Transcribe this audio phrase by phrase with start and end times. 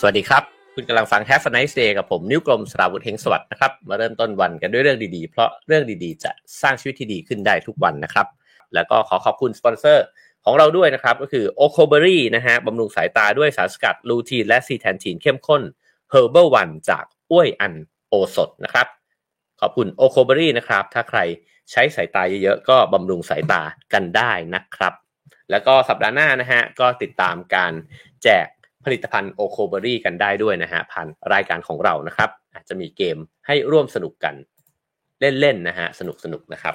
[0.00, 0.42] สวัสดีครับ
[0.74, 6.30] คุณกำลังฟัง Have a nice day กับผมนิ้วกลมสราวุธเฮงสวัสดิ์นะครับ มาเริ่มต้นวันกันด้วยเรื่องดีๆ เพราะเรื่องดีๆ จะ
[6.62, 8.26] สร้างชีวิตที่ดีขึ้นได้ทุกวันนะครับ
[8.74, 10.04] แล้วก็ขอขอบคุณสปอนเซอร์
[10.44, 15.62] ของเราด้วยนะครับ ก็คือ o c o b e r y นะฮะบำรุงสายตาด้วยสารสกัดลูทีนและซีแทนทีนเข้มข้น
[16.12, 17.74] Herbal One จากอ้วยอัน
[18.08, 18.86] โอสดนะครับ
[19.60, 21.18] ขอบคุณ o c o b e r y นะครับ ถ้าใคร
[21.70, 23.62] ใช้สายตาเยอะๆก็บำรุงสายตา
[23.92, 24.94] กันได้นะครับ
[25.50, 27.72] แล้วก็สัปดาห์หน้านะฮะก็ติดตามการ
[28.24, 28.46] แจก
[28.88, 34.34] ผลิตภัณฑ์โอโคเบอรี่กันได้ด้วยนะฮะผ่านรายการของเรานะครับ อาจจะมีเกมให้ร่วมสนุกกัน
[35.40, 36.74] เล่นๆนะฮะสนุกสนุกนะครับ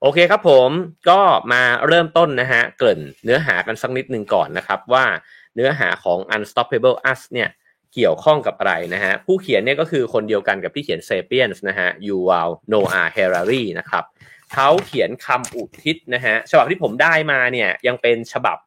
[0.00, 0.70] โอเคครับผม
[1.10, 1.20] ก็
[1.52, 5.04] มาเริ่มต้นนะฮะเกริ่นเนื้อหากันสักนิดหนึ่งก่อนนะครับว่า
[5.54, 7.48] เนื้อหาของ Unstoppable Us เนี่ย
[7.94, 14.04] เกี่ยวข้องกับอะไรนะฮะผู้เขียนเนี่ยก็คือคนเดียวกันกับที่เขียน Sapiens นะฮะ Yuval Noah Harari นะครับ
[14.52, 18.58] เขาเขียนคำอุทิศนะฮะฉบับที่ผมได้มาเนี่ยยังเป็นฉบับ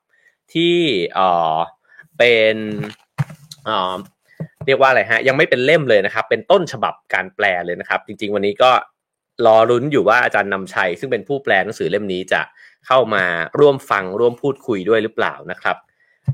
[0.53, 0.75] ที่
[1.13, 1.57] เอ่อ
[2.17, 2.55] เป็น
[3.65, 3.95] เอ่อ
[4.65, 8.71] เรียกว่าอะไรฮะ ยังไม่เป็นเล่มเลยนะครับ เป็นต้นฉบับการแปลเลยนะครับ จริง ๆ วันนี้ก็
[9.45, 12.41] รอรุ้นอยู่ว่าอาจารย์นำชัย ซึ่งเป็นผู้แปลหนังสือเล่มนี้จะ
[12.87, 13.23] เข้ามา
[13.59, 15.75] ร่วมฟังร่วมพูดคุยด้วยหรือเปล่านะครับ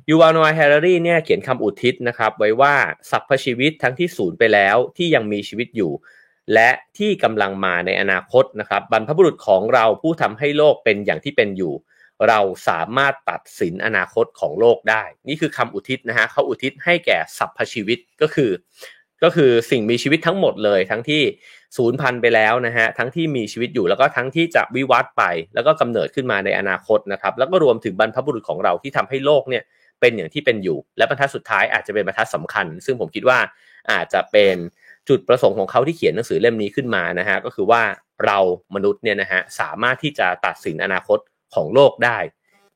[0.10, 2.74] ยูวานอยแฮร์รี่เนี่ยเขียนคำอุทิศนะครับ ไว้ว่า
[3.12, 5.92] สรรพชีวิตทั้งที่สูญไปแล้วที่ยังมีชีวิตอยู่
[6.54, 11.74] และที่กำลังมาในอนาคตนะครับ บรรพบุรุษของเราผู้ทำให้โลกเป็นอย่างที่เป็นอยู่
[12.28, 18.52] เราสามารถตัดสินอนาคตของโลกได้ นี่คือคำอุทิศนะฮะเขาอุทิศให้แก่สรรพชีวิตก็คือ
[19.24, 21.22] ก็คือสิ่งมีชีวิตทั้งหมดเลย ทั้งที่
[21.78, 25.24] สูญพันธุ์ไปแล้วนะฮะทั้งที่มีชีวิตอยู่แล้วก็ทั้งที่จะวิวัฒน์ไป
[25.56, 29.64] แล้วก็กำเนิดขึ้นมาในอนาคตนะครับ แล้วก็รวมถึงบรรพบุรุษของเราที่ทำให้โลกเนี่ย
[30.00, 33.40] เป็นอย่างที่เป็นอยู่ และบรรทัดสุดท้ายอาจจะเป็นบรรทัดสำคัญ ซึ่งผมคิดว่า
[33.92, 34.56] อาจจะเป็น
[35.10, 37.82] จุดประสงค์ของเขาที่เขียนหนังสือเล่มนี้ขึ้นมานะฮะก็คือว่า
[38.26, 38.38] เรา
[38.76, 41.20] มนุษย์เนี่ยนะฮะสามารถที่จะตัดสินอนาคต
[41.56, 42.18] ของโลกได้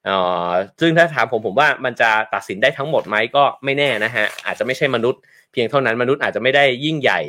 [0.09, 0.17] อ่
[0.49, 7.19] อซึ่งถ้าถามผมผมว่ามันจะตัดสินได้ทั้งหมดไหมก็ไม่แน่นะฮะอาจจะไม่ใช่มนุษย์เพียงเท่านั้นมนุษย์อาจจะไม่ได้ยิ่งใหญ่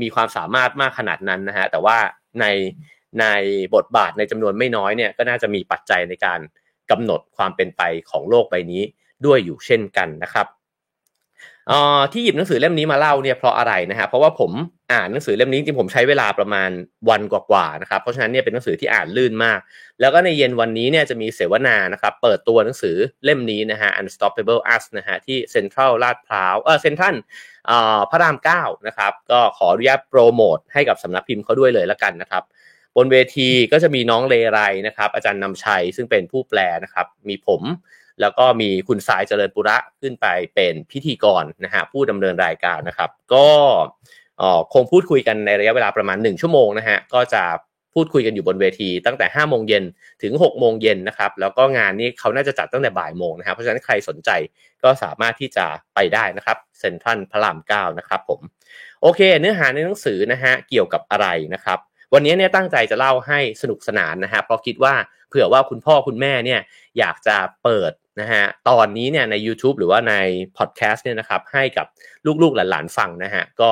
[0.00, 1.98] มีความสามารถมากขนาดนั้นนะฮะแต่ว่า
[2.40, 2.46] ใน
[3.20, 3.26] ใน
[3.74, 6.40] บทบาทในจำนวนไม่น้อยเนี่ยก็น่าจะมีปัจจัยในการ
[6.90, 8.82] กำหนดความเป็นไปของโลกใบนี้
[9.26, 10.46] ด้วยอยู่เช่นกันนะครับ
[12.12, 14.50] ที่หยิบหนังสือเล่มนี้มาเล่าเนี่ยเพราะอะไรนะฮะเพราะว่าผม
[14.92, 16.70] อ่านหนังสือเล่มนี้จริงผมใช้เวลาประมาณ
[17.10, 19.60] วันกว่าๆนะครับเพราะฉะนั้นเนี่ยเป็นหนังสือที่อ่านลื่นมาก
[20.00, 27.14] แล้วก็ในเย็นวันนี้เนี่ยจะมีเสวนานะครับเปิดตัวหนังสือเล่มนี้นะฮะ Unstoppable Us นะฮะที่เซ็นทรัลลาดพร้าวเออเซ็นทรัล
[27.70, 32.44] อ่าพระรามเก้านะครับก็ขออนุญาตโปรโมทให้กับสำนักพิมพ์เขาด้วยเลยละกันนะครับ
[32.96, 37.62] บนเวทีก็จะมีน้องเลไรนะครับอาจารย์นำชัยซึ่งเป็นผู้แปลนะครับมีผม
[38.20, 43.46] แล้วก็มีคุณสายเจริญปุระขึ้นไปเป็นพิธีกรนะฮะผู้ดำเนินรายการนะครับ ก็
[44.72, 47.44] คงพูดคุยกันในระยะเวลาประมาณ 1 ชั่วโมงนะฮะก็จะ
[47.94, 49.84] พูดคุยกันอยู่บนเวทีตั้งแต่5โมงเย็น
[50.22, 54.30] ถึง6โมงเย็นนะครับแล้วก็งานนี้เขาน่าจะจัดตั้งแต่บ่ายโมงนะครับเพราะฉะนั้นใครสนใจ
[54.82, 58.40] ก็สามารถที่จะไปได้นะครับเซ็นทรัลพระรามเก้านะครับผม
[59.02, 61.78] โอเค เนื้อหาในหนังสือนะฮะเกี่ยวกับอะไรนะครับ
[62.14, 64.94] วันนี้เนี่ยตั้งใจจะเล่าให้สนุกสนานนะฮะเพราะคิดว่า
[65.30, 66.60] เผื่อว่าคุณพ่อคุณแม่เนี่ย
[66.98, 70.14] อยากจะเปิดนะฮะตอนนี้เนี่ยใน YouTube หรือว่าใน
[70.56, 71.86] พอดแคสต์เนี่ยนะครับให้กับ
[72.42, 73.70] ลูกๆหลานๆฟังนะฮะก็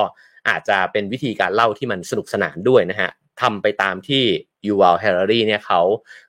[0.49, 3.09] อาจจะเป็นวิธีการเล่าที่มันสนุกสนานด้วยนะฮะ
[3.41, 4.23] ทำไปตามที่
[4.65, 5.81] ยูวาลเฮร์รี่เนี่ยเขา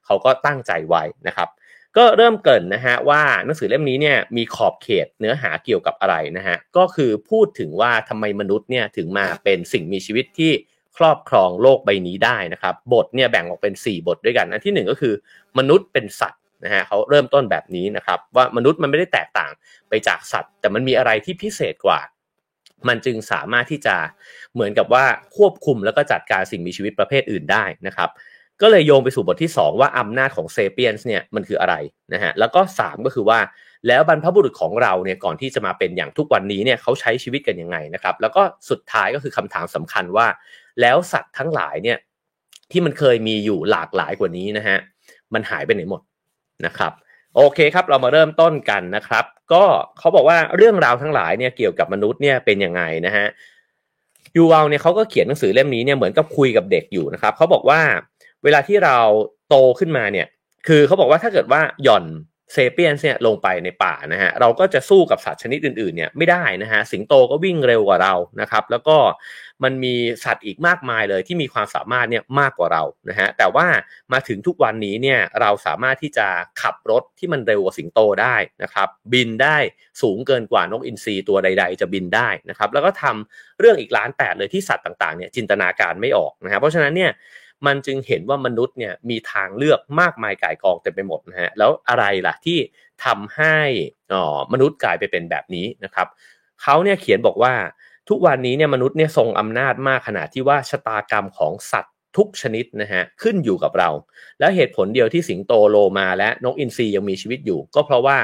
[0.05, 1.49] เขาก็ตั้งใจไว้นะครับ
[1.97, 10.53] ก็เริ่มเกินนะฮะว่าหนังสือเล่มนี้เนี่ยมีขอบเขตเนื้อหาเกี่ยวกับอะไรนะฮะก็คือพูดถึงว่าทำไมมนุษย์เนี่ยถึงมาเป็นสิ่งมีชีวิตที่
[10.97, 15.15] ครอบครองโลกใบนี้ได้นะครับ บทเนี่ยแบ่งออกเป็น 4 บทด้วยกัน อันที่ 1 ก็คือ
[15.59, 19.53] มนุษย์เป็นสัตว์นะฮะเขาเริ่มต้นแบบนี้นะครับ ว่ามนุษย์มันไม่ได้แตกต่าง
[19.89, 22.01] ไปจากสัตว์ แต่มันมีอะไรที่พิเศษกว่า
[22.89, 23.97] มันจึงสามารถที่จะ
[24.55, 25.05] เหมือนกับว่า
[25.37, 28.11] ควบคุมแล้วก็จัดการสิ่งมีชีวิตประเภทอื่นได้นะครับ
[28.63, 31.75] ก็เลยโยงไปสู่บทที่ 2 ว่าอำนาจของเซเปียนส์เนี่ยมันคืออะไร
[32.13, 33.39] นะฮะแล้วก็ 3 ก็คือว่า
[33.89, 40.27] แล้วบรรพบุรุษของเราเนี่ยก่อนที่จะมาเป็นอย่างทุกวันนี้เนี่ยเขาใช้ชีวิตกันยังไงนะครับแล้วก็สุดท้ายก็คือคำถามสำคัญว่า
[40.81, 41.99] แล้วสัตว์ทั้งหลายเนี่ย
[42.71, 44.79] ที่มันเคยมีอยู่หลากหลายกว่านี้นะฮะ
[45.35, 46.01] มันหายไปไหนหมด
[46.67, 46.93] นะครับ
[47.37, 49.65] โอเคครับเรามาเริ่มต้นกันนะครับ ก็
[49.99, 53.27] เขาบอกว่าเรื่องราวทั้งหลายเนี่ยเกี่ยวกับมนุษย์เนี่ยเป็นยังไงนะฮะ
[54.37, 57.81] ยูวาลเนี่ยเขาก็เขียนหนังสือเล่มนี้เนี่ยเหมือนกับคุยกับเด็กอยู่นะครับเขาบอกว่า
[58.45, 58.97] เวลาที่เรา
[59.49, 60.27] โตขึ้นมาเนี่ย
[60.67, 62.05] คือเขาบอกว่าถ้าเกิดว่าหย่อน
[62.53, 68.97] เซเปียนเนี่ยลงไปในป่านะฮะเราก็จะสู้กับสัตว์ชนิดอื่นๆเนี่ยไม่ได้นะฮะสิงโตก็วิ่งเร็วกว่าเรานะครับ แล้วก็
[69.65, 69.95] มันมี
[70.25, 73.67] สัตว์อีกมากมายเลยที่มีความสามารถเนี่ยมากกว่าเรานะฮะแต่ว่า
[74.13, 76.27] มาถึงทุกวันนี้เนี่ยเราสามารถที่จะ
[76.63, 79.57] ขับรถที่มันเร็วกว่าสิงโตได้นะครับ บินได้
[80.03, 87.11] สูงเกินกว่านกอินทรีตัวใด ๆ จะบินได้นะครับ แล้วก็ทำเรื่องอีกล้านแปดเลยที่สัตว์ต่างๆเนี่ยจินตนาการไม่ออกนะครับเพราะฉะนั้นเนี่ย
[87.67, 92.59] มันจึงเห็นว่ามนุษย์เนี่ยมีทางเลือกมากมายก่ายกองเต็มไปหมดนะฮะแล้วอะไรล่ะที่
[93.05, 93.57] ทำให้
[94.13, 96.07] อ๋อมนุษย์กลายไปเป็นแบบนี้นะครับ
[96.63, 97.55] เขาเนี่ยเขียนบอกว่า
[98.09, 103.91] ทุกวันนี้เนี่ยมนุษย์เนี่ยทรงอำนาจมากขนาดที่ว่าชะตากรรมของสัตว์ทุกชนิดนะฮะขึ้นอยู่กับเรา
[104.39, 108.17] แล้วเหตุผลเดียวที่สิงโตโลมาและนกอินทรียังมีชีวิตอยู่ ก็เพราะว่า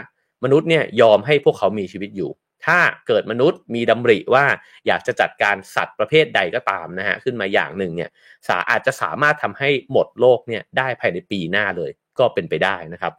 [0.44, 2.30] มนุษย์เนี่ยยอมให้พวกเขามีชีวิตอยู่
[2.66, 4.44] ถ้าเกิดมนุษย์มีดำริว่า
[4.86, 8.10] อยากจะจัดการสัตว์ประเภทใดก็ตามนะฮะขึ้นมาอย่างหนึ่งเนี่ย
[8.48, 13.12] สาอาจจะสามารถทำให้หมดโลกเนี่ยได้ภายในปีหน้าเลยก็เป็นไปได้นะครับ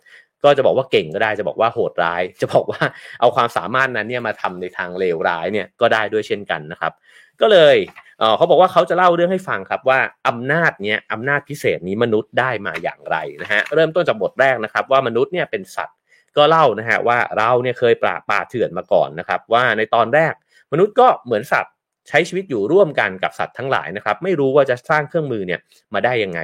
[0.43, 2.81] ก็จะบอกว่าเก่งก็ได้จะบอกว่าโหดร้าย จะบอกว่า
[3.19, 6.93] เอาความสามารถนั้นเนี่ยมาทำในทางเลวร้ายเนี่ยก็ได้ด้วยเช่นกันนะครับ
[7.41, 7.75] ก็เลย
[8.19, 15.96] เเขาบอกว่าเขาจะเล่าเรื่องให้ฟังครับว่าอำนาจเนี้ยอำนาจพิเศษนี้มนุษย์ได้มาอย่างไรนะฮะเริ่มต้นจากบทแรกนะครับ ว่ามนุษย์เนี่ยเป็นสัตว์
[16.37, 20.33] ก็เล่านะฮะว่าเราเนี่ยเคยปราบป่าเถื่อนมาก่อนนะครับ ว่าในตอนแรก
[20.71, 21.73] มนุษย์ก็เหมือนสัตว์
[22.09, 25.59] ใช้ชีวิตอยู่ร่วมกันกับสัตว์ทั้งหลายนะครับ ไม่รู้ว่าจะสร้างเครื่องมือเนี่ย
[25.93, 26.39] มาได้ยังไง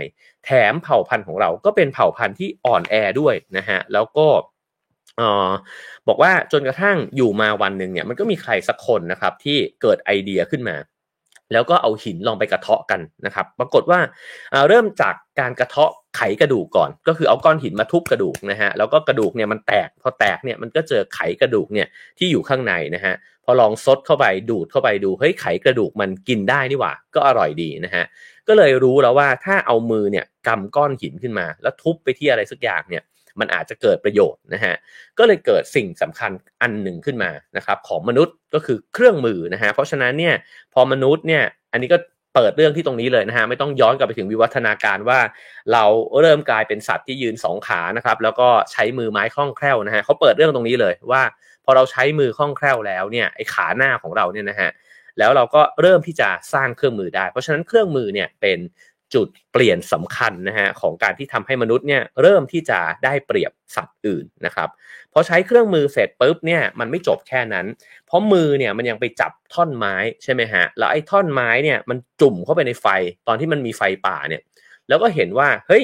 [0.46, 4.28] แถมเผ่าพันธุ์ของเราก็เป็นเผ่าพันธุ์ที่อ่อนแอด้วยนะฮะแล้วก็
[5.20, 5.50] ออ
[6.08, 10.76] บอกว่าจนกระทั่งอยู่มาวันหนึ่งเนี่ยมันก็มีใครสักคนนะครับที่เกิดไอเดียขึ้นมา
[11.54, 14.00] แล้วก็เอาหินลองไปกระเทาะกันนะครับ ปรากฏว่า
[14.68, 21.88] เริ่มจากการกระเทาะ ไขกระดูกก่อน ก็คือเอาก้อนหินมาทุบกระดูกนะฮะแล้วก็กระดูกเนี่ยมันแตกพอแตกเนี่ยมันก็เจอไขกระดูกเนี่ย
[22.18, 23.14] ที่อยู่ข้างในนะฮะ
[23.46, 28.04] พอลองซดเข้าไปดูดเข้าไปดูเฮ้ยไขกระดูกมันกินได้นี่หว่า ก็อร่อยดีนะฮะ
[28.48, 33.04] ก็เลยรู้แล้วว่าถ้าเอามือเนี่ยกำก้อนหินขึ้นมา แล้วทุบไปที่อะไรสักอย่างเนี่ย
[33.40, 34.74] มันอาจจะเกิดประโยชน์นะฮะ
[35.18, 36.32] ก็เลยเกิดสิ่งสำคัญ
[36.62, 40.36] อันหนึ่งขึ้นมานะครับของมนุษย์ก็คือเครื่องมือนะฮะ เพราะฉะนั้นเนี่ย
[40.74, 41.98] พอมนุษย์เนี่ยอันนี้ก็
[42.36, 45.20] เปิดเรื่องที่ตรงนี้เลยนะฮะไม่ต้องย้อนกลับไปถึงวิวัฒนาการว่า
[45.74, 45.84] เรา
[46.22, 51.22] เริ่มกลายเป็นสัตว์ที่ยืนสองขานะครับ แล้วก็ใช้มือไม้คล่องแคล่วนะฮะเขาเปิดเรื่องตรงนี้เลยว่า
[51.66, 54.70] พอเราใช้มือคล่องแคล่วแล้วเนี่ยไอ้ขาหน้าของเราเนี่ยนะฮะ
[55.20, 58.60] แล้วเราก็เริ่มที่จะสร้างเครื่องมือได้ เพราะฉะนั้นเครื่องมือเนี่ยเป็น
[59.14, 64.70] จุดเปลี่ยนสำคัญนะฮะของการที่ทำให้มนุษย์เนี่ยเริ่มที่จะได้เปรียบสัตว์อื่นนะครับ
[65.14, 67.66] พอใช้เครื่องมือเสร็จปุ๊บเนี่ยมันไม่จบแค่นั้น
[68.08, 72.88] เพราะมือเนี่ยมันยังไปจับท่อนไม้ใช่ไหมฮะแล้วไอ้ท่อนไม้เนี่ยมันจุ่มเข้าไปในไฟ
[73.28, 74.42] ตอนที่มันมีไฟป่าเนี่ย
[74.90, 75.84] แล้วก็เห็นว่าเฮ้ย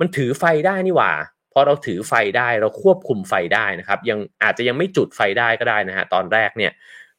[0.00, 1.12] มันถือไฟได้นี่หว่า
[1.52, 6.72] พอเราถือไฟได้เราควบคุมไฟได้นะครับ ยังอาจจะยังไม่จุดไฟได้ก็ได้นะฮะตอนแรกเนี่ย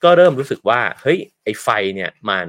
[0.04, 2.48] ก็เริ่มรู้สึกว่าเฮ้ยไอ้ไฟเนี่ยมัน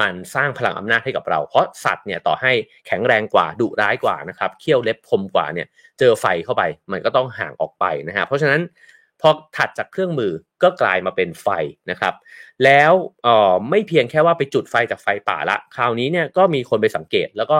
[0.00, 2.52] มันสร้างพลังอำนาจให้กับเรา เพราะสัตว์เนี่ยต่อให้
[2.86, 5.66] แข็งแรงกว่าดุร้ายกว่านะครับเขี้ยวเล็บคมกว่าเนี่ย
[5.98, 6.62] เจอไฟเข้าไป
[6.92, 8.60] มันก็ต้องห่างออกไปนะฮะเพราะฉะนั้น
[9.20, 10.32] พอถัดจากเครื่องมือ
[10.62, 11.48] ก็กลายมาเป็นไฟ
[11.90, 12.14] นะครับ
[12.64, 12.92] แล้ว
[13.22, 17.58] เออไม่เพียงแค่ว่าไปจุดไฟจากไฟป่าละ คราวนี้เนี่ยก็มีคนไปสังเกต แล้วก็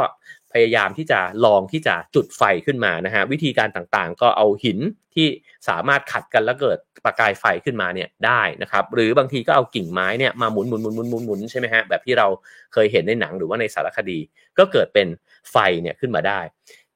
[0.54, 4.78] พยายามที่จะลองที่จะจุดไฟขึ้นมานะฮะวิธีการต่างๆ ก็เอาหิน
[5.14, 5.26] ที่
[5.68, 12.26] สามารถขัดกันแล้วเกิดประกายไฟขึ้นมาเนี่ยได้นะครับหรือบางทีก็เอากิ่งไม้เนี่ยมาหมุนหมุนหมุนหมุนหมุนหมุนใช่ไหมฮะแบบที่เรา
[12.72, 14.18] เคยเห็นในหนังหรือว่าในสารคดี
[14.58, 15.08] ก็เกิดเป็น
[15.52, 16.40] ไฟเนี่ยขึ้นมาได้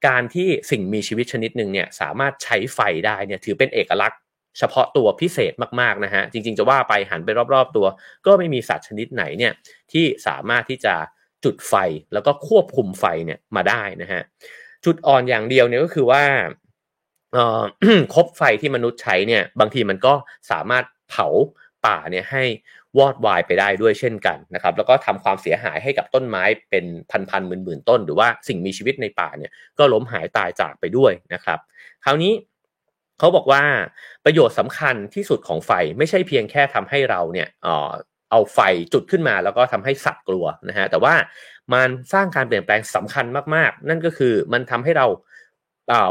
[0.06, 4.20] การที่สิ่งมีชีวิตชนิดหนึ่งเนี่ยสามารถใช้ไฟได้เนี่ยถือเป็นเอกลักษณ์
[4.58, 7.86] เฉพาะตัวพิเศษมากๆนะฮะจริงๆจะว่าไปหันไปรอบๆตัว
[8.26, 9.52] ก็ไม่มีสัตว์ชนิดไหนเนี่ย
[9.92, 10.94] ที่สามารถที่จะ
[11.44, 11.74] จุดไฟ
[12.12, 14.22] แล้วก็ควบคุมไฟเนี่ยมาได้นะฮะ
[14.84, 16.22] จุดอ่อนอย่างเดียวเนี่ยก็คือว่า
[18.14, 20.14] คบไฟที่มนุษย์ใช้เนี่ยบางทีมันก็
[20.50, 21.26] สามารถเผา
[21.86, 22.44] ป่าเนี่ยให้
[22.98, 26.84] วอดวายไปได้ด้วยเช่นกันนะครับแล้วก็ทำความเสียหายให้กับต้นไม้เป็น
[27.30, 31.58] พันๆหมื่นๆต้น หรือว่าสิ่งมีชีวิตในป่าเนี่ยก็ล้มหายตายจากไปด้วยนะครับ
[32.04, 32.32] คราวนี้
[33.18, 33.62] เขาบอกว่า
[34.24, 37.48] ประโยชน์สำคัญที่สุดของไฟไม่ใช่เพียงแค่ทำให้เราเนี่ย
[38.30, 38.58] เอาไฟ
[38.92, 41.14] จุดขึ้นมาแล้วก็ทำให้สัตว์กลัวนะฮะแต่ว่า
[41.72, 45.06] มันสร้างการเปลี่ยนแปลงสำคัญมากๆ นั่นก็คือมันทำให้เรา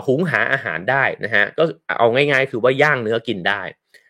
[0.08, 1.64] หุงหาอาหารได้นะฮะก็
[1.98, 3.62] เอาง่ายๆ คือว่าย่างเนื้อกินได้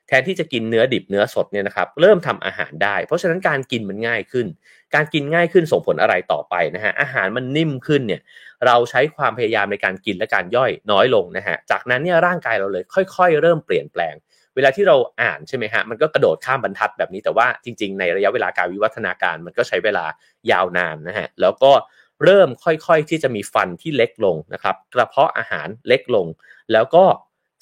[0.07, 4.47] แทนที่จะกินเนื้อดิบเนื้อสดเนี่ยนะครับเริ่มทำอาหารได้ เพราะฉะนั้นการกินมันง่ายขึ้น
[4.95, 8.21] การกินง่ายขึ้นส่งผลอะไรต่อไปนะฮะอาหารมันนิ่มขึ้นเนี่ย
[8.65, 12.83] เราใช้ความพยายามในการกินและการย่อยน้อยลงนะฮะจากนั้นเนี่ยร่างกายเราเลย
[13.15, 14.13] ค่อย ๆ เริ่มเปลี่ยนแปลง
[14.57, 20.05] เวลาที่เราอ่านใช่ไหมฮะมันก็กระโดดข้ามบรรทัดแบบนี้แต่ว่าจริง ๆ ในระยะเวลาการวิวัฒนาการมันก็ใช้เวลา
[20.51, 21.71] ยาวนานนะฮะแล้วก็
[22.23, 26.27] เริ่มค่อยๆที่จะมีฟันที่เล็กลงนะครับกระเพาะอาหารเล็กลง
[26.71, 27.03] แล้วก็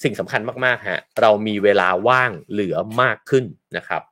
[0.04, 3.44] สิ่งสำคัญมากๆฮะเรามีเวลาว่างเหลือมากขึ้น
[3.76, 4.02] นะครับ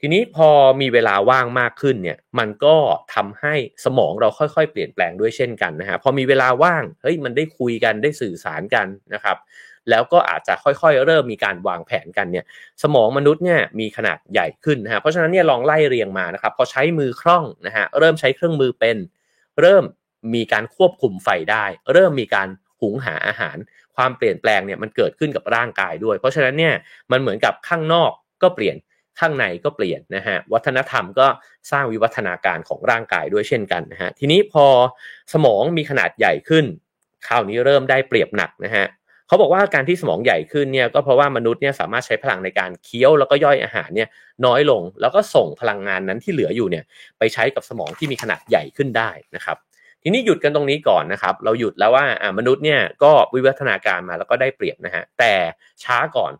[0.00, 0.48] ทีนี้พอ
[0.80, 2.76] มีเวลาว่างมากขึ้นเนี่ยมันก็
[3.14, 3.54] ทำให้
[3.84, 9.36] สมองเราค่อยๆ เปลี่ยนแปลงด้วยเช่นกันนะฮะพอมีเวลาว่างเฮ้ยมันได้คุยกันได้สื่อสารกันนะครับ
[9.90, 12.44] แล้วก็อาจจะค่อยๆ เริ่มมีการวางแผนกันเนี่ย
[12.82, 18.96] สมองมนุษย์เนี่ยมีขนาดใหญ่ขึ้นนะฮะเพราะฉะนั้นเนี่ยลองไล่เรียงมานะครับพอใช้มือคล่องนะฮะเริ่มใช้เครื่องมือเป็น
[19.60, 19.84] เริ่ม
[20.34, 22.48] มีการควบคุมไฟได้ เริ่มมีการ
[22.80, 23.56] หุงหาอาหาร
[23.96, 26.74] ความเปลี่ยนแปลงเนี่ยมันเกิดขึ้นกับร่างกายด้วย เพราะฉะนั้นเนี่ย
[27.10, 28.10] มันเหมือนกับข้างนอก
[28.42, 28.76] ก็เปลี่ยน
[29.20, 31.26] ข้างในก็เปลี่ยนนะฮะวัฒนธรรมก็
[31.70, 34.66] สร้างวิวัฒนาการของร่างกายด้วยเช่นกันนะฮะทีนี้พอ
[35.32, 36.64] สมองมีขนาดใหญ่ขึ้น
[37.26, 38.84] คราวนี้เริ่มได้เปรียบหนักนะฮะ
[39.28, 44.08] เขาบอกว่าการที่สมองใหญ่ขึ้นเนี่ยก็เพราะว่ามนุษย์เนี่ยสามารถใช้พลังในการเคี้ยวแล้วก็ย่อยอาหารเนี่ย
[44.46, 46.84] น้อยลง แล้วก็ส่งพลังงานนั้นที่เหลืออยู่เนี่ย
[47.18, 49.56] ไปใช้กับสมองที่มีขนาดใหญ่ขึ้นได้นะครับ
[50.02, 55.34] ทีนี้หยุดกันตรงนี้ก่อนนะครับ เราหยุดแล้วว่าอ่ามนุษย์เนี่ยก็วิวัฒนาการมาแล้วก็ได้เปรียบนะฮะแต่
[55.84, 56.32] ช้าก่อน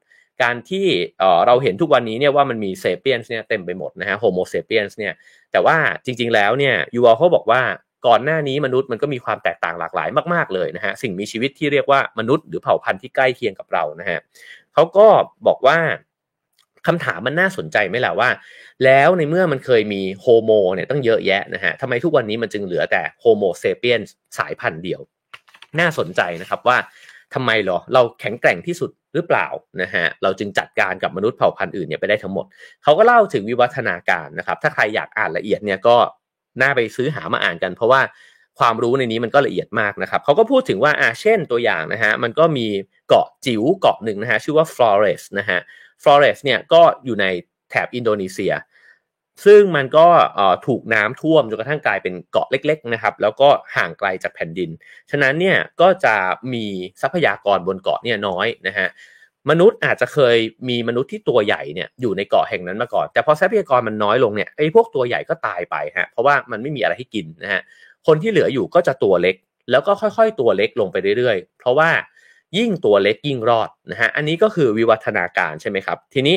[0.43, 0.87] การที่
[1.19, 5.13] เออเราเห็นทุกวันนี้เนี่ยว่ามันมีเซเปียนส์เนี่ยเต็มไปหมดนะฮะโฮโมเซเปียนส์เนี่ย
[5.53, 7.63] แต่ว่าจริงๆแล้วเนี่ยยูวอลเขาบอกว่า
[8.07, 14.19] ก่อนหน้านี้มนุษย์มันก็มีความแตกต่างหลากหลายมากๆเลยนะฮะสิ่งมีชีวิตที่เรียกว่ามนุษย์หรือเผ่าพันธุ์ที่ใกล้เคียงกับเรานะฮะ
[14.75, 15.07] เขาก็
[15.47, 15.79] บอกว่า
[16.87, 18.31] คำถามมันน่าสนใจไหมล่ะว่า
[18.85, 24.01] แล้วในเมื่อมันเคยมี Homo เนี่ยตั้งเยอะแยะนะฮะทำไมทุกวันนี้มันจึงเหลือแต่ Homo sapiens
[24.39, 25.01] สายพันธุ์เดียว
[25.81, 26.79] น่าสนใจนะครับว่า
[27.35, 29.47] ทำไมหรอเราแข็งแกร่งที่สุดหรือเปล่า
[29.83, 32.45] นะฮะเราจึงจัดการกับมนุษย์เผ่าพันธุ์อื่นเนี่ยไปได้ทั้งหมด
[32.83, 35.97] เขาก็เล่าถึงวิวัฒนาการนะครับ ถ้าใครอยากอ่านละเอียดเนี่ยก็
[36.63, 38.01] น่าไปซื้อหามาอ่านกัน เพราะว่า
[38.59, 42.67] ความรู้ในนี้มันก็ละเอียดมากนะครับเขาก็พูดถึงว่าอ่าเช่นตัวอย่างนะฮะมันก็มี
[43.09, 45.59] เกาะจิ๋วเกาะหนึ่งนะฮะชื่อว่าฟลอเรสนะฮะ
[46.03, 47.27] ฟลอเรสเนี่ยก็อยู่ใน
[47.71, 48.53] แถบอินโดนีเซีย
[49.45, 50.07] ซึ่งมันก็
[50.67, 54.71] ถูกน้ำท่วมจนกระทั่งกลายเป็นเกาะเล็ก ๆ นะครับ แล้วก็ห่างไกลจากแผ่นดิน
[55.11, 56.17] ฉะนั้นเนี่ยก็จะ
[56.53, 56.67] มี
[57.03, 58.89] ทรัพยากรบนเกาะเนี่ยน้อยนะฮะ
[59.51, 60.37] มนุษย์อาจจะเคย
[60.69, 67.63] มีมนุษย์ที่ตัวใหญ่เนี่ยอยู่ในเกาะแห่งนั้นมาก่อน แต่พอทรัพยากรมันน้อยลงเนี่ยไอ้พวกตัวใหญ่ก็ตายไปฮะเพราะว่ามันไม่มีอะไรให้กินนะฮะ
[68.07, 69.37] คนที่เหลืออยู่ก็จะตัวเล็ก
[69.71, 71.91] แล้วก็ค่อยๆ ตัวเล็กลงไปเรื่อยๆ เพราะว่า
[72.59, 76.37] ยิ่งตัวเล็กยิ่งรอดนะฮะอันนี้ก็คือวิวัฒนาการใช่ไหมครับ ทีนี้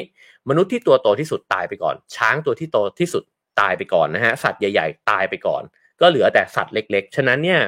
[0.50, 3.24] มนุษย์ที่ตัวโตที่สุดตายไปก่อน ช้างตัวที่โตที่สุด
[3.60, 5.64] ตายไปก่อนนะฮะสัตว์ใหญ่ ๆ ตายไปก่อน
[6.02, 7.62] ก็เหลือแต่สัตว์เล็ก ๆ ฉะนั้นเนี่ย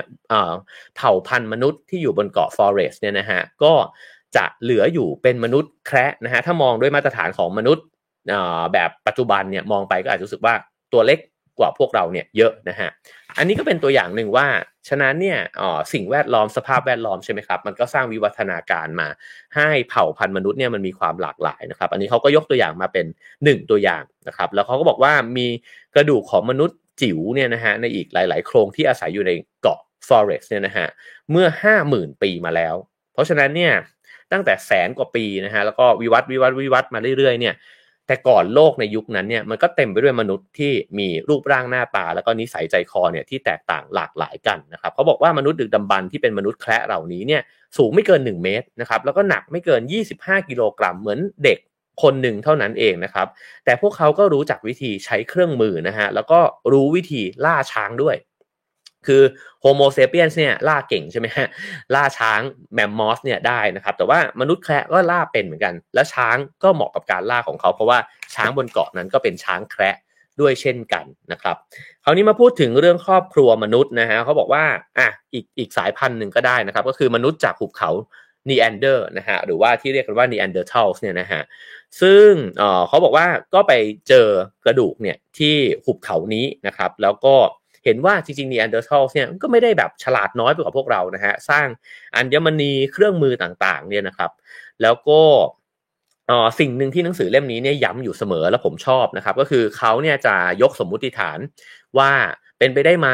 [0.95, 3.73] เผ่าพันธุ์มนุษย์ที่อยู่บนเกาะฟอเรสเนี่ยนะฮะก็
[4.37, 7.85] จะเหลืออยู่เป็นมนุษย์แคระนะฮะถ้ามองด้วยมาตรฐานของมนุษย์
[8.73, 10.53] แบบปัจจุบันเนี่ยมองไปก็อาจจะรู้สึกว่า
[10.93, 11.19] ตัวเล็ก
[11.59, 12.89] กว่าพวกเราเนี่ยเยอะนะฮะ
[13.37, 14.47] อันนี้ก็เป็นตัวอย่างหนึ่งว่า
[14.89, 15.39] ฉะนั้นเนี่ย
[15.93, 19.07] สิ่งแวดล้อมสภาพแวดล้อมใช่ไหมครับมันก็สร้างวิวัฒนาการมา
[19.55, 23.05] ให้เผ่าพันธุ์มนุษย์เนี่ยมันมีความหลากหลายนะครับ อันนี้เขาก็ยกตัวอย่างมาเป็น
[23.37, 25.47] 1 ตัวอย่างนะครับ แล้วเขาก็บอกว่ามี
[25.95, 30.87] กระดูกของมนุษย์จิ๋วเนี่ยนะฮะในอีกหลาย ๆ โครงที่อาศัยอยู่ในเกาะฟอเรสเนี่ยนะฮะ
[31.31, 31.47] เมื่อ
[31.83, 32.75] 50,000 ปีมาแล้ว
[33.13, 33.73] เพราะฉะนั้นเนี่ย
[34.33, 37.55] ตั้งแต่แสนกว่าปีนะฮะแล้วก็วิวัฒน์วิวัฒน์วิวัฒน์มาเรื่อยๆเนี่ย
[38.07, 47.41] แต่ก่อนโลกในยุคนั้นเนี่ยมันก็เต็มไปด้วยมนุษย์ที่มีรูปร่างหน้าตา แล้วก็นิสัยใจคอเนี่ยที่แตกต่างหลากหลายกันนะครับเขาบอกว่ามนุษย์ดึกดำบรรที่เป็นมนุษย์แคระเหล่านี้เนี่ย
[47.77, 49.81] สูงไม่เกิน 1 เมตรนะครับแล้วก็หนักไม่เกิน
[50.15, 51.59] 25 กิโลกรัมเหมือนเด็ก
[52.03, 53.27] คนหนึ่งเท่านั้นเองนะครับ
[53.65, 56.39] แต่พวกเขาก็รู้จักวิธีใช้เครื่องมือนะฮะแล้วก็
[56.71, 58.15] รู้วิธีล่าช้างด้วย
[59.07, 59.21] คือ
[59.61, 61.47] โฮโมเซเปียนเนี่ยล่าเก่งใช่ไหมฮะ
[61.95, 62.41] ล่าช้าง
[62.73, 67.97] แมมมอสเนี่ยได้นะครับแต่ว่ามนุษย์แคระก็ล่าเป็นเหมือนกัน และช้างก็เหมาะกับการล่าของเขา เพราะว่า
[68.35, 69.97] ช้างบนเกาะนั้นก็เป็นช้างแคระ
[70.41, 71.55] ด้วยเช่นกันนะครับ
[72.03, 74.63] คราวนี้มาพูดถึงเรื่องครอบครัวมนุษย์นะฮะเขาบอกว่า
[74.97, 77.91] อะอีกอีกสายพันธุ์หนึ่งก็ได้นะครับก็คือมนุษย์จากหุบเขา
[78.49, 81.41] นีแอนเดอร์นะฮะหรือว่าที่เรียกกันว่า Neanderthals เนี่ยนะฮะ
[82.01, 83.73] ซึ่งเออเขาบอกว่าก็ไป
[84.07, 84.27] เจอ
[84.65, 85.55] กระดูกเนี่ยที่
[85.85, 87.35] หุบเขานี้นะครับแล้วก็
[87.85, 91.67] เห็นว่าจริงๆ Neanderthal เนี่ยก็ไม่ได้แบบฉลาดน้อยไปกว่าพวกเรานะฮะสร้าง
[92.15, 94.31] อัญมณีเครื่องมือต่างๆเนี่ยนะครับ
[94.81, 95.21] แล้วก็
[96.29, 101.39] อสิ่งหนึ่งที่หนังสือเล่มนี้เนี่ยย้ำอยู่เสมอแล้วผมชอบนะครับ ก็คือเขาเนี่ยจะยกสมมุติฐาน
[101.97, 102.11] ว่า
[102.57, 103.09] เป็นไปได้ไหม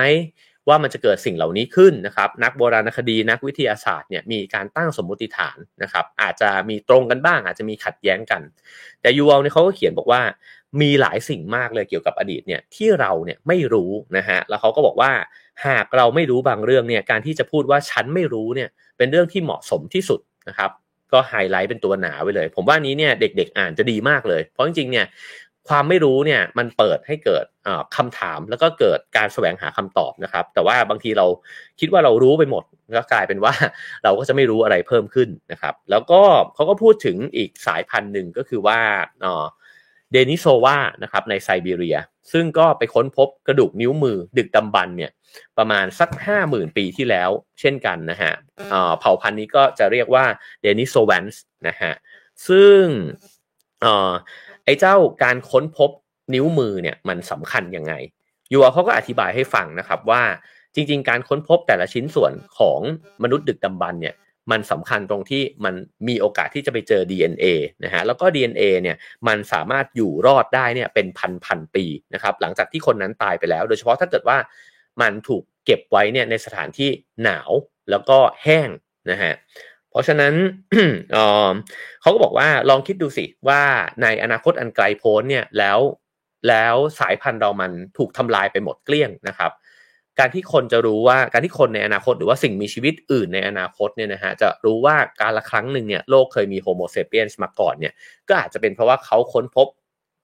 [0.67, 8.41] ว่ามันจะเกิดสิ่งเหล่านี้ขึ้นนะครับ นักโบราณคดีนักวิทยาศาสตร์เนี่ยมีการตั้งสมมุติฐานนะครับ อาจจะมีตรงกันบ้าง อาจจะมีขัดแย้งกัน
[9.01, 10.21] แต่ยูวอลเนี่ยเขาก็เขียนบอกว่า
[10.81, 15.11] มีหลายสิ่งมากเลยเกี่ยวกับอดีตเนี่ยที่เราเนี่ยไม่รู้นะฮะแล้วเขาก็บอกว่า
[15.67, 20.71] หากเราไม่รู้บางเรื่องเนี่ยการที่จะพูดว่าฉันไม่รู้เนี่ยเป็นเรื่องที่เหมาะสมที่สุดนะครับ
[21.13, 25.05] ก็ไฮไลท์เป็นตัวหนาไว้เลย ผมว่านี้เนี่ยเด็กๆอ่านจะดีมากเลย เพราะจริงๆเนี่ย
[25.69, 27.45] ความไม่รู้เนี่ยมันเปิดให้เกิด
[27.95, 31.25] คำถามแล้วก็เกิดการแสวงหาคำตอบนะครับ แต่ว่าบางทีเรา
[31.79, 32.63] คิดว่าเรารู้ไปหมด
[32.97, 33.53] ก็กลายเป็นว่า
[34.03, 36.21] เราก็จะไม่รู้อะไรเพิ่มขึ้นนะครับ แล้วก็
[36.55, 38.79] เขาก็พูดถึงอีกสายพันธุ์หนึ่งก็คือว่า
[40.11, 41.97] เดนิโซวานะครับในไซบีเรีย
[42.31, 45.11] ซึ่งก็ไปค้นพบกระดูกนิ้วมือดึกดำบรรเนี่ย
[45.57, 48.33] ประมาณสักห้าหมื่นปีที่แล้วเช่นกันนะฮะ
[48.99, 50.25] เผ่าพันธุ์นี้ก็จะเรียกว่า
[50.61, 51.93] เดนิโซแวนส์นะฮะ
[52.47, 52.81] ซึ่ง
[54.65, 55.89] ไอ้เจ้าการค้นพบ
[56.33, 57.93] นิ้วมือเนี่ยมันสำคัญยังไง
[58.51, 60.23] ยูอเขาก็อธิบายให้ฟังนะครับว่า
[60.75, 62.79] จริง ๆ การค้นพบแต่ละชิ้นส่วนของ
[63.23, 64.15] มนุษย์ดึกดำบรรเนี่ย
[64.51, 65.75] มันสำคัญตรงที่มัน
[66.07, 67.45] มีโอกาสที่จะไปเจอ DNA
[67.83, 74.37] นะฮะแล้วก็ DNA เนี่ยมันสามารถอยู่รอดได้เนี่ยเป็นพันพันปีนะครับหลังจากที่คนนั้นตายไปแล้ว โดยเฉพาะถ้าเกิดว่า
[75.01, 76.89] มันถูกเก็บไว้เนี่ยในสถานที่
[77.23, 77.51] หนาว
[77.89, 78.69] แล้วก็แห้ง
[79.11, 79.33] นะฮะ
[79.91, 80.33] เพราะฉะนั้น
[82.01, 83.61] เขาก็บอกว่าลองคิดดูสิว่า
[84.01, 85.79] ในอนาคตอันไกลโพ้นเนี่ยแล้ว
[86.49, 89.51] แล้วสายพันธุ์เรามันถูกทำลายไปหมดเกลี้ยงนะครับ
[90.19, 97.93] การที่คนจะรู้ว่าการที่คนในอนาคตหรือว่าสิ่งมีชีวิตอื่นในอนาคตเนี่ยนะฮะจะรู้ว่าการละครั้งหนึ่งเนี่ยโลกเคยมีโฮโมเซเปียนสมาก่อนเนี่ย
[98.27, 99.67] ก็อาจจะเป็นเพราะว่าเขาค้นพบ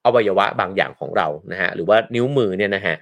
[0.05, 2.95] อวัยวะบางอย่างของเรานะฮะหรือว่านิ้วมือเนี่ยนะฮะ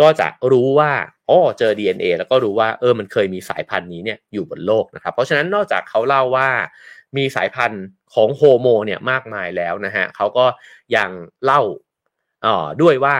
[0.00, 0.92] ก็จะรู้ว่า
[1.30, 6.48] อ๋อเจอ DNA แล้วก็รู้ว่าเออมันเคยมีสายพันธุ์นี้เนี่ยอยู่บนโลกนะครับ เพราะฉะนั้นนอกจากเขาเล่าว่า
[7.16, 7.84] มีสายพันธุ์
[8.14, 10.46] ของโฮโมเนี่ยมากมายแล้วนะฮะเขาก็
[10.96, 11.10] ยัง
[11.44, 11.60] เล่า
[12.46, 13.16] อ๋อด้วยว่า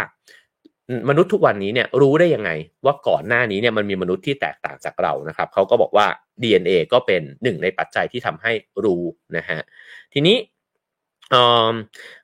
[1.08, 2.50] มนุษย์ทุกวันนี้เนี่ยรู้ได้ยังไง
[2.84, 6.06] ว่าก่อนหน้านี้เนี่ยมันมีมนุษย์ที่แตกต่างจากเรานะครับเขาก็บอกว่า
[6.42, 8.52] DNA ก็เป็นหนึ่งในปัจจัยที่ทำให้
[8.84, 9.02] รู้
[9.36, 9.60] นะฮะ
[10.12, 10.36] ทีนี้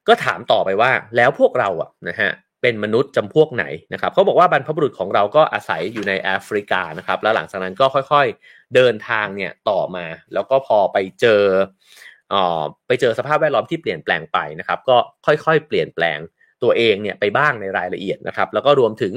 [0.08, 2.30] ก็ถามต่อไปว่าแล้วพวกเราอะนะฮะ
[2.62, 11.42] เป็นมนุษย์จำพวกไหนนะครับเขาบอกว่าบรรพบุรุษของเราก็อาศัยอยู่ในแอฟริกานะครับ แล้วหลังจากนั้นก็ค่อยๆเดินทางเนี่ยต่อมา แล้วก็พอไปเจอ
[12.32, 12.34] อ
[12.86, 16.18] ไปเจอสภาพแวดล้อมที่เปลี่ยนแปลงไปนะครับ ก็ค่อยๆ เปลี่ยนแปลง
[16.62, 19.14] ตัวเองเนี่ยไปบ้างในรายละเอียดนะครับ แล้วก็รวมถึง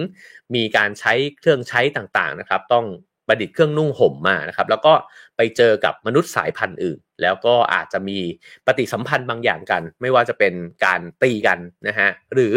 [0.55, 2.85] มีการใช้เครื่องใช้ต่างๆนะครับ ต้อง
[3.27, 4.93] ประดิษฐ์เครื่องนุ่งห่มมานะครับ แล้วก็
[5.37, 8.19] ไปเจอกับมนุษย์สายพันธุ์อื่น แล้วก็อาจจะมี
[8.65, 10.53] ปฏิสัมพันธ์บางอย่างกัน ไม่ว่าจะเป็น
[10.85, 12.55] การตีกันนะฮะหรือ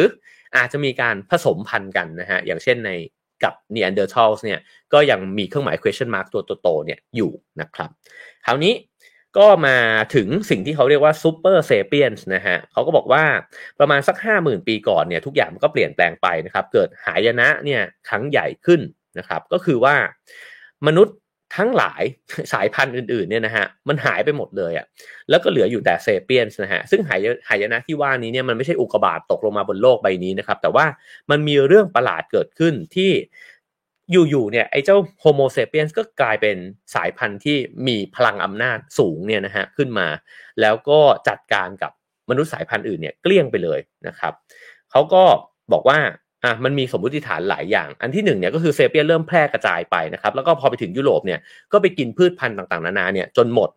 [0.56, 2.90] อาจจะมีการผสมพันธุ์กันนะฮะอย่างเช่นใน
[3.44, 4.60] กับ Neanderthals เนี่ย
[4.92, 7.90] ก็ยังมีเครื่องหมาย question mark ตัวโตๆเนี่ยอยู่นะครับ
[8.44, 8.72] คราวนี้
[9.38, 9.78] ก็มา
[10.14, 13.24] ถึงสิ่งที่เขาเรียกว่า super sapiens นะฮะเขาก็บอกว่า
[13.80, 18.80] ประมาณสัก 50,000 ปีก่อนเนี่ยทุกอย่างมันก็เปลี่ยนแปลงไปนะครับ เกิดหายนะเนี่ยครั้งใหญ่ขึ้น
[19.18, 19.96] นะครับ ก็คือว่า
[20.86, 21.16] มนุษย์
[21.56, 22.02] ทั้งหลาย
[22.52, 24.86] สายพันธุ์อื่นๆเนี่ยนะฮะมันหายไปหมดเลยอะ่ะ
[25.30, 30.86] แล้วก็เหลืออยู่แต่เซเปียนส์นะฮะซึ่งหายหายนะที่ว่านี้เนี่ยมันไม่ใช่อุกกาบาตตกลงมาบนโลกใบนี้นะครับ แต่ว่า
[31.30, 33.10] มันมีเรื่องประหลาดเกิดขึ้นที่
[34.10, 36.56] อยู่ๆเนี่ยไอ้เจ้าโฮโมเซเปียนก็กลายเป็น
[36.94, 40.08] สายพันธุ์ที่มีพลังอำนาจสูงเนี่ยนะฮะขึ้นมา
[40.60, 41.92] แล้วก็จัดการกับ
[42.30, 44.32] มนุษย์สายพันธุ์อื่นเนี่ยเกลี้ยงไปเลยนะครับ
[44.90, 45.22] เขาก็
[45.72, 45.98] บอกว่า
[46.44, 51.40] อะมันมีสมมติฐานหลายอย่าง อันที่หนึ่งเนี่ยก็คือ sapiens เริ่มแพร่กระจายไปนะครับ แล้วก็พอไปถึงยุโรปเนี่ย
[51.72, 53.70] ก็ไปกินพืชพันธุ์ต่างๆนานาเนี่ยจนหมด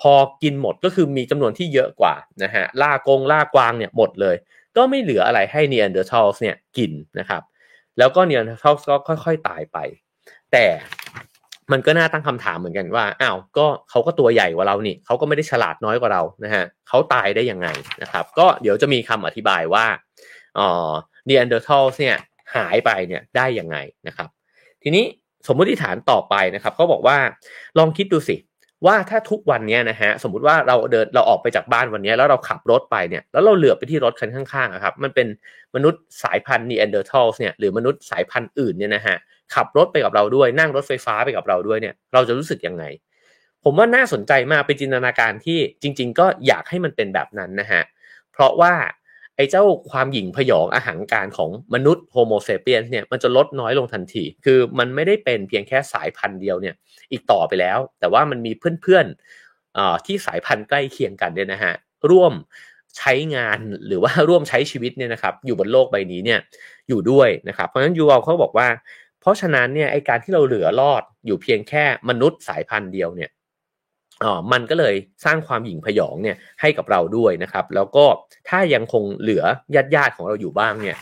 [0.00, 4.36] พอกินหมดก็คือมีจำนวนที่เยอะกว่านะฮะล่ากงล่ากวางเนี่ยหมดเลย
[4.76, 7.42] ก็ไม่เหลืออะไรให้ Neanderthals เนี่ยกินนะครับ
[7.98, 9.78] แล้วก็ Neanderthals ก็ค่อยๆตายไป
[10.52, 10.64] แต่
[11.72, 17.68] มันก็น่าตั้งคำถามเหมือนกันว่าอ้าวก็เขาก็ตัวใหญ่กว่าเรานี่เขาก็ไม่ได้ฉลาดน้อยกว่าเรานะฮะเขาตายได้ยังไง
[18.02, 19.86] นะครับ ก็เดี๋ยวจะมีคำอธิบายว่า
[20.58, 20.92] อ๋อ
[21.24, 22.16] Neanderthal เนี่ย
[22.56, 24.28] หายไปเนี่ยได้ยังไงนะครับ
[24.82, 25.04] ทีนี้
[25.46, 27.18] สมมติฐานต่อไปนะครับเขาบอกว่า
[27.78, 28.36] ลองคิดดูสิ
[28.86, 35.26] ว่าถ้าทุกวันนี้นะฮะสมมุติว่าเราเดินเราออกไปจากบ้านวันนี้ แล้วเราขับรถไปเนี่ยแล้วเราเหลือบไปที่รถคันข้างๆครับมันเป็น
[35.74, 39.16] มนุษย์สายพันธุ์ Neanderthals เนี่ยหรือมนุษย์สายพันธุ์อื่นเนี่ยนะฮะ
[39.54, 42.84] ขับรถไปกับเราด้วยนั่งรถไฟฟ้าไปกับเราด้วยเนี่ยเราจะรู้สึกยังไง
[43.64, 47.82] ผมว่าน่าสนใจมากเป็นจินตนาการที่จริง ๆ ก็อยากให้มันเป็นแบบนั้นนะฮะ
[48.32, 48.74] เพราะว่า
[49.36, 56.74] ไอ้เจ้าความหยิ่งพยองอาหารการของมนุษย์โฮโมเซเปียนเนี่ยมันจะลดน้อยลงทันที คือมันไม่ได้เป็นเพียงแค่สายพันธุ์เดียวเนี่ย
[57.12, 61.74] อีกต่อไปแล้ว แต่ว่ามันมีเพื่อนๆที่สายพันธุ์ใกล้เคียงกันเนี่ยนะฮะ
[62.10, 62.32] ร่วม
[62.96, 66.40] ใช้งานหรือว่าร่วมใช้ชีวิตเนี่ยนะครับอยู่บนโลกใบนี้เนี่ย
[66.88, 68.68] อยู่ด้วยนะครับเพราะฉะนั้นยูเอาเขาบอกว่า
[69.20, 73.30] เพราะฉะนั้นเนี่ยไอการที่เราเหลือรอดอยู่เพียงแค่มนุษย์สายพันธุ์เดียวเนี่ย
[74.24, 78.04] อ๋อมันก็เลยสร้างความหยิ่งพยองเนี่ยให้กับเราด้วยนะครับ แล้วก็
[78.48, 80.96] ถ้ายังคงเหลือญาติญาติของเราอยู่บ้างเนี่ย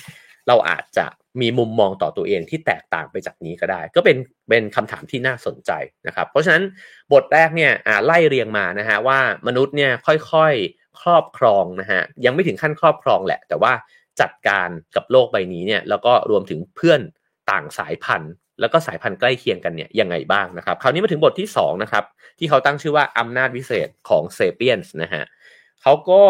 [0.48, 1.06] เราอาจจะ
[1.40, 4.16] มีมุมมองต่อตัวเองที่แตกต่างไปจากนี้ก็ได้ ก็เป็น
[4.48, 5.70] เป็นคำถามที่น่าสนใจ
[6.06, 6.64] นะครับ เพราะฉะนั้น
[7.12, 7.72] บทแรกเนี่ย
[8.04, 13.72] ไล่เรียงมานะฮะว่ามนุษย์เนี่ยค่อยๆครอบครองนะฮะยังไม่ถึงขั้นครอบครองแหละ แต่ว่า
[14.20, 17.00] จัดการกับโลกใบนี้เนี่ยแล้วก็รวมถึงเพื่อน
[17.50, 22.04] ต่างสายพันธุ์ แล้วก็สายพันธุ์ใกล้เคียงกันเนี่ยยังไงบ้างนะครับคราวนี้มาถึงบทที่2นะครับ
[22.38, 25.24] ที่เขาตั้งชื่อว่าอำนาจวิเศษของเซเปียนส์นะฮะ
[25.82, 26.22] เขาก็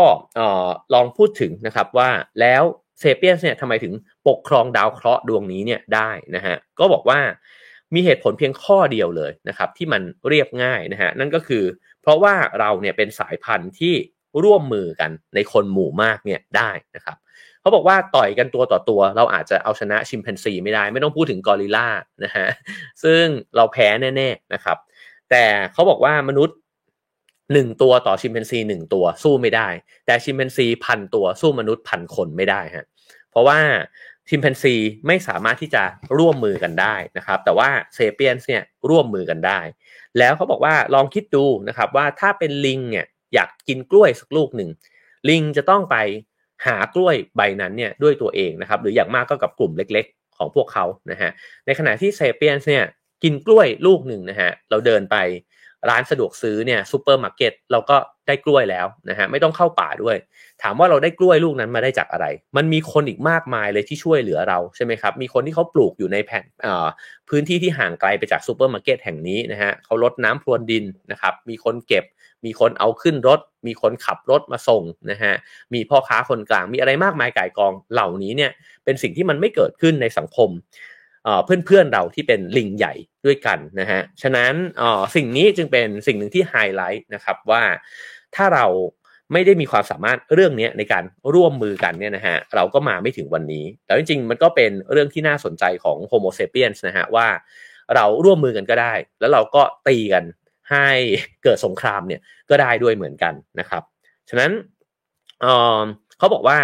[0.95, 2.11] ลองพูดถึงนะครับว่า
[2.41, 2.63] แล้ว
[3.01, 3.93] เซเปียนส์เนี่ยทำไมถึง
[4.29, 7.21] ปกครองดาวเคราะห์ดวงนี้เนี่ยได้นะฮะก็บอกว่า
[7.95, 11.65] มีเหตุผลเพียงข้อเดียวเลยนะครับที่มันเรียบง่ายนะฮะนั่นก็คือ
[12.03, 13.95] เพราะว่าเราเนี่ยเป็นสายพันธุ์ที่
[14.45, 17.17] ร่วมมือกันในคนหมู่มากเนี่ยได้นะครับ
[17.65, 21.89] เขาบอกว่าต่อยกันตัวต่อตัว เราอาจจะเอาชนะชิมเพนซีไม่ได้ ไม่ต้องพูดถึงกอริลลา
[22.25, 22.47] นะฮะ
[23.03, 23.25] ซึ่ง
[23.57, 24.77] เราแพ้แน่ๆนะครับ
[25.31, 26.57] แต่เขาบอกว่ามนุษย์
[27.53, 29.69] หนึ่งตัวต่อชิมเพนซีหนึ่งตัวสู้ไม่ได้
[30.07, 32.87] แต่ชิมเพนซีพันตัวสู้มนุษย์พันคนไม่ได้ฮะ
[33.31, 33.59] เพราะว่า
[34.29, 34.75] ชิมเพนซี
[35.07, 35.83] ไม่สามารถที่จะ
[36.19, 39.61] ร่วมมือกันได้นะครับ แต่ว่า sapiens เนี่ยร่วมมือกันได้
[40.19, 44.71] แล้วเขาบอกว่าลองคิดดูนะครับว่าถ้าเป็นลิงเนี่ยอยากกินกล้วยสักลูกหนึ่ง
[45.29, 45.97] ลิงจะต้องไป
[46.67, 51.31] หากล้วยใบนั้นเนี่ยด้วยตัวเองนะครับหรืออย่างมากก็กับกลุ่มเล็กๆ ของพวกเขานะฮะ
[51.67, 52.85] ในขณะที่ sapiens เนี่ย
[53.23, 55.17] กินกล้วยลูกหนึ่งนะฮะเราเดินไป
[55.91, 60.17] ร้านสะดวกซื้อเนี่ยซูเปอร์มาร์เก็ตเราก็ได้กล้วยแล้วนะฮะไม่ต้องเข้าป่าด้วย
[60.63, 66.45] ถามว่าเราได้กล้วยลูกนั้นมาได้จากอะไร มันมีคนอีกมากมายเลยที่ช่วยเหลือเราใช่ไหมครับ มีคนที่เขาปลูกอยู่ในแผ่น
[67.29, 72.05] พื้นที่ที่ห่างไกลไปจากซูเปอร์มาร์เก็ตแห่งนี้นะฮะเขารดน้ำพรวนดินนะครับ มีคนเก็บ
[72.45, 75.35] มีคนเอาขึ้นรถ มีคนขับรถมาส่งนะฮะ
[75.75, 78.51] มีพ่อค้าคนกลาง มีอะไรมากมายก่ายกองเหล่านี้เนี่ย
[78.85, 80.51] เป็นสิ่งที่มันไม่เกิดขึ้นในสังคม
[81.45, 82.95] เพื่อนเพื่อนเราที่เป็นลิงใหญ่
[83.27, 84.53] ด้วยกันนะฮะ ฉะนั้น
[85.15, 87.63] สิ่งนี้จึงเป็นสิ่งหนึ่งที่ไฮไลท์นะครับว่า
[88.35, 88.67] ถ้าเรา
[89.33, 91.05] ไม่ได้มีความสามารถเรื่องนี้ในการ
[91.35, 97.27] ร่วมมือกันเนี่ยนะฮะเราก็มาไม่ถึงวันนี้ แต่จริงๆ มันก็เป็นเรื่องที่น่าสนใจของ Homo sapiens นะฮะว่า
[97.95, 100.25] เราร่วมมือกันก็ได้ แล้วเราก็ตีกัน
[100.71, 100.89] ให้
[101.45, 103.83] เกิดสงครามเนี่ยก็ได้ด้วยเหมือนกันนะครับ
[104.31, 104.51] ฉะนั้น
[106.19, 106.59] เขาบอกว่า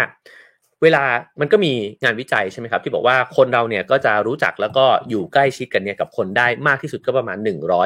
[0.81, 1.03] เวลา
[1.39, 7.37] มันก็มีงานวิจัยใช่ไหมครับ ที่บอกว่าคนเราเนี่ยก็จะรู้จักแล้วก็อยู่ใกล้ชิดกันเนี่ยกับคนได้มากที่สุดก็ประมาณ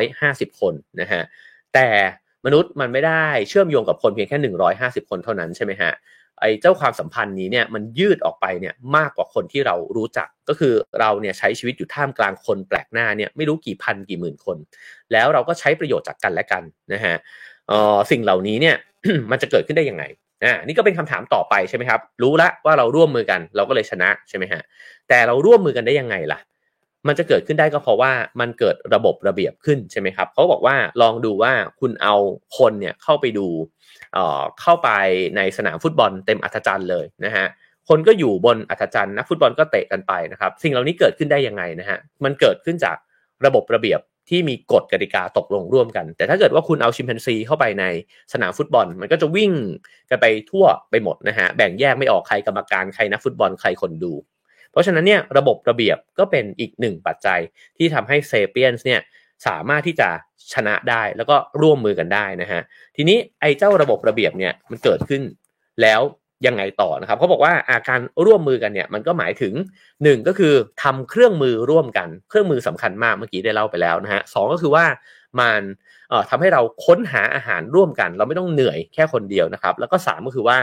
[0.06, 1.22] 150 คนนะฮะ
[1.74, 1.88] แต่
[2.46, 4.38] มนุษย์มันไม่ได้เชื่อมโยงกับคนเพียงแค่
[5.04, 5.92] 150 คนเท่านั้นใช่ไหมฮะ
[6.42, 14.58] ไอ้เจ้าความสัมพันธ์นี้เนี่ยมันยืดออกไปเนี่ยมากกว่าคนที่เรารู้จัก ก็คือเราเนี่ยใช้ชีวิตอยู่ท่ามกลางคนแปลกหน้าเนี่ยไม่รู้กี่พันกี่หมื่นคน
[15.12, 17.16] แล้วเราก็ใช้ประโยชน์จากกันและกันนะฮะ
[18.12, 18.76] สิ่งเหล่านี้เนี่ย
[19.32, 20.04] มันจะเกิดขึ้นได้ยังไง
[20.44, 24.62] อ่านี่ก็เป็นคำถามต่อไปใช่ไหมครับ รู้ละว่าเราร่วมมือกันเราก็เลยชนะใช่ไหมฮะ
[25.10, 26.40] แต่เราร่วมมือกันได้ยังไงล่ะ
[27.08, 32.16] มันจะเกิดขึ้นได้ก็เพราะว่ามันเกิดระบบระเบียบขึ้นใช่ไหมครับเขาบอกว่าลองดูว่าคุณเอา
[32.58, 33.48] คนเนี่ยเข้าไปดู
[34.62, 34.90] เข้าไป
[35.36, 37.46] ในสนามฟุตบอลเต็มอัธจันทร์เลยนะฮะ
[37.90, 42.98] คนก็อยู่บนอัธจันทร์นักฟุตบอลก็เตะกันไปนะครับ สิ่งเหล่านี้เกิดขึ้นได้ยังไงนะฮะมันเกิดขึ้นจาก
[43.46, 44.00] ระบบระเบียบ
[44.30, 47.86] ที่มีกฎกติกาตกลงร่วมกัน แต่ถ้าเกิดว่าคุณเอาชิมแปนซีเข้าไปใน
[48.34, 49.52] สนามฟุตบอล มันก็จะวิ่ง
[50.10, 54.14] กันไปทั่วไปหมดนะฮะแบ่งแยกไม่ออกใครกรรมการใครนักฟุตบอลใครคนดู
[54.72, 57.40] เพราะฉะนั้นเนี่ยระบบระเบียบก็เป็นอีกหนึ่งปัจจัย
[57.78, 59.02] ที่ทำให้เซเปียนส์เนี่ย
[59.48, 60.10] สามารถที่จะ
[60.54, 62.62] ชนะได้แล้วก็ร่วมมือกันได้นะฮะ
[62.96, 65.22] ทีนี้ไอ้เจ้าระบบระเบียบเนี่ยมันเกิดขึ้น
[65.82, 66.02] แล้ว
[66.48, 69.54] ยังไงต่อนะครับเขาบอกว่าอ่าการร่วมมือกันเนี่ยมันก็หมายถึง
[69.92, 74.86] 1 ก็คือทำเครื่องมือร่วมกัน เครื่องมือสำคัญมากเมื่อกี้ได้เล่าไปแล้วนะฮะ 2 ก็คือว่า
[75.40, 75.62] มัน
[76.10, 80.58] เอ่อทำให้เราค้นหาอาหารร่วมกัน เราไม่ต้องเหนื่อยแค่คนเดียวนะครับ แล้วก็ 3 ก็คือว่า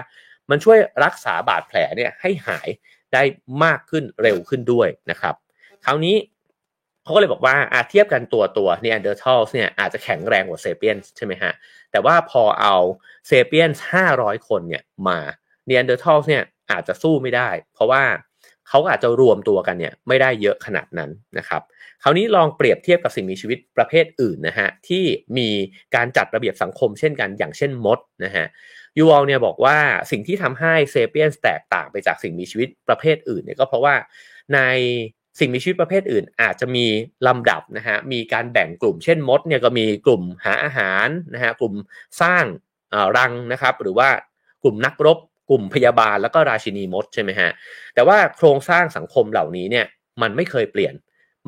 [0.51, 2.69] มันช่วยรักษาบาดแผลเนี่ยให้หาย
[3.13, 3.23] ได้
[3.65, 5.35] มากขึ้นเร็วขึ้นด้วยนะครับ
[5.85, 6.17] คราวนี้
[7.03, 11.53] เขาก็เลยบอกว่าอ่าเทียบกันตัวตัว Neanderthals เนี่ยอาจจะแข็งแรงกว่า sapiens ใช่ไหมฮะ
[11.91, 12.77] แต่ว่าพอเอา
[13.27, 15.19] เซเปียนห้าร้อยคนเนี่ยมา
[15.67, 18.03] เนียนเดอร์ทัลส์เนี่ยอาจจะสู้ไม่ได้ เพราะว่า
[18.69, 21.63] เขาอาจจะรวมตัวกันเนี่ยไม่ได้เยอะขนาดนั้นนะครับ
[22.03, 25.05] คราวนี้ลองเปรียบเทียบกับสิ่งมีชีวิตประเภทอื่นนะฮะที่
[25.39, 25.49] มี
[25.95, 28.47] การจัดระเบียบสังคมเช่นกันอย่างเช่นมดนะฮะ
[28.99, 29.79] ยูวอลเนี่ยบอกว่า
[30.11, 33.95] สิ่งที่ทำให้เซเปียนแตกต่างไปจากสิ่งมีชีวิตประเภทอื่นเนี่ยก็เพราะว่า
[34.55, 34.59] ใน
[35.39, 36.87] สิ่งมีชีวิตประเภทอื่น อาจจะมี
[37.27, 41.75] ลำดับนะฮะมีการแบ่งกลุ่ม เช่นมดเนี่ยก็มีกลุ่มหาอาหารนะฮะกลุ่ม
[42.23, 42.45] สร้าง
[43.17, 44.09] รังนะครับหรือว่า
[44.63, 45.19] กลุ่มนักรบ
[45.51, 47.51] กลุ่มพยาบาลแล้วก็ราชินีมดใช่ไหมฮะ
[47.95, 49.87] แต่ว่าโครงสร้างสังคมเหล่านี้เนี่ย
[50.23, 50.95] มันไม่เคยเปลี่ยน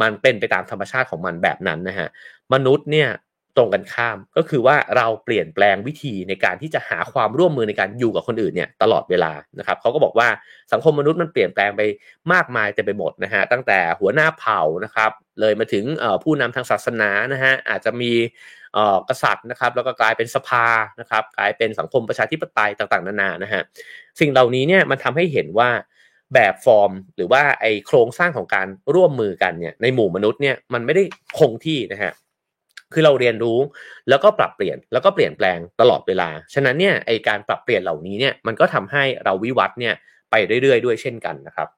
[0.03, 2.09] มันเป็นไปตามธรรมชาติของมันแบบนั้นนะฮะ
[2.53, 3.09] มนุษย์เนี่ย
[3.57, 10.29] ตรงกันข้าม ก็คือว่าเราเปลี่ยนแปลงวิธีในการที่จะหาความร่วมมือในการอยู่กับคนอื่นเนี่ยตลอดเวลานะครับเขาก็บอกว่า
[10.73, 11.83] สังคมมนุษย์มันเปลี่ยนแปลงไป
[12.33, 15.85] มากมายเต็มไปหมดนะฮะตั้งแต่หัวหน้าเผ่านะครับ เลยมาถึง
[16.23, 18.13] ผู้นำทางศาสนานะฮะอาจจะมี
[19.09, 20.67] กษัตริย์นะครับ แล้วก็กลายเป็นสภา
[21.01, 23.63] นะครับ กลายเป็นสังคมประชาธิปไตยต่างๆ นานานะฮะ
[24.21, 25.71] สิ่งเหล่านี้เนี่ยมันทำให้เห็นว่า
[26.35, 31.03] แบบฟอร์มหรือว่าไอโครงสร้างของการร่วมมือกันเนี่ยในหมู่มนุษย์เนี่ยมันไม่ได้
[31.39, 32.13] คงที่นะฮะ
[32.95, 33.59] คือเราเรียนรู้
[34.09, 39.95] แล้วก็ปรับเปลี่ยนแล้วก็เปลี่ยนแปลงตลอดเวลา ฉะนั้นเนี่ยไอการปรับเปลี่ยนเหล่านี้เนี่ยมันก็ทำให้เราวิวัฒน์เนี่ย
[40.31, 41.69] ไปเรื่อยๆ ด้วยเช่นกันนะครับ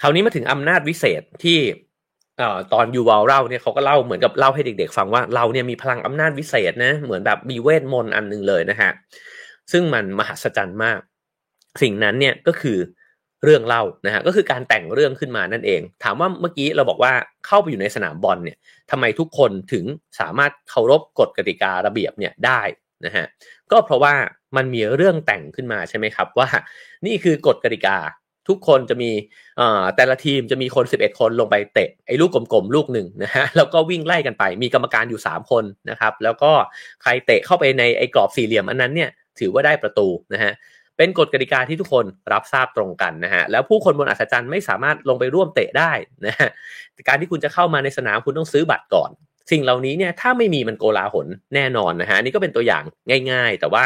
[0.00, 1.58] คราวนี้มาถึงอำนาจวิเศษที่
[2.72, 8.90] ตอนยูวอลเล่าเนี่ยเขาก็เล่าเหมือนกับเล่าให้เด็ก ๆ ฟังว่าเราเนี่ยมีพลังอำนาจวิเศษนะเหมือนแบบมีเวทมนต์อันหนึ่งเลยนะฮะ
[9.72, 10.98] ซึ่งมันมหัศจรรย์มาก
[11.82, 12.78] สิ่งนั้นเนี่ยก็คือ
[13.44, 17.12] เรื่องเล่านะฮะก็คือการแต่งเรื่องขึ้นมานั่นเอง ถามว่าเมื่อกี้เราบอกว่า
[17.46, 18.56] เข้าไปอยู่ในสนามบอลเนี่ย
[18.90, 19.84] ทำไมทุกคนถึง
[20.20, 22.60] สามารถเคารพกฎกติการะเบียบเนี่ยได้
[23.04, 23.24] นะฮะ
[23.70, 24.14] ก็เพราะว่า
[24.56, 26.48] มันมีเรื่องแต่งขึ้นมาใช่ไหมครับว่า
[27.06, 27.98] นี่คือกฎกติกา
[28.48, 29.10] ทุกคนจะมี
[29.96, 36.52] แต่ละทีมจะมีคน 11 คนลงไปเตะไอ้ลูกกลมๆ ลูกหนึ่งนะฮะแล้วก็วิ่งไล่กันไป มีกรรมการอยู่ 3 คนนะครับ แล้วก็
[37.02, 40.52] ใครเตะเข้าไปในไอ้กรอบสี่เหลี่ยมอันนั้นเนี่ยถือว่าได้ประตูนะฮะ
[40.96, 45.92] เป็นกฎกติกาที่ทุกคนรับทราบตรงกันนะฮะแล้วผู้คนบนอัศจรรย์ไม่สามารถลงไปร่วมเตะได้
[46.26, 46.50] นะฮะ
[47.08, 49.10] การที่คุณจะเข้ามาในสนามคุณต้องซื้อบัตรก่อน
[49.50, 52.82] สิ่งเหล่านี้เนี่ยถ้าไม่มีมันโกลาหลแน่นอนนะฮะนี่ก็เป็นตัวอย่าง
[53.30, 53.84] ง่าย ๆ แต่ว่า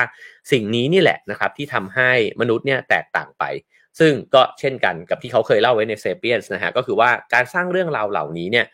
[0.53, 3.44] สิ่งนี้นี่แหละนะครับที่ทำให้มนุษย์เนี่ยแตกต่างไป
[3.99, 8.67] ซึ่งก็เช่นกันกับที่เขาเคยเล่าไว้ในเซเปียนส์นะฮะก็คือว่าการสร้างเรื่องราวเหล่านี้เนี่ย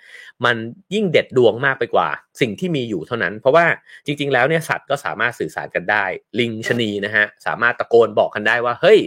[0.45, 0.57] มัน
[0.95, 2.09] ยิ่งเด็ดดวงมากไปกว่า
[2.41, 3.67] สิ่งที่มีอยู่เท่านั้น เพราะว่า
[4.07, 6.05] จริง ๆ แล้วเนี่ยสัตว์ก็สามารถสื่อสารกันได้
[6.39, 8.99] ลิงชนีนะฮะสามารถตะโกนบอกกันได้ว่าเฮ้ย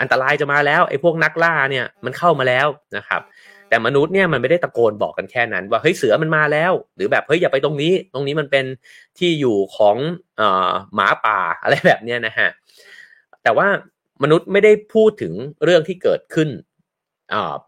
[0.00, 2.66] อันตรายจะมาแล้วไอ้พวกนักล่าเนี่ยมันเข้ามาแล้ว
[2.96, 3.22] นะครับ
[3.68, 8.64] แต่มนุษย์เนี่ยมันไม่ได้ตะโกนบอกกันแค่นั้น ว่าเฮ้ยเสือมันมาแล้ว หรือแบบเฮ้ยอย่าไปตรงนี้ ตรงนี้มันเป็น
[9.18, 9.96] ที่อยู่ของ
[10.40, 12.48] อ่อหมาป่าอะไรแบบเนี้ยนะฮะ
[13.42, 13.68] แต่ว่า
[14.22, 15.32] มนุษย์ไม่ได้พูดถึง
[15.64, 16.48] เรื่องที่เกิดขึ้น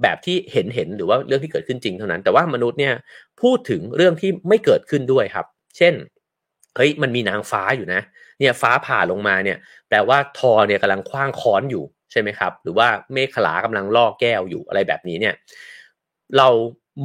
[0.02, 2.94] แบบที่เห็นเห็นหรือว่าเรื่องที่เกิดขึ้นจริงเท่านั้น แต่ว่ามนุษย์เนี่ย
[3.42, 5.94] พูดถึงเรื่องที่ไม่เกิดขึ้นด้วยครับ เช่น
[6.76, 8.00] เฮ้ยมันมีนางฟ้าอยู่นะ
[8.40, 9.58] เนี่ยฟ้าผ่าลงมาเนี่ย
[9.88, 15.34] แปลว่าทอเนี่ยกำลังคว้างค้อนอยู่ใช่ไหมครับ หรือว่าเมฆขลากำลังล่อแก้วอยู่อะไรแบบนี้เนี่ย
[16.38, 16.48] เรา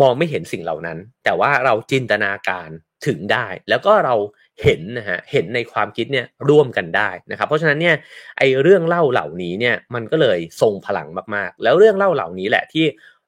[0.02, 2.70] มองไม่เห็นสิ่งเหล่านั้น แต่ว่าเราจินตนาการ
[3.08, 4.16] ถึงได้ แล้วก็เรา
[4.64, 7.96] เห็นนะฮะเห็นในความคิดเนี่ยร่วมกันได้นะครับ เพราะฉะนั้นเนี่ย
[8.38, 12.86] ไอเรื่องเล่าเหล่านี้เนี่ยมันก็เลยทรงพลังมากๆ แล้วเรื่องเล่าเหล่านี้แหละที่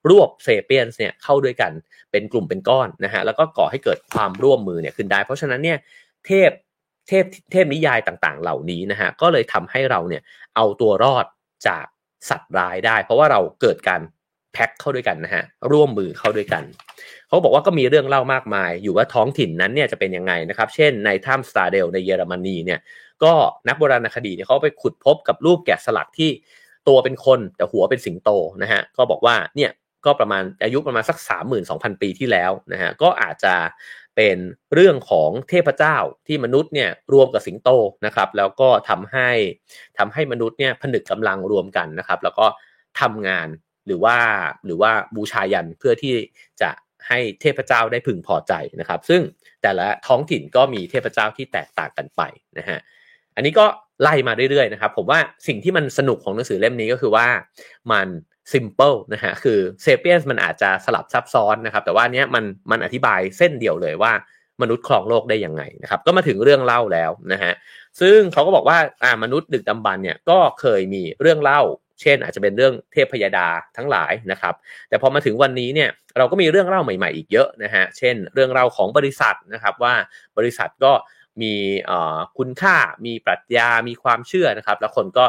[0.09, 1.71] รวบเซเปียนเนี่ยเข้าด้วยกัน
[2.11, 5.77] เป็นกลุ่มเป็นก้อนนะฮะแล้วก็ก่อให้เกิดความร่วมมือเนี่ยขึ้นได้ เพราะฉะนั้นเนี่ย
[6.25, 6.51] เทพ
[7.07, 10.21] เทพเทพนิยายต่างๆ เหล่านี้นะฮะก็เลยทำให้เราเนี่ย
[10.55, 11.25] เอาตัวรอด
[11.67, 11.85] จาก
[12.29, 14.01] สัตว์ร้ายได้ เพราะว่าเราเกิดการ
[14.53, 16.63] แพ็คเข้าด้วยกันนะฮะร่วมมือเข้าด้วยกัน
[17.27, 22.79] เขาบอกว่าก็มีเรื่องเล่ามากมาย อยู่ว่าท้องถิ่นนั้นเนี่ยจะเป็นยังไงนะครับ เช่นในถ้ำสตารเดลในเยอรมนีเนี่ย
[23.23, 23.33] ก็
[23.67, 26.29] นักโบราณคดีเนี่ยเขาไปขุดพบกับรูปแกะสลักที่
[26.87, 28.29] ตัวเป็นคนแต่หัวเป็นสิงโต
[28.61, 29.71] นะฮะก็บอกว่าเนี่ย
[30.05, 31.17] ก็ประมาณอายุประมาณสัก
[31.59, 33.55] 32,000 ปีที่แล้วนะฮะก็อาจจะ
[34.15, 34.37] เป็น
[34.73, 37.69] เรื่องของเทพเจ้าที่มนุษย์เนี่ยรวมกับสิงโต
[38.05, 39.29] นะครับแล้วก็ทำให้
[39.97, 42.45] ทำให้มนุษย์เนี่ยผนึกกำลังรวมกันนะครับ แล้วก็
[43.01, 43.47] ทำงาน
[43.87, 44.17] หรือว่า
[44.65, 46.13] หรือว่าบูชายันเพื่อที่
[46.61, 46.69] จะ
[47.07, 49.21] ให้เทพเจ้าได้พึงพอใจนะครับ ซึ่ง
[49.61, 52.21] แต่ละท้องถิ่นก็มีเทพเจ้าที่แตกต่างกันไป
[52.57, 52.79] นะฮะ
[53.35, 53.65] อันนี้ก็
[54.01, 57.27] ไล่มาเรื่อยๆนะครับ ผมว่าสิ่งที่มันสนุกของหนังสือเล่มนี้ก็คือว่า
[57.91, 58.07] มัน
[58.51, 64.11] ซิมเปิลนะฮะคือเซเปียนมันอาจจะสลับซับซ้อนนะครับ แต่ว่าเนี้ยมันมันอธิบายเส้นเดียวเลยว่า
[64.61, 67.53] มนุษย์ครองโลกได้ยังไงนะครับ ก็มาถึงเรื่องเล่าแล้วนะฮะ
[68.01, 71.61] ซึ่งเขาก็บอกว่าอ่ามนุษย์ดึกดำบรรเนี่ยก็เคยมีเรื่องเล่า
[72.01, 74.53] เช่น อาจจะเป็นเรื่องเทพพยาดาทั้งหลายนะครับ
[74.89, 79.93] แต่พอมาถึงวันนี้เนี่ยเราก็มีเรื่องเล่าใหม่ๆอีกเยอะนะฮะเช่น เรื่องเล่าของบริษัทนะครับว่า
[80.37, 80.93] บริษัทก็
[81.41, 81.53] มี
[82.37, 85.25] คุณค่ามีปรัชญา มีความเชื่อนะครับ แล้วคนก็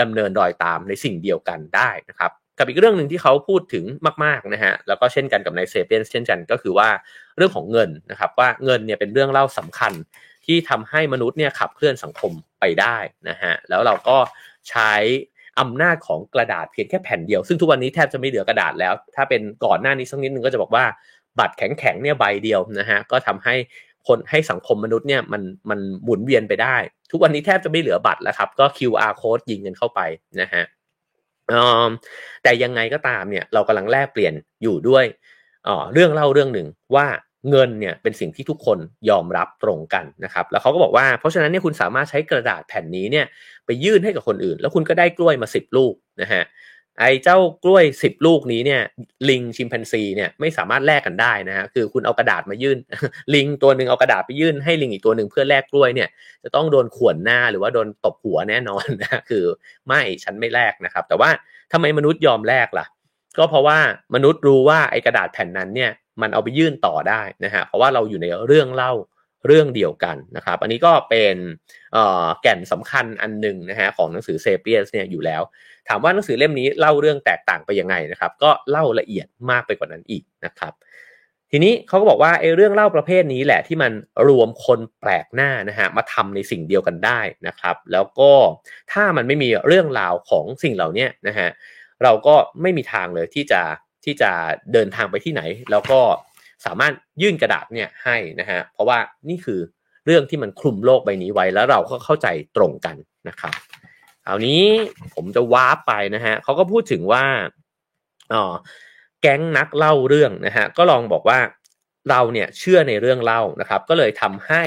[0.00, 3.84] ดำเนินรอยตามในสิ่งเดียวกันได้นะครับกับอีกเรื่องหนึ่งที่เขาพูดถึง
[4.24, 6.88] มากๆนะฮะแล้วก็เช่นกันกับในเซเปียนเช่นกันก็คือว่า
[7.36, 9.92] เรื่องของเงินนะครับว่าเงินเนี่ยเป็นเรื่องเล่าสำคัญ
[10.46, 12.96] ที่ทำให้มนุษย์เนี่ยขับเคลื่อนสังคมไปได้
[13.28, 14.18] นะฮะแล้วเราก็
[14.70, 14.92] ใช้
[15.60, 20.84] อำนาจของกระดาษเพียงแค่แผ่นเดียว ซึ่งทุกวันนี้แทบจะไม่เหลือกระดาษแล้ว ถ้าเป็นก่อนหน้านี้สักนิดนึงก็จะบอกว่า
[21.38, 23.54] บัตรแข็งๆเนี่ยใบเดียวนะฮะก็ทำให้
[24.06, 26.76] คนให้สังคมมนุษย์เนี่ยมันมันหมุนเวียนไปได้
[27.10, 30.00] ทุกวันนี้แทบจะไม่เหลือบัตรแล้วครับ ก็ QR code ยิงกันเข้าไป
[30.40, 30.64] นะฮะ
[32.42, 35.04] แต่ยังไงก็ตามเนี่ยเรากำลังแลกเปลี่ยนอยู่ด้วย
[35.92, 37.06] เรื่องเล่าเรื่องหนึ่งว่า
[37.50, 38.78] เงินเนี่ยเป็นสิ่งที่ทุกคน
[39.10, 43.26] ยอมรับตรงกันนะครับ แล้วเขาก็บอกว่าเพราะฉะนั้นเนี่ยคุณสามารถใช้กระดาษแผ่นนี้เนี่ย
[43.66, 46.44] ไปยื่นให้กับคนอื่น แล้วคุณก็ได้กล้วยมาสิบลูกนะฮะ
[47.00, 48.80] ไอ้เจ้ากล้วยสิบลูกนี้เนี่ย
[49.28, 52.78] ลิงชิมแปนซีเนี่ยไม่สามารถแลกกันได้นะฮะคือคุณเอากระดาษมายื่น
[53.34, 56.08] ลิงตัวหนึ่งเอากระดาษไปยื่นให้ลิงอีกตัวหนึ่งเพื่อแลกกล้วยเนี่ย
[56.44, 59.44] จะต้องโดนข่วนหน้าหรือว่าโดนตบหัวแน่นอนนะคือ
[59.86, 61.30] ไม่ฉันไม่แลกนะครับ แต่ว่า
[61.72, 62.86] ทำไมมนุษย์ยอมแลกล่ะ
[63.38, 63.78] ก็เพราะว่า
[64.14, 65.90] มนุษย์รู้ว่าไอ้กระดาษแผ่นนั้นเนี่ย
[66.22, 68.92] มันเอาไปยื่นต่อได้นะฮะเพราะว่าเราอยู่ในเรื่องเล่า
[69.46, 71.36] เรื่องเดียวกันนะครับ อันนี้ก็เป็น
[72.42, 75.42] แก่นสำคัญอันหนึ่งนะฮะของหนังสือเซเปียสเนี่ยอยู่แล้ว
[75.88, 80.72] ถามว่าหนังสือเล่มนี้เล่าเรื่องแตกต่างไปยังไงนะครับ ก็เล่าละเอียดมากไปกว่านั้นอีกนะครับ
[81.50, 83.92] ทีนี้เขาก็บอกว่าไอ้เรื่องเล่าประเภทนี้แหละที่มัน
[84.28, 88.32] รวมคนแปลกหน้านะฮะมาทำในสิ่งเดียวกันได้นะครับ แล้วก็
[88.92, 91.48] ถ้ามันไม่มีเรื่องราวของสิ่งเหล่านี้นะฮะ
[92.02, 93.62] เราก็ไม่มีทางเลยที่จะ
[94.04, 94.30] ที่จะ
[94.72, 96.00] เดินทางไปที่ไหน แล้วก็
[96.66, 99.60] สามารถยื่นกระดาษเนี่ยให้นะฮะเพราะว่านี่คือ
[100.06, 102.96] เรื่องที่มันคลุมโลกใบนี้ไว้แล้วเราก็เข้าใจตรงกัน
[103.28, 103.54] นะครับ
[104.26, 104.62] ครานี้
[105.14, 107.24] ผมจะว้าไปนะฮะเขาก็พูดถึงว่า
[108.32, 108.54] อ๋อ
[109.22, 111.38] แก๊งนักเล่าเรื่องนะฮะก็ลองบอกว่า
[112.10, 114.62] เราเนี่ยเชื่อในเรื่องเล่านะครับ ก็เลยทำให้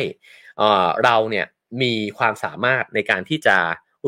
[1.04, 1.46] เราเนี่ย
[1.82, 3.58] มีความสามารถในการที่จะ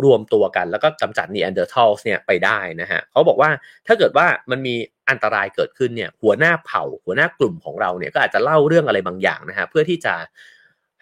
[0.03, 3.49] รวมตัวกัน แล้วก็กำจัด Neanderthals เนี่ยไปได้นะฮะเขาบอกว่า
[3.87, 4.75] ถ้าเกิดว่ามันมี
[5.09, 10.13] อันตรายเกิดขึ้นเนี่ยหัวหน้าเผ่าหัวหน้ากลุ่มของเราเนี่ยก็อาจจะเล่าเรื่องอะไรบางอย่างนะฮะเพื่อที่จะ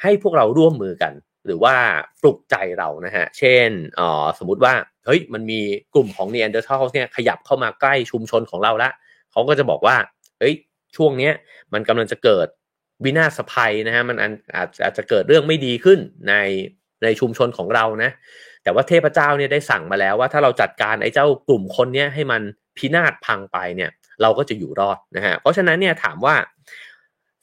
[0.02, 1.14] ให้พวกเราร่วมมือกัน
[1.46, 1.76] หรือว่า
[2.22, 4.74] ปลุกใจเรานะฮะเช่นอ๋อสมมติว่า
[5.06, 5.60] เฮ้ยมันมี
[5.94, 8.90] กลุ่มของ Neanderthal เนี่ยขยับเข้ามาใกล้ชุมชนของเราละ
[9.32, 9.96] เขาก็จะบอกว่า
[10.40, 10.56] เฮ้ย
[10.96, 11.34] ช่วงเนี้ย
[11.74, 12.48] มันกำลังจะเกิด
[13.04, 16.34] วินาศภัยนะฮะมันอาจอาจจะเกิดเรื่องไม่ดีขึ้นใน
[17.04, 18.12] ในชุมชนของเรานะ
[18.64, 22.42] แต่ว่าเทพเจ้าเนี่ยได้สั่งมาแล้วว่าถ้าเราจัดการไอ้เจ้ากลุ่มคนเนี้ยให้มัน
[22.78, 26.36] พินาศพังไปเนี่ยเราก็จะอยู่รอดนะฮะเพราะฉะนั้นเนี่ยถามว่า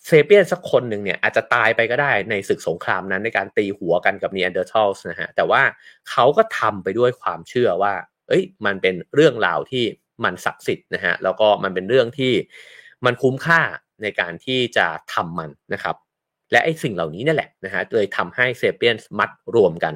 [0.06, 5.62] sapiens สักคนหนึ่งเนี่ยอาจจะตายไปก็ได้ในศึกสงครามนั้นในการตีหัวกันกับ Neanderthals นะฮะแต่ว่า
[6.10, 7.94] เขาก็ทำไปด้วยความเชื่อว่า
[8.28, 9.84] เอ้ยมันเป็นเรื่องราวที่
[10.24, 12.32] มันศักดิ์สิทธิ์นะฮะแล้วก็มันเป็นเรื่องที่
[13.04, 13.60] มันคุ้มค่า
[14.02, 15.96] ในการที่จะทำมันนะครับ
[16.52, 19.94] และไอ้สิ่งเหล่านี้นี่แหละนะฮะเลยทำให้เซเปียนมัดรวมกัน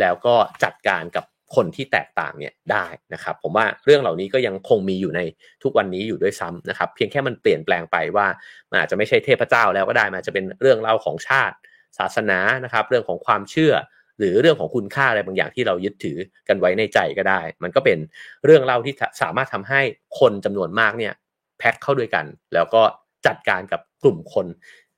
[0.00, 5.20] แล้วก็จัดการกับ คนที่แตกต่างเนี่ยได้นะครับ ผมว่าเรื่องเหล่านี้ก็ยังคงมีอยู่ใน
[5.62, 8.26] ทุกวันนี้อยู่ด้วยซ้ำนะครับ เพียงแค่มันเปลี่ยนแปลงไปว่า
[8.70, 11.56] มันอาจจะไม่ใช่เทพเจ้าแล้วก็ได้มันจะเป็นเรื่องเล่าของชาติ
[11.98, 13.74] ศาสนานะครับ เรื่องของความเชื่อ
[14.18, 17.98] หรือเรื่องของคุณค่าอะไรบางอย่างที่เรายึดถือกันไว้ในใจก็ได้ มันก็เป็น
[18.44, 19.80] เรื่องเล่าที่สามารถทำให้
[20.18, 21.12] คนจำนวนมากเนี่ย
[21.58, 22.82] แพ็คเข้าด้วยกัน แล้วก็
[23.26, 24.46] จัดการกับกลุ่มคน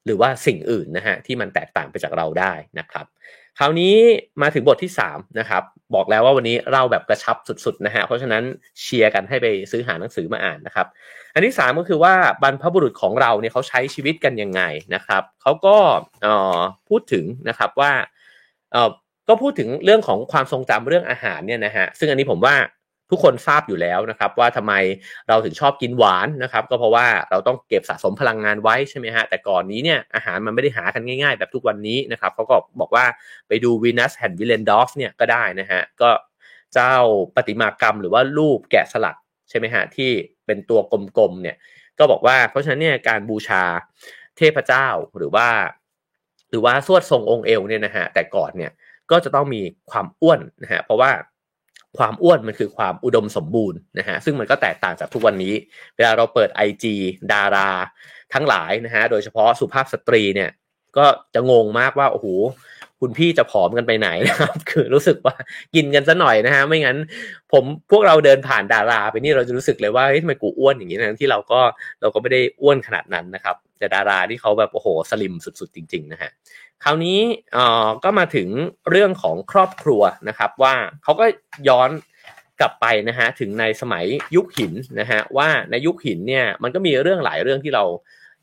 [0.04, 3.06] หรือว่าสิ่งอื่นนะฮะที่มันแตกต่างไปจากเราได้นะครับ
[3.58, 3.94] คราวนี้
[4.42, 5.62] มาถึงบทที่3นะครับ
[5.94, 8.42] บอกแล้วว่าวันนี้เราแบบกระชับสุดๆนะฮะเพราะฉะนั้น
[8.80, 10.86] เชียร์กันให้ไปซื้อหาหนังสือมาอ่านนะครับ
[11.34, 14.62] อันที่ 3 ก็คือว่าบรรพบุรุษของเราเนี่ยเขาใช้ชีวิตกันยังไง
[14.94, 15.76] นะครับเขาก็
[16.88, 17.92] พูดถึงนะครับว่า
[19.28, 22.54] ก็พูดถึงเรื่องของความทรงจำเรื่องอาหารเนี่ยนะฮะซึ่งอันนี้ผมว่า
[23.10, 24.74] ทุกคนทราบอยู่แล้วนะครับ ว่าทำไม
[25.28, 33.04] เราถึงชอบกินหวานนะครับ ก็เพราะว่าเราต้องเก็บสะสมพลังงานไว้ใช่ไหมฮะแต่ก่อนนี้เนี่ยอาหารมันไม่ได้หากันง่ายๆ แบบทุกวันนี้นะครับเขาก็บอกว่า
[33.48, 36.10] ไปดูวีนัสแห่งวิลเลนดอร์ฟเนี่ยก็ได้นะฮะก็
[36.74, 36.94] เจ้า
[37.36, 39.16] ปฏิมากรรมหรือว่ารูปแกะสลัก
[39.50, 40.10] ใช่ไหมฮะที่
[40.46, 41.56] เป็นตัวกลมๆเนี่ย
[41.98, 43.62] ก็บอกว่าเพราะฉะนั้นเนี่ยการบูชา
[44.36, 44.86] เทพเจ้า
[45.18, 45.48] หรือว่า
[46.50, 48.72] หรือว่าสวดทรงองค์เอวเนี่ยนะฮะแต่ก่อนเนี่ย
[49.10, 51.10] ก็จะต้องมีความอ้วนนะฮะเพราะว่า
[51.98, 55.54] ความอ้วนมันคือความอุดมสมบูรณ์นะฮะซึ่งมันก็แตกต่างจากทุกวันนี้
[55.96, 56.84] เวลาเราเปิด IG
[57.32, 57.70] ดารา
[58.34, 60.50] ทั้งหลายนะฮะโดยเฉพาะสุภาพสตรีเนี่ย
[60.96, 62.26] ก็จะงงมากว่าโอ้โห
[63.00, 65.34] คุณพี่จะผอมกันไปไหนนะครับ คือรู้สึกว่า
[65.74, 66.98] กินกันซะหน่อยนะฮะไม่งั้น
[67.52, 71.60] ผมพวกเราเดินผ่านดาราไปนี่เราจะรู้สึกเลยว่าเฮ้ยทำไมกูอ้วนอย่างนี้นะที่เราก็
[72.00, 76.30] เราก็ไม่ได้อ้วนขนาดนั้นนะครับ แต่ดาราที่เขาแบบโอ้โหสลิมสุด ๆ จริง ๆ นะฮะ
[76.84, 77.18] คราวนี้
[77.52, 78.48] เอ่อก็มาถึง
[78.90, 81.26] เรื่องของครอบครัวนะครับ ว่าเขาก็
[81.68, 81.90] ย้อน
[82.60, 84.04] กลับไปนะฮะถึงในสมัย
[84.36, 87.84] ยุคหินนะฮะว่าในยุคหินเนี่ยมันก็มีเรื่องหลายเรื่องที่เรา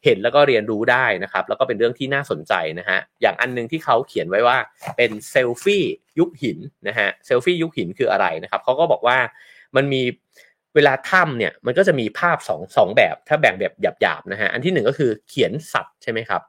[0.06, 4.58] เห็นแล้วก็เรียนรู้ได้นะครับ แล้วก็เป็นเรื่องที่น่าสนใจนะฮะอย่างอันนึงที่เขาเขียนไว้ว่า
[4.98, 5.84] เป็นเซลฟี่
[6.20, 9.18] ยุคหินนะฮะเซลฟี่ยุคหินคืออะไรนะครับเขาก็บอกว่า
[9.76, 10.02] มันมี
[10.76, 16.42] เวลาถ้ำเนี่ยมันก็จะมีภาพสองสองแบบถ้าแบ่งแบบหยาบๆนะฮะอันที่หนึ่งก็คือเขียนสัตว์ใช่ไหมครับ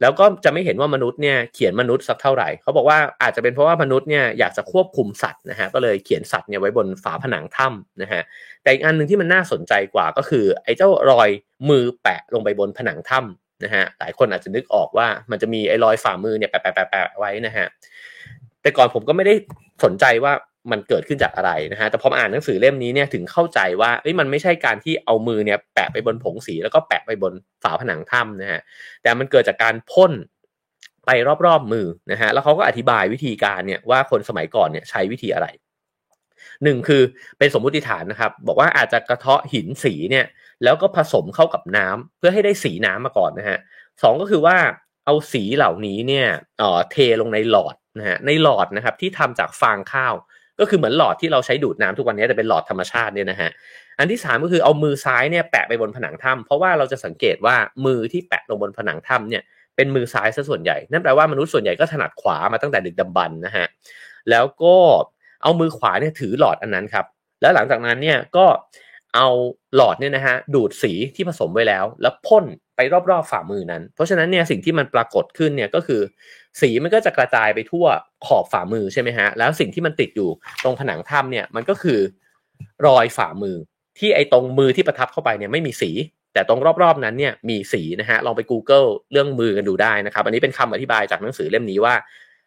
[0.00, 8.22] แล้วก็จะไม่เห็นว่ามนุษย์เนี่ยเขียนมนุษย์สักเท่าไหร่เขาบอกว่าอาจจะเป็นเพราะว่ามนุษย์เนี่ยอยากจะควบคุมสัตว์นะฮะก็เลยเขียนสัตว์เนี่ยไว้บนฝาผนังถ้ำนะฮะ
[8.62, 11.28] แต่อีกอันหนึ่งที่มันน่าสนใจกว่าก็คือ ไอ้เจ้ารอย
[11.70, 17.66] มือแปะลงไปบนผนังถ้ำนะฮะหลายคนอาจจะนึกออกว่ามันจะมีไอ้รอยฝ่ามือเนี่ยแปะแปะแปะไว้นะฮะ
[18.62, 19.34] แต่ก่อนผมก็ไม่ได้
[19.84, 20.32] สนใจว่า
[20.70, 28.60] มันเกิดขึ้นจากอะไรนะฮะแต่พอมาอ่านหนังสือเล่มนี้เนี่ยถึงเข้าใจว่าเอ้ยมันไม่ใช่การที่เอามือเนี่ยแปะไปบนผงสีแล้วก็แปะไปบนฝาผนังถ้ำนะฮะ
[29.02, 30.12] แต่มันเกิดจากการพ่น
[31.06, 31.10] ไป
[31.46, 35.46] รอบๆมือนะฮะแล้วเขาก็อธิบายวิธีการเนี่ยว่าคนสมัยก่อนเนี่ยใช้วิธีอะไร
[36.64, 37.02] หนึ่งคือ
[37.38, 40.26] เป็นสมมุติฐานนะครับ บอกว่าอาจจะกระเทาะหินสีเนี่ย
[40.64, 43.58] แล้วก็ผสมเข้ากับน้ำเพื่อให้ได้สีน้ำมาก่อนนะฮะ
[44.02, 44.56] สองก็คือว่า
[45.04, 46.26] เอาสีเหล่านี้เนี่ย
[46.58, 50.14] เอ่อเทลงในหลอดนะฮะในหลอดนะครับที่ทำจากฟางข้าว
[50.60, 53.50] ก็คือเหมือนหลอดที่เราใช้ดูดน้ำทุกวันนี้แต่เป็นหลอดธรรมชาติเนี่ยนะฮะ
[53.98, 59.42] อันที่ 3 ก็คือเอามือซ้ายเนี่ยแปะไปบนผนังถ้ำเพราะว่าเราจะสังเกตว่ามือที่แปะลงบนผนังถ้ำเนี่ย
[59.76, 63.66] เป็นมือซ้ายซะส่วนใหญ่นั่นแปลว่ามนุษย์ส่วนใหญ่ก็ถนัดขวามาตั้งแต่ดึกดำบรรนะฮะ
[64.30, 64.76] แล้วก็
[65.42, 67.04] เอามือขวาเนี่ยถือหลอดอันนั้นครับ
[67.40, 68.46] แล้วหลังจากนั้นเนี่ยก็
[69.14, 69.28] เอา
[69.76, 72.44] หลอดเนี่ยนะฮะดูดสีที่ผสมไว้แล้ว แล้วพ่น
[72.76, 76.00] ไปรอบๆฝ่ามือนั้น เพราะฉะนั้นเนี่ยสิ่งที่มันปรากฏขึ้นเนี่ยก็คือ
[76.60, 77.86] สีมันก็จะกระจายไปทั่ว
[78.26, 80.30] ขอบฝ่ามือใช่ไหมฮะแล้วสิ่งที่มันติดอยู่
[80.64, 82.00] ตรงผนังถ้ำเนี่ยมันก็คือ
[82.86, 83.56] รอยฝ่ามือ
[83.98, 85.90] ที่ไอ้ตรงมือที่ประทับเข้าไปเนี่ยไม่มีสี
[86.32, 91.94] แต่ตรงรอบๆนั้นเนี่ยมีสีนะฮะลองไป Google เรื่องมือกันดูได้นะครับ อันนี้เป็นคำอธิบายจากหนังสือเล่มนี้ว่า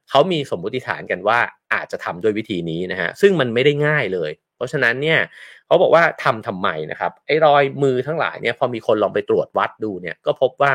[0.09, 1.39] เขามีสมมติฐานกันว่า
[1.73, 5.19] อาจจะทำด้วยวิธีนี้นะฮะซึ่งมันไม่ได้ง่ายเลย ราะฉะนั้นเนี่ย
[5.65, 10.73] เขาบอกว่าทำทำไมนะครับไอ้รอยมือทั้งหลายเนี่ยพอมีคนลองไปตรวจวัดดูเนี่ยก็พบว่า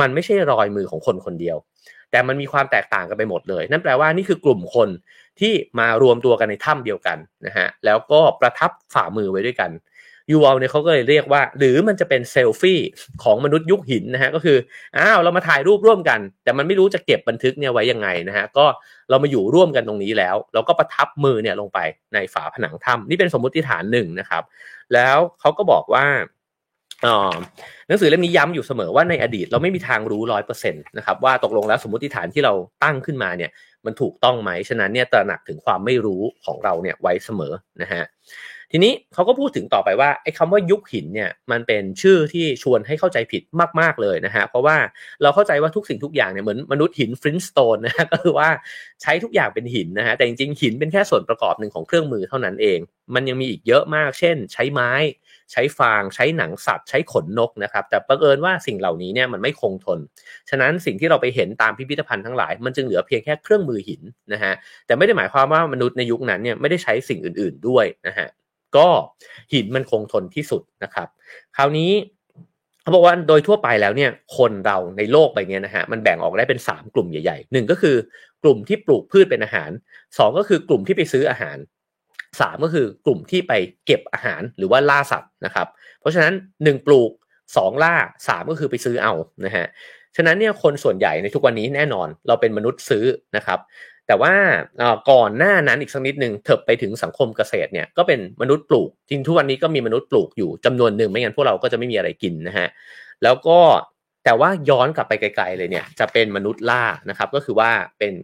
[0.00, 1.56] มันไม่ใช่รอยมือของคนคนเดียว
[2.10, 4.88] แต่มันมีความแตกต่างกันไปหมดเลย นั่นแปลว่านี่คือกลุ่มคน
[5.40, 9.70] ที่มารวมตัวกันในถ้ำเดียวกันนะฮะแล้วก็ประทับฝ่ามือไว้ด้วยกัน
[10.30, 12.80] ยูอลเนี่ยเขาก็เลยเรียกว่า หรือมันจะเป็นเซลฟี่
[13.22, 14.56] ของมนุษย์ยุคหินนะฮะก็คือ
[14.96, 18.66] อ้าวเรามาถ่ายรูปร่วมกัน แต่มันไม่รู้จะเก็บบันทึกเนี่ยไว้ยังไงนะฮะก็
[19.10, 21.78] เรามาอยู่ร่วมกันตรงนี้แล้ว เราก็ประทับมือเนี่ยลงไป
[22.14, 24.42] ในฝาผนังถ้ำนี่เป็นสมมติฐานหนึ่งนะครับ
[24.94, 26.06] แล้วเขาก็บอกว่า
[27.88, 32.52] หนังสือเล่มนี้ย้ำอยู่เสมอว่าในอดีตเราไม่มีทางรู้ร้อยเปอร์เซ็นต์นะครับว่าตกลงแล้วสมมติฐานที่เรา
[32.84, 33.50] ตั้งขึ้นมาเนี่ย
[33.86, 37.52] มันถูกต้องไหมฉะนั้นเนี่ยตระหนักถึงความไม่รู้ของเราเนี่ยไว้เสมอ
[37.82, 38.04] นะฮะ
[38.72, 43.42] ทีนี้เขาก็พูดถึงต่อไปว่าไอ้คำว่ายุคหินเนี่ยมันเป็นชื่อที่ชวนให้เข้าใจผิด
[43.80, 44.76] มาก ๆเลยนะฮะเพราะว่า
[45.22, 48.48] เราเข้าใจว่าทุกสิ่งทุกอย่างเนี่ยเหมือนมนุษย์หินฟรินสโตนนะฮะก็คือว่า
[49.02, 52.78] ใช้ทุกอย่างเป็นหินนะฮะแต่จริงๆหินเป็นแค่ส่วนประกอบหนึ่งของเครื่องมือเท่านั้นเอง
[53.14, 54.92] มันยังมีอีกเยอะมาก เช่น ใช้ไม้
[55.52, 59.98] ใช้ฟางใช้หนังสัตว์ใช้ขนนกนะครับ แต่ประเอิญว่าสิ่งเหล่านี้เนี่ยมันไม่คงทน
[60.50, 64.02] ฉะนั้นสิ่งที่เราไปเห็นตามพิพิธภัณฑ์ทั้งหลาย มันจึงเหลือเพียงแค่เครื่องมือหิน
[64.32, 64.52] นะฮะ
[64.86, 68.28] แต่ไม่ได้หมายความว่ามนุษย์ในยุคนั้นเนี่ยไม่ได้ใช้สิ่งอื่น ๆด้วยนะฮะ
[68.76, 68.88] ก็
[69.52, 71.08] หินมันคงทนที่สุดนะครับ
[71.56, 71.90] คราวนี้
[72.82, 77.96] เขาบอกว่าโดยทั่วไปแล้วเนี่ยคนเราในโลกใบนี้นะฮะมันแบ่งออกได้เป็น 3 กลุ่มใหญ่ๆหนึ่งก็คือ
[78.42, 79.70] กลุ่มที่ปลูกพืชเป็นอาหาร
[80.04, 81.56] 2 ก็คือกลุ่มที่ไปซื้ออาหาร
[82.10, 83.52] 3 ก็คือกลุ่มที่ไป
[83.86, 85.66] เก็บอาหารหรือว่าล่าสัตว์นะครับ
[86.00, 87.10] เพราะฉะนั้น 1 ปลูก
[87.46, 87.94] 2 ล่า
[88.26, 89.12] 3 ก็คือไปซื้อเอา
[89.46, 89.66] นะฮะ
[90.16, 93.04] ฉะนั้นเนี่ยคนส่วนใหญ่ในทุกวันนี้แน่นอนเราเป็นมนุษย์ซื้อ
[93.36, 93.58] นะครับ
[94.08, 94.34] แต่ว่า
[95.10, 102.68] ก่อนหน้านั้นอีกสักนิดหนึ่งเถิบไปถึงสังคมเกษตรเนี่ยก็เป็นมนุษย์ปลูกจริงทุกวันนี้ก็มีมนุษย์ปลูกอยู่จำนวนหนึ่งไม่งั้นพวกเราก็จะไม่มีอะไรกินนะฮะ
[103.22, 103.58] แล้วก็
[104.24, 108.14] แต่ว่าย้อนกลับไปไกลๆเลยเนี่ยจะเป็นมนุษย์ล่านะครับก็คือว่าเป็น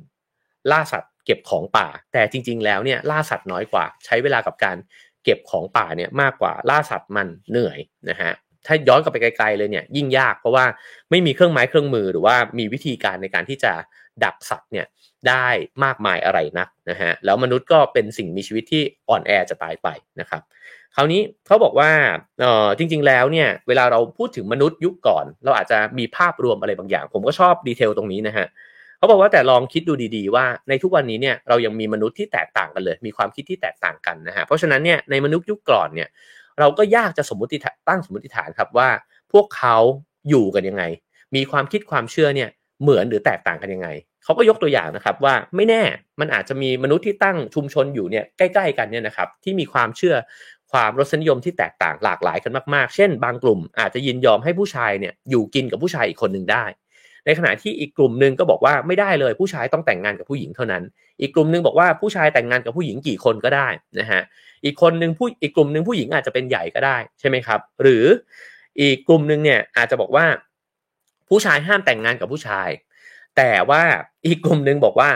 [0.70, 4.76] ล่าสัตว์เก็บของป่า แต่จริง ๆ แล้วเนี่ยล่าสัตว์น้อยกว่า ใช้เวลากับการ
[5.24, 7.78] เก็บของป่าเนี่ยมากกว่าล่าสัตว์มันเหนื่อย
[8.11, 8.32] นะฮะ
[8.66, 10.64] ถ้าย้อนกลับไปไกลๆเลยเนี่ยยิ่งยากเพราะว่า
[11.11, 13.72] ไม่มีเครื่องไม้เครื่องมือหรือว่ามีวิธีการในการที่จะ
[14.24, 14.86] ดักสัตว์เนี่ย
[15.28, 15.46] ได้
[15.84, 19.88] มากมายอะไรนักนะฮะแล้วมนุษย์ก็เป็นสิ่งมีชีวิตที่อ่อนแอจะตายไป
[20.20, 20.42] นะครับ
[20.94, 21.90] คราวนี้เขาบอกว่า
[22.40, 28.46] เออจริง ๆ แล้วเนี่ยเวลาเราพูดถึงมนุษย์ยุคก่อน เราอาจจะมีภาพรวมอะไรบางอย่าง ผมก็ชอบดีเทลตรงนี้นะฮะ
[28.98, 36.08] เขาบอกว่าแต่ลองคิดดูดีๆ ว่าในทุกวันนี้เนี่ยเรายังมีมนุษย์ที่แตกต่างกันเลย มีความคิดที่แตกต่างกันนะฮะเพราะฉะนั้นเนี่ยในมนุษย์ยุคก่อนเนี่ย
[36.58, 37.58] เราก็ยากจะสมมติ
[37.88, 38.88] ตั้งสมมติฐานครับว่า
[39.32, 39.76] พวกเขา
[40.28, 40.84] อยู่กันยังไง
[41.34, 42.50] มีความคิดความเชื่อเนี่ย
[42.85, 43.89] เหมือนหรือแตกต่างกันยังไง
[44.24, 45.82] เขาก็ยกตัวอย่างนะครับว่าไม่แน่
[46.20, 50.16] มันอาจจะมีมนุษย์ที่ตั้งชุมชนอยู่เนี่ยใกล้ๆกันเนี่ยนะครับที่มีความเชื่อ
[50.72, 56.64] ความรสนิยมที่แตกต่างหลากหลายกันมากๆ เช่น บางกลุ่มอาจจะยินยอมให้ผู้ชายเนี่ยอยู่กินกับผู้ชายอีกคนหนึ่งได้
[57.26, 60.82] ในขณะที่อีกกลุ่มหนึ่งก็บอกว่าไม่ได้เลยผู้ชายต้องแต่งงานกับผู้หญิงเท่านั้น
[61.20, 63.68] อีกกลุ่มหนึ่งบอกว่าผู้ชายแต่งงานกับผู้หญิงกี่คนก็ได้
[64.01, 64.20] นะฮะ
[64.64, 68.05] อีกคนหนึ่งผู้อีกกลุ่มหนึ่งผู้หญิงอาจจะเป็นใหญ่ก็ได้ใช่ไหมครับ หรือ
[68.80, 70.26] อีกกลุ่มหนึ่งเนี่ยอาจจะบอกว่า
[71.29, 72.68] ผู้ชายห้ามแต่งงานกับผู้ชาย
[73.37, 73.83] แต่ว่า
[74.27, 75.11] อีกกลุ่มหนึ่งบอกว่า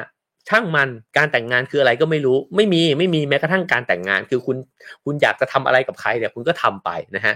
[0.49, 4.57] ช่างมันการแต่งงานคืออะไรก็ไม่รู้ ไม่มีไม่มีแม้กระทั่งการแต่งงาน คือคุณ
[5.05, 7.35] คุณอยากจะทำอะไรกับใครเนี่ยคุณก็ทำไปนะฮะ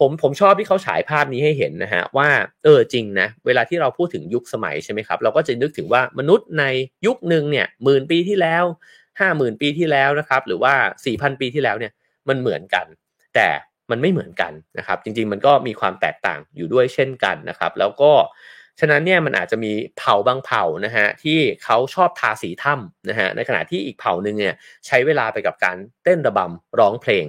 [0.00, 2.28] ผมผมชอบที่เขาฉายภาพนี้ให้เห็นนะฮะว่า
[2.64, 6.64] เออจริงนะเวลาที่เราพูดถึงยุคสมัยใช่ไหมครับ เราก็จะนึกถึงว่ามนุษย์ใน
[7.06, 8.64] ยุคหนึ่งเนี่ยหมื่นปีที่แล้ว
[9.20, 10.74] ห้าหมื่นปีที่แล้วนะครับ หรือว่า
[11.04, 11.92] สี่พันปีที่แล้วเนี่ย
[12.28, 12.86] มันเหมือนกัน
[13.34, 13.48] แต่
[13.90, 18.12] มันไม่เหมือนกันนะครับ จริง ๆ มันก็มีความแตกต่างอยู่ด้วยเช่นกันนะครับ แล้วก็
[18.80, 24.54] ฉะนั้นเนี่ยมันอาจจะมีเผ่าบางเผ่านะฮะที่เขาชอบทาสีถ้ำนะฮะในขณะที่อีกเผ่าหนึ่งเนี่ย
[24.86, 27.24] ใช้เวลาไปกับการเต้นระบำร้องเพลง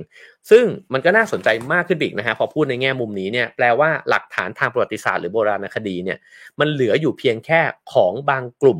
[0.49, 6.17] ซึ่งมันก็น่าสนใจมากขึ้นอีกนะฮะพอพูดในแง่มุมนี้เนี่ยแปลว่าหลักฐานทางประวัติศาสตร์หรือโบราณคดีเนี่ย
[6.59, 7.61] มันเหลืออยู่เพียงแค่
[7.93, 8.79] ของบางกลุ่ม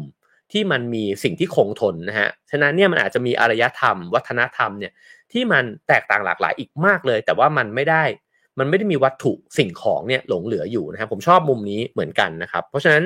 [0.51, 4.91] ที่มันมีสิ่งที่คงทนนะฮะฉะนั้นเนี่ยมันอาจจะมีอารยธรรม วัฒนธรรมเนี่ย
[5.31, 8.03] ที่มันแตกต่างหลากหลายอีกมากเลย แต่ว่ามันไม่ได้
[8.59, 13.03] มันไม่ได้มีวัตถุสิ่งของเนี่ยหลงเหลืออยู่นะครับ ผมชอบมุมนี้เหมือนกันนะครับ เพราะฉะนั้น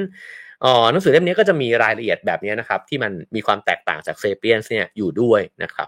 [0.92, 5.88] หนังสือเล่มนี้ก็จะมีรายละเอียดแบบนี้นะครับ ที่มันมีความแตกต่างจากเซเปียนเนี่ยอยู่ด้วยนะครับ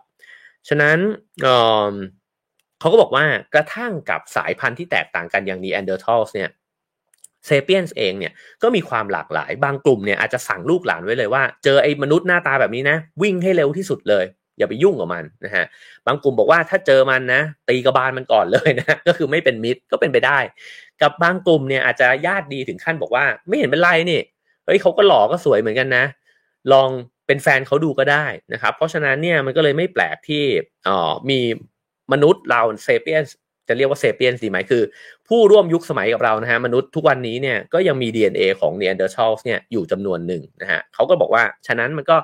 [0.67, 0.97] ฉะนั้น
[2.79, 6.49] เขาก็บอกว่ากระทั่งกับสายพันธุ์ที่แตกต่างกันอย่างนีแอนเดอร์ทัลส์เนี่ย
[7.45, 14.25] เซเปียนเองเนี่ยก็มีความหลากหลายบางกลุ่มเนี่ยอาจจะสั่งลูกหลานไว้เลยว่า เจอไอ้มนุษย์หน้าตาแบบนี้นะ วิ่งให้เร็วที่สุดเลย
[14.57, 15.65] อย่าไปยุ่งกับมันนะฮะ
[16.05, 20.39] บางกลุ่มบอกว่าถ้าเจอมันนะ ตีกระบาลมันก่อนเลยนะก็คือไม่เป็นมิตรก็เป็นไปได้
[21.01, 24.21] กับบางกลุ่มเนี่ยอาจจะญาติดีถึงขั้นบอกว่า ไม่เห็นเป็นไรนี่
[24.65, 26.05] เฮ้ยเขาก็หล่อก็สวยเหมือนกันนะ
[26.71, 26.89] ลอง
[27.27, 30.43] เป็นแฟนเขาดูก็ได้นะครับ เพราะฉะนั้นเนี่ยมันก็เลยไม่แปลกที่
[30.87, 31.39] อ๋อมี
[32.13, 33.23] มนุษย์เราเซเปียน
[33.67, 34.83] จะเรียกว่าเซเปียนส์ใช่ไหมคือ
[35.27, 42.17] ผู้ร่วมยุคสมัยกับเรานะฮะมนุษย์ทุกวันนี้เนี่ยก็ยังมี DNA ของเน a นเดอร์ชัลส์เนี่ยอยู่จำนวนหนึ่งนะฮะเขาก็บอกว่าฉะนั้นมันก็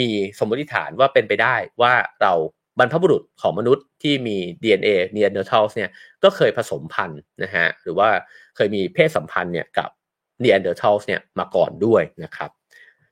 [0.00, 1.92] มีสมมติฐานว่าเป็นไปได้ว่า
[2.22, 2.32] เรา
[2.78, 5.90] บรรพบุรุษของมนุษย์ที่มี DNA นีแอนเดอร์ทัลเนี่ย
[6.22, 8.08] ก็เคยผสมพันธุ์นะฮะหรือว่า
[8.56, 9.88] เคยมีเพศสัมพันธ์เนี่ยกับ
[10.40, 12.50] นีแอนเดอร์ทัลเนี่ยมาก่อนด้วยนะครับ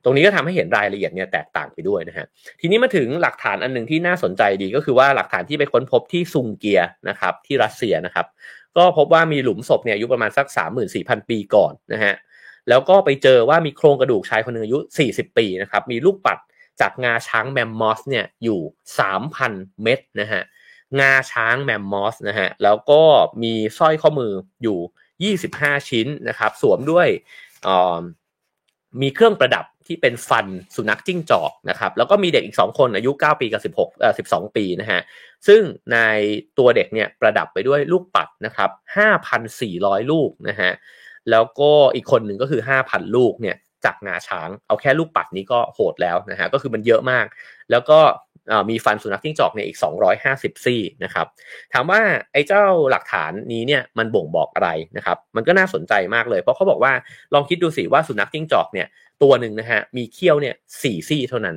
[0.04, 2.26] ตรงนี้ก็ทำให้เห็นรายละเอียดเนี่ยแตกต่างไปด้วยนะฮะ
[2.60, 8.26] ทีนี้มาถึงหลักฐานอันหนึ่งที่น่าสนใจดีก็คือว่าหลักฐานที่ไปค้นพบที่ซุงเกียนะครับที่รัสเซียนะครับ
[8.76, 10.46] ก็พบว่ามีหลุมศพเนี่ยอายุประมาณสัก
[10.88, 12.14] 34,000 ปีก่อนนะฮะ
[12.68, 14.78] แล้วก็ไปเจอว่ามีโครงกระดูกชายคนหนึ่งอายุ
[15.10, 16.38] 40 ปีนะครับมีลูกปัด
[16.80, 18.60] จากงาช้างแมมมอสเนี่ยอยู่
[19.20, 20.42] 3,000 เม็ดนะฮะ
[21.00, 23.02] งาช้างแมมมอสนะฮะแล้วก็
[23.42, 27.08] มีสร้อยข้อมืออยู่ 25 ชิ้นนะครับ สวมด้วย
[29.00, 30.46] มีเครื่องประดับที่เป็นฟัน
[30.76, 35.00] สุนัขจิ้งจอกนะครับ แล้วก็มีเด็กอีก 2 คนอายุ 9 ปีกับ 16เอ่อ12 ปีนะฮะ
[35.46, 35.60] ซึ่ง
[35.92, 35.98] ใน
[36.58, 38.70] ตัวเด็กเนี่ยประดับไปด้วยลูกปัดนะครับ
[39.40, 40.70] 5,400 ลูกนะฮะ
[41.30, 43.56] แล้วก็อีกคนหนึ่งก็คือ 5,000 ลูกเนี่ย
[43.86, 47.26] จากงาช้าง เอาแค่ลูกปัดนี้ก็โหดแล้วนะฮะก็คือมันเยอะมาก
[47.70, 48.00] แล้วก็
[48.70, 49.78] มีฟันสุนัขจิ้งจอกเนี่ยอีก
[50.22, 51.26] 250 ซี่นะครับ
[51.72, 52.00] ถามว่า
[52.32, 56.92] ไอ้เจ้าหลักฐานนี้เนี่ยมันบ่งบอกอะไรนะครับมันก็น่าสนใจมากเลย เพราะเขาบอกว่า
[57.34, 58.86] ลองคิดดูสิว่าสุนัขจิ้งจอกเนี่ย
[59.22, 61.56] ตัวหนึ่งนะฮะมีเขี้ยวเนี่ยสี่ซี่เท่านั้น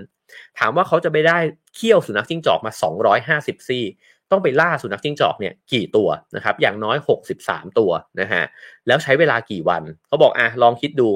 [0.60, 1.38] ถามว่าเขาจะไปได้
[1.76, 2.72] เขี้ยวสุนัขจิ้งจอกมา
[3.20, 3.86] 250 ซี่
[4.32, 6.98] ต้องไปล่าสุนัขจิ้งจอกเนี่ยกี่ตัวนะครับอย่างน้อย
[7.38, 8.44] 63 ตัวนะฮะ
[8.88, 11.10] แล้วใช้เวลากี่วันเขาบอกอะลองคิดดู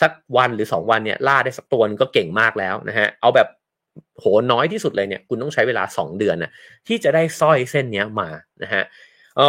[0.00, 3.48] สักวันหรือ 2 วันเนี่ยล่าได้สักตัวนึงก็เก่งมากแล้วนะฮะเอาแบบ
[4.18, 6.50] โหน้อยที่สุดเลยเนี่ยคุณต้องใช้เวลา 2 เดือนนะ
[6.86, 8.28] ที่จะได้สร้อยเส้นนี้มา
[8.62, 8.82] นะฮะ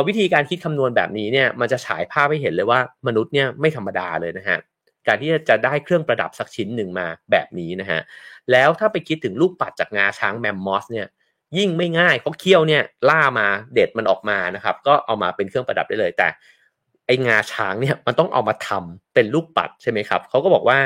[0.08, 4.58] วิธีการคิดคำนวณแบบนี้เนี่ยมันจะฉายภาพให้เห็นเลยว่ามนุษย์เนี่ยไม่ธรรมดาเลยนะฮะ
[5.08, 8.00] การที่จะได้เครื่องประดับสักชิ้นหนึ่งมาแบบนี้นะฮะ
[8.52, 11.08] แล้วถ้าไปคิดถึงลูกปัดจากงาช้างแมมมอสเนี่ย
[11.58, 16.28] ยิ่งไม่ง่ายเพราเคี้ยวเนี่ยล่ามาเด็ดมันออกมานะครับก็เอามาเป็นเครื่องประดับได้เลยแต่
[17.08, 20.80] ไองาช้างเนี่ยมันต้องเอามาทำเป็นลูกปัดใช่ไหมครับเขาก็บอกว่า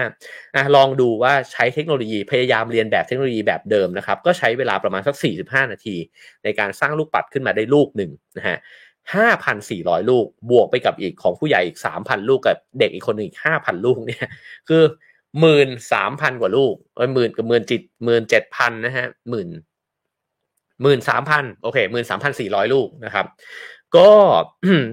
[0.55, 5.95] อะลองดูว่าใช้เทคโนโลยีพยายามเรียนแบบเทคโนโลยีแบบเดิมนะครับ ก็ใช้เวลาประมาณสัก 45 นาที
[6.43, 8.57] ในการสร้างลูกปัดขึ้นมาได้ลูกหนึ่งนะฮะ
[9.33, 14.29] 5,400 ลูกบวกไปกับอีกของผู้ใหญ่อีก 3,000 ลูกกับเด็กอีกคนหนึ่งอีก 5,000 ลูกเนี่ย
[14.69, 14.83] คือ
[15.39, 19.49] หมื่นสามพันกว่าลูกเอ้ยหมื่นกับหมื่นจิตหมื่นเจ็ดพันนะฮะหมื่น
[20.81, 23.25] หมื่นสามพันโอเคหมื่นสามพันสี่ร้อยลูกนะครับ
[23.95, 24.09] ก็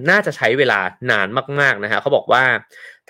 [0.09, 0.79] น่าจะใช้เวลา
[1.11, 1.27] นาน
[1.61, 2.43] มากๆนะฮะเขาบอกว่า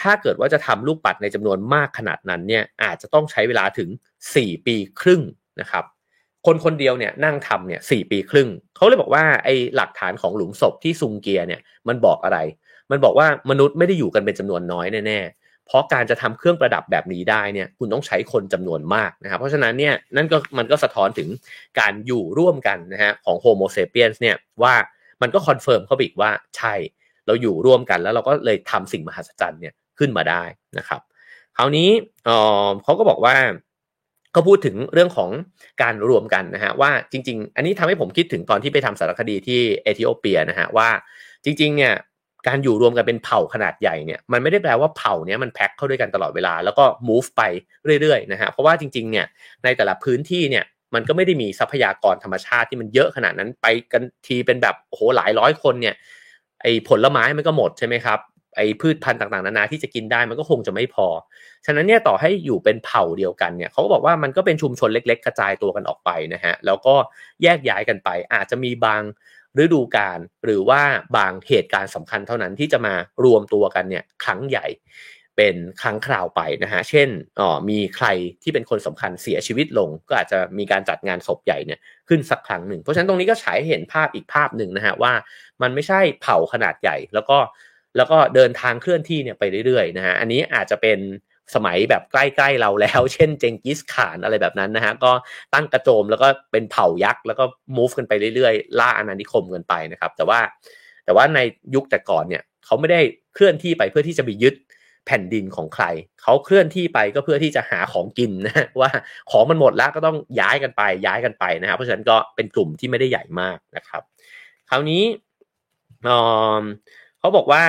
[0.02, 3.90] ถ้าเกิดว่าจะทำลูกปัดในจำนวนมากขนาดนั้นเนี่ยอาจจะต้องใช้เวลาถึง
[4.28, 5.22] 4 ปีครึ่ง
[5.62, 5.84] นะครับ
[6.46, 12.40] คนคนเดียวเนี่ยนั่งทำเนี่ยสปีครึ่ง เขาเลยบอกว่าไอ้หลักฐานของหลุมศพที่ซุงเกียเนี่ยมันบอกอะไร
[12.92, 21.30] มันบอกว่ามนุษย์ไม่ได้อยู่กันเป็นจำนวนน้อยแน่ๆ เพราะการจะทำเครื่องประดับแบบนี้ได้เนี่ยคุณต้องใช้คนจำนวนมากนะครับ เพราะฉะนั้นเนี่ยนั่นก็มันก็สะท้อนถึง
[21.80, 24.76] การอยู่ร่วมกันนะฮะของโฮโมเซเปียนส์เนี่ยว่า
[25.22, 26.74] มันก็ confirm เขาอีกว่าใช่
[27.28, 30.44] เราอยู่ร่วมกันแล้วเราก็เลยทำสิ่งมหัศจรรย์เนี่ยขึ้นมาได้
[30.78, 31.02] นะครับ
[31.58, 31.90] คราวนี้
[32.84, 33.36] เขาก็บอกว่า
[34.36, 35.30] ก็พูดถึงเรื่องของ
[35.82, 40.90] การรวมกันนะฮะว่าจริง ๆ อันนี้ทำให้ผมคิดถึงตอนที่ไปทำสารคดีที่เอธิโอเปียนะฮะว่า
[41.44, 41.94] จริงๆเนี่ย
[42.48, 47.42] การอยู่รวมกันเป็นเผ่าขนาดใหญ่เนี่ยมันไม่ได้แปลว่าเผ่าเนี้ยมันแพ็คเข้าด้วยกันตลอดเวลาแล้วก็ move ไป
[48.02, 49.26] เรื่อยๆนะฮะเพราะว่าจริงๆเนี่ย
[49.64, 55.96] ในแต่ละพื้นที่เนี่ย มันก็ไม่ได้มีทรัพยากรธรรมชาติที่มันเยอะขนาดนั้นไปกันทีเป็นแบบโอ้โหหลายร้อยคนเนี่ย
[56.62, 58.20] ไอ้ผลไม้มันก็หมดใช่ไหมครับ
[58.58, 61.08] ไอ้พืชพันธุ์ต่างๆนานาที่จะกินได้มันก็คงจะไม่พอ
[61.66, 66.96] ฉะนั้นเนี่ยต่อให้อยู่เป็นเผ่าเดียวกันเนี่ยเขาก็บอกว่ามันก็เป็นชุมชนเล็ก ๆ กระจายตัวกันออกไปนะฮะแล้วก็
[67.44, 69.02] แยกย้ายกันไป อาจจะมีบาง
[69.64, 70.82] ฤดูกาลหรือว่า
[71.18, 74.66] บางเหตุการณ์สำคัญเท่านั้นที่จะมารวมตัวกันเนี่ยครั้งใหญ่
[75.38, 77.10] เป็นครั้งคราวไปนะฮะ เช่น
[77.40, 78.08] อ๋อมีใคร
[78.44, 81.80] ที่เป็นคนสำคัญเสียชีวิตลง ก็อาจจะมีการจัดงานศพใหญ่เนี่ย
[82.10, 85.14] ขึ้นสักครั้งหนึ่ง เพราะฉะนั้นตรงนี้ก็ฉายเห็นภาพอีกภาพหนึ่งนะฮะว่า
[85.62, 87.38] มันไม่ใช่เผ่าขนาดใหญ่ แล้วก็
[87.98, 91.00] แล้วก็เดินทางเคลื่อนที่เนี่ยไปเรื่อยๆนะฮะ อันนี้อาจจะเป็น
[91.56, 95.12] สมัยแบบใกล้ๆเราแล้ว เช่นเจงกิสข่านอะไรแบบนั้นนะฮะ ก็
[95.54, 97.44] ตั้งกระโจมแล้วก็เป็นเผ่ายักษ์แล้วก็
[97.78, 100.40] move กันไปเรื่อยๆ ล่าอาณานิคมกันไปนะครับ แต่ว่า
[101.06, 101.40] แต่ว่าใน
[101.76, 103.02] ยุคแต่ก่อนเนี่ยเขาไม่ได้
[103.34, 104.56] เคลื่อนที่ไปเพื่อที่จะไปยึด
[105.06, 105.86] แผ่นดินของใคร
[106.24, 108.90] เขาเคลื่อนที่ไปก็เพื่อที่จะหาของกินนะว่า
[109.32, 114.02] ของมันหมดแล้วก็ต้องย้ายกันไปย้ายกันไปนะครับเพราะฉะนั้นก็เป็นกลุ่มที่ไม่ได้ใหญ่มากนะครับ
[114.70, 115.04] คราวนี้
[117.20, 117.64] เขาบอกว่า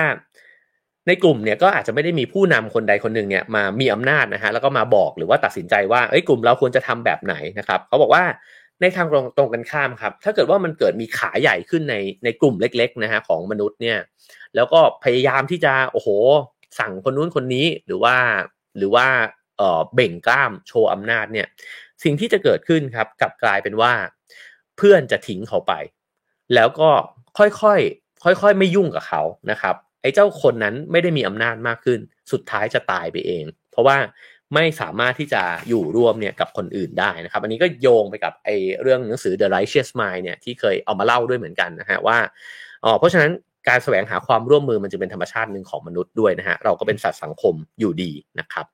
[1.07, 8.23] ในกลุ่มเนี่ยก็อาจจะไม่ได้มีผู้นำคนใดคนหนึ่งเนี่ยมามีอำนาจนะฮะแล้วก็มาบอกหรือว่าตัดสินใจว่าเอ้ยกลุ่มเราควรจะทำแบบไหนนะครับเขาบอกว่า
[8.81, 13.97] ในทางตรงตรงกันข้ามครับ ถ้าเกิดว่ามันเกิดมีขาใหญ่ขึ้นในในกลุ่มเล็กๆนะฮะของมนุษย์เนี่ย
[14.55, 16.09] แล้วก็พยายามที่จะโอ้โห
[16.79, 18.15] สั่งคนนู้นคนนี้หรือว่า
[18.77, 19.07] หรือว่า
[19.57, 21.47] เออเบ่งกล้ามโชว์อำนาจเนี่ย
[22.03, 23.93] สิ่งที่จะเกิดขึ้นครับกลับกลายเป็นว่า
[24.77, 25.73] เพื่อนจะทิ้งเขาไป
[26.55, 26.89] แล้วก็
[27.37, 29.21] ค่อยๆค่อยๆไม่ยุ่งกับเขา
[29.51, 31.99] นะครับไอ้เจ้าคนนั้นไม่ได้มีอำนาจมากขึ้น
[32.31, 33.97] สุดท้ายจะตายไปเอง เพราะว่า
[34.55, 42.17] ไม่สามารถที่จะอยู่ร่วมเนี่ยกับคนอื่นได้นะครับ อันนี้ก็โยงไปกับไอ้เรื่องหนังสือ The Righteous Mind เนี่ยที่เคยเอามาเล่าด้วยเหมือนกันนะฮะว่า
[42.83, 43.31] อ๋อเพราะฉะนั้น
[43.69, 48.65] การแสวงหาความร่วมมือมันจะเป็นธรรมชาติหนึ่งของมนุษย์ด้วยนะฮะเราก็เป็นสัตว์สังคมอยู่ดีนะครับ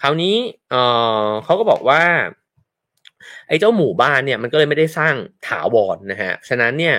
[0.00, 0.36] คราวนี้
[0.70, 0.74] เอ
[1.26, 2.02] อเขาก็บอกว่า
[3.48, 5.14] ไอ้เจ้าหมู่บ้านเนี่ยมันก็เลยไม่ได้สร้าง
[5.48, 6.96] ถาวรนนะฮะฉะนั้นเนี่ย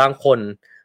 [0.00, 0.38] บางคน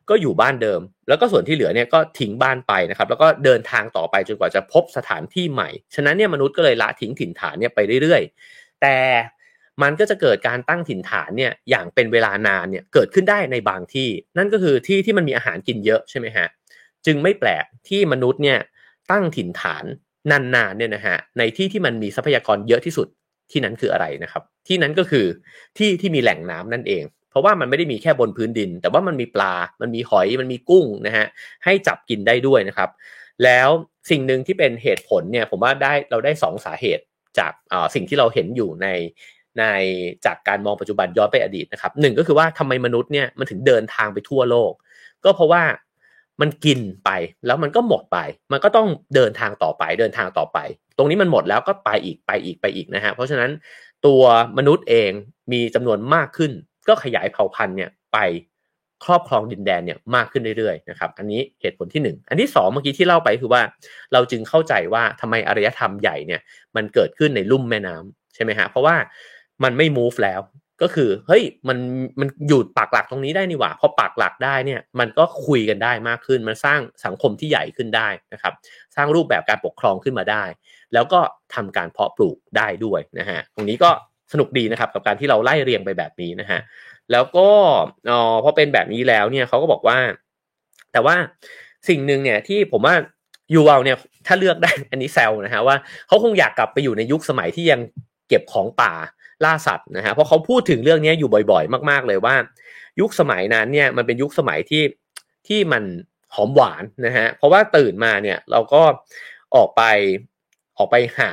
[0.10, 8.98] ก็อยู่บ้านเดิม แล้วก็ส่วนที่เหลือเนี่ยก็ทิ้งบ้านไปนะครับ แล้วก็เดินทางต่อไปจนกว่าจะพบสถานที่ใหม่ ฉะนั้นเนี่ยมนุษย์ก็เลยละทิ้งถิ่นฐานเนี่ยไปเรื่อยๆ แต่
[9.82, 16.48] มันก็จะเกิดการตั้งถิ่นฐานเนี่ยอย่างเป็นเวลานานเนี่ยเกิดขึ้นได้ในบางที่ นั่นก็คือที่ที่มันมีอาหารกินเยอะใช่ไหมฮะ
[17.06, 18.60] จึงไม่แปลกที่มนุษย์เนี่ย
[19.12, 19.84] ตั้งถิ่นฐาน
[20.32, 23.08] นานๆเนี่ยนะฮะในที่ที่มันมีทรัพยากรเยอะที่สุด
[23.52, 25.26] ที่นั้นคืออะไรนะครับ ที่นั้นก็คือ
[25.78, 31.26] ที่ที่มีแหล่งน้ำนั่นเอง เพราะว่ามันไม่ได้มีแค่บนพื้นดิน แต่ว่ามันมีปลา มันมีหอยมันมีกุ้งนะฮะ
[31.66, 32.90] ให้จับกินได้ด้วยนะครับ
[33.44, 33.70] แล้ว
[34.10, 37.04] สิ่งหนึ่งที่เป็นเหตุผลเนี่ยผมว่าได้เราได้สองสาเหตุ
[37.38, 37.52] จาก
[37.96, 38.88] สิ่งที่เราเห็นอยู่ใน
[39.60, 39.64] ใน
[40.26, 44.72] จากการมองปัจจุบันย้อนไปอดีตนะครับหนึ่งก็คือว่าทำไมมนุษย์เนี่ยมันถึงเดินทางไปทั่วโลก
[45.24, 45.64] ก็เพราะว่า
[46.42, 47.10] มันกินไป
[47.46, 48.18] แล้วมันก็หมดไป
[48.52, 50.58] มันก็ต้องเดินทางต่อไปเดินทางต่อไป
[50.98, 53.52] ตรงนี้มันหมดแล้วก็ไปอีกไปอีกไปอีกนะฮะเพราะฉะนั้น
[54.06, 54.22] ตัว
[54.58, 55.12] มนุษย์เอง
[55.52, 56.52] มีจำนวนมากขึ้น
[56.88, 58.18] ก็ขยายเผ่าพันธุ์เนี่ยไป
[59.06, 63.62] ครอบครองดินแดนเนี่ยมากขึ้นเรื่อยๆนะครับอันนี้เหตุผลที่ 1 อันที่ 2 เมื่อกี้ที่เล่าไปคือว่า
[64.14, 66.42] เราจึงเข้าใจว่าทำไมอารยธรรมใหญ่เนี่ย
[66.76, 68.96] มันเกิดขึ้นในลุ่มแม่น้ำใช่ไหมฮะเพราะว่า
[69.64, 70.42] มันไม่ move แล้ว
[70.82, 71.78] ก็คือเฮ้ยมัน
[72.20, 78.54] มันอยู่ปากหลักตรงนี้ได้นี่หว่าพอปากหลักได้เนี่ยมันก็คุยกันได้มากขึ้น มันสร้างสังคมที่ใหญ่ขึ้นได้นะครับ
[78.96, 80.44] สร้างรูปแบบการปกครองขึ้นมาได้
[80.94, 81.20] แล้วก็
[81.56, 83.92] ทำการเพาะปลูกได้ด้วยนะฮะตรงนี้ก็
[84.32, 86.60] สนุกดีนะครับกับการที่เราไล่เรียงไปแบบนี้นะฮะ
[87.12, 87.48] แล้วก็
[88.10, 89.98] อ๋อพอเป็นแบบนี้แล้วเนี่ยเขาก็บอกว่า
[90.92, 91.16] แต่ว่า
[91.90, 92.96] สิ่งหนึ่งเนี่ยที่ผมว่า
[93.54, 93.98] ยูเวาเนี่ย
[94.28, 95.76] ถ้าเลือกได้อันนี้แซวนะฮะว่า
[96.08, 97.80] เขาคงอยากกลับไปอยู่ในยุคสมัยที่ยัง
[98.30, 98.94] เก็บของป่า
[99.46, 102.36] ล่าสัตว์นะฮะเพราะเขาพูดถึงเรื่องนี้อยู่บ่อย ๆ มากๆเลยว่า
[103.00, 104.84] ยุคสมัยนั้นเนี่ยมันเป็นยุคสมัยที่
[105.48, 105.84] ที่มัน
[106.36, 108.82] หอมหวานนะฮะเพราะว่าตื่นมาเนี่ยเราก็
[109.56, 109.82] ออกไป
[110.78, 111.32] ออกไปหา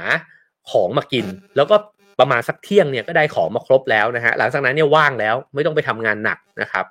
[0.70, 1.76] ของมากิน แล้วก็
[2.20, 6.84] ประมาณสักเที่ยงเนี่ยก็ได้ของมาครบแล้วนะฮะหลังจากนั้นเนี่ยว่างแล้วไม่ต้องไปทำงานหนักนะครับ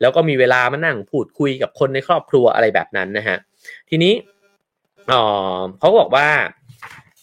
[0.00, 3.36] แล้วก็มีเวลามานั่งพูดคุยกับคนในครอบครัวอะไรแบบนั้นนะฮะ
[3.90, 4.12] ทีนี้
[5.12, 5.22] อ๋อ
[5.78, 6.28] เขาบอกว่า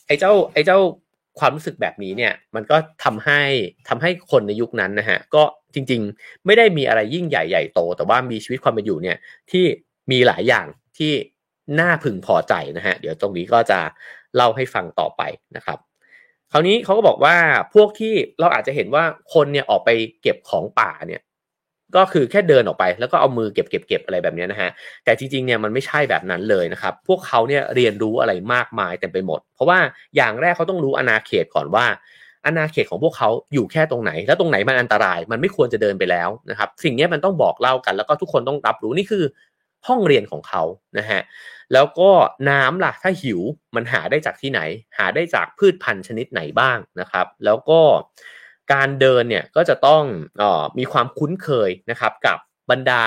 [0.07, 0.79] ไอ้เจ้าไอ้เจ้า
[1.39, 3.41] ความรู้สึกแบบนี้เนี่ยมันก็ทำให้
[3.89, 9.17] ทำให้คนในยุคนั้นนะฮะก็จริงๆ ไม่ได้มีอะไรยิ่งใหญ่ใหญ่โต แต่ว่ามีชีวิตความเป็นอยู่เนี่ย
[9.51, 9.65] ที่
[10.11, 10.65] มีหลายอย่าง
[10.97, 11.11] ที่
[11.79, 13.79] น่าพึงพอใจนะฮะเดี๋ยวตรงนี้ก็จะ
[14.35, 15.21] เล่าให้ฟังต่อไป
[15.55, 15.79] นะครับ
[16.51, 17.35] คราวนี้เขาก็บอกว่า
[17.73, 19.03] พวกที่เราอาจจะเห็นว่า
[19.33, 19.89] คนเนี่ยออกไป
[20.21, 21.21] เก็บของป่าเนี่ย
[21.95, 24.69] ก็คือแค่เดินออกไป แล้วก็เอามือเก็บเก็บเก็บอะไรแบบนี้นะฮะ
[25.05, 29.79] แต่จริงๆเนี่ยมันไม่ใช่แบบนั้นเลยนะครับ พวกเขาเนี่ยเรียนรู้อะไรมากมายเต็มไปหมด เพราะว่า
[30.15, 31.85] อย่างแรกเขาต้องรู้อนาเขตก่อนว่า
[32.45, 39.23] อาณาเขตของพวกเขาอยู่แค่ตรงไหน แล้วตรงไหนมันอันตราย มันไม่ควรจะเดินไปแล้วนะครับ สิ่งนี้มันต้องบอกเล่ากัน แล้วก็ทุกคนต้องรับรู้นี่คือ
[39.87, 40.63] ห้องเรียนของเขา
[40.97, 41.21] นะฮะ
[41.73, 42.09] แล้วก็
[42.49, 43.41] น้ำล่ะถ้าหิว
[43.75, 44.61] มันหาได้จากที่ไหน
[44.97, 47.79] หาได้จากพืชพันธุ์ชนิดไหนบ้างนะครับ แล้วก็
[48.71, 50.03] การเดินเนี่ยก็จะต้อง
[50.41, 52.37] ออมีความคุ้นเคยนะครับกับ
[52.71, 53.03] บรรดา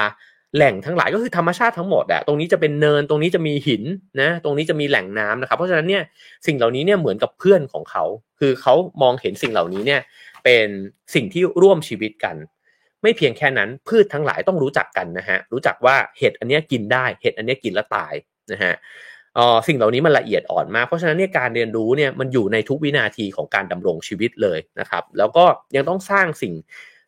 [0.57, 3.83] แหล่งทั้งหลายก็คือธรรมชาติทั้งหมดอะตรงนี้จะเป็นเนินตรงนี้จะมีหิน
[4.21, 6.03] นะตรงนี้จะมีแหล่งน้ำนะครับ เพราะฉะนั้นเนี่ย
[6.47, 8.05] สิ่งเหล่านี้เนี่ยเหมือนกับเพื่อนของเขา
[8.41, 10.01] คือเขามองเห็นสิ่งเหล่านี้เนี่ย
[10.45, 10.69] เป็น
[11.15, 12.37] สิ่งที่ร่วมชีวิตกัน
[13.03, 18.15] ไม่เพียงแค่นั้นพืชทั้งหลายต้องรู้จักกันนะฮะรู้จักว่าเห็ดอันนี้กินได้เห็ดอันนี้กินแล้วตาย
[18.53, 18.75] นะฮะ
[19.39, 25.45] ออสิ่งเหล่านี้มันละเอียดอ่อนมากเพราะฉะนั้นเนี่ยการเรียนรู้เนี่ยมันอยู่ในทุกวินาทีของการดำรงชีวิตเลยนะครับ แล้วก็
[25.77, 26.55] ยังต้องสร้างสิ่ง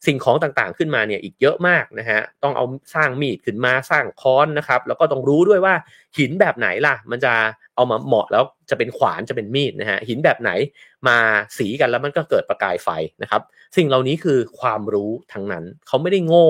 [0.06, 5.74] สิ่งของต่างๆขึ้นมาเนี่ยอีกเยอะมากนะฮะต้องเอาสร้างมีดขึ้นมาสร้างค้อนนะครับ แล้วก็ต้องรู้ด้วยว่า
[6.18, 7.34] หินแบบไหนล่ะ มันจะ
[7.76, 10.50] เอามาเหมาะแล้วจะเป็นขวานจะเป็นมีดนะฮะหินแบบไหน
[11.08, 11.18] มา
[11.58, 12.88] สีกันแล้วมันก็เกิดประกายไฟ
[13.22, 13.42] นะครับ
[13.76, 16.48] สิ่งเหล่านี้คือความรู้ทั้งนั้นเขาไม่ได้โง่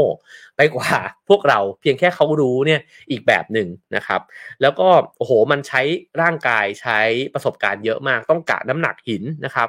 [0.56, 0.92] ไปกว่า
[1.28, 2.80] พวกเราเพียงแค่เขารู้เนี่ย
[3.10, 4.20] อีกแบบหนึ่งนะครับ
[4.62, 4.88] แล้วก็
[5.18, 5.82] โอ้โหมันใช้
[6.22, 6.98] ร่างกายใช้
[7.34, 9.68] ประสบการณ์เยอะมาก ต้องกะน้ำหนักหินนะครับ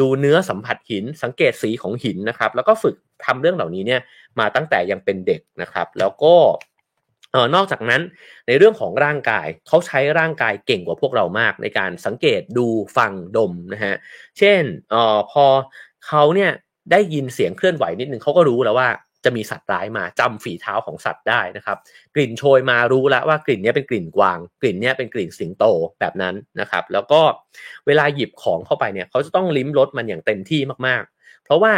[0.00, 4.00] ดูเนื้อสัมผัสหิน สังเกตสีของหินนะครับ แล้วก็ฝึกทำเรื่องเหล่านี้เนี่ย
[4.38, 6.34] มาตั้งแต่ยังเป็นเด็กนะครับ แล้วก็
[7.32, 8.02] เออนอกจากนั้น
[8.46, 12.66] ในเรื่องของร่างกายเขาใช้ร่างกายเก่งกว่าพวกเรามากในการสังเกตดู
[12.96, 13.94] ฟังดมนะฮะ
[14.38, 15.44] เช่นเออพอ
[16.06, 16.50] เขาเนี่ย
[16.90, 18.88] ได้ยินเสียงเคลื่อนไหวนิดนึงเขาก็รู้แล้วว่า
[19.24, 21.78] จะมีสัตว์ร้ายมาจำฝีเท้าของสัตว์ได้นะครับ
[22.14, 25.64] กลิ่นโชยมารู้แล้วว่ากลิ่นนี้เป็นกลิ่นกวาง กลิ่นนี้เป็นกลิ่นสิงโต
[26.00, 27.20] แบบนั้นนะครับ แล้วก็
[27.86, 31.72] เวลาหยิบของเข้าไปเนี่ยเขาจะต้องลิ้มรสมันอย่างเต็มที่มากๆ เพราะว่า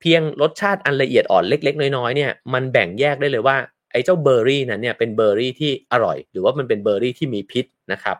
[0.00, 3.56] เพียงรสชาติอันละเอียดอ่อนเล็ก ๆ น้อยๆเนี่ยมันแบ่งแยกได้เลยว่า
[3.92, 8.16] ไอ้เจ้าเบอร์รี่นั้นเนี่ยเป็นเบอร์รี่ที่อร่อย หรือว่ามันเป็นเบอร์รี่ที่มีพิษนะครับ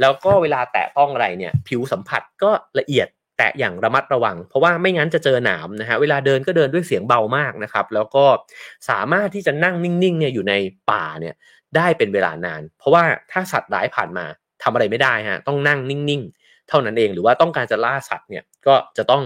[0.00, 3.08] แล้วก็เวลาแตะต้องอะไรเนี่ยผิวสัมผัสก็ละเอียด
[3.42, 8.24] แตะอย่างระมัดระวัง เพราะว่าไม่งั้นจะเจอหนามนะฮะเวลาเดินก็เดินด้วยเสียงเบามากนะครับ แล้วก็
[8.90, 10.54] สามารถที่จะนั่งนิ่งๆเนี่ยอยู่ใน
[10.90, 11.34] ป่าเนี่ย
[11.76, 14.24] ได้เป็นเวลานาน เพราะว่าถ้าสัตว์ร้ายผ่านมา
[14.62, 19.22] ทำอะไรไม่ได้ฮะต้องนั่งนิ่งๆ เท่านั้นเองหรือว่าต้องการจะล่าสัตว์เนี่ยก็จะต้อง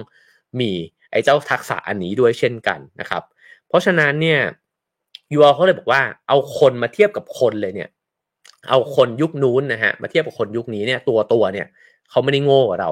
[0.60, 0.70] มี
[1.10, 3.22] ไอ้เจ้าทักษะอันนี้ด้วยเช่นกันนะครับ
[3.68, 4.40] เพราะฉะนั้นเนี่ย
[5.32, 7.88] ยูอเขาเลยบอกว่าเอาคนมาเทียบกับคนเลยเนี่ย
[8.68, 11.66] เอาคนยุคนู้นนะฮะมาเทียบกับคนยุคนี้เนี่ยตัวตัวเนี่ย
[12.10, 12.90] เขาไม่ได้โง่กว่าเรา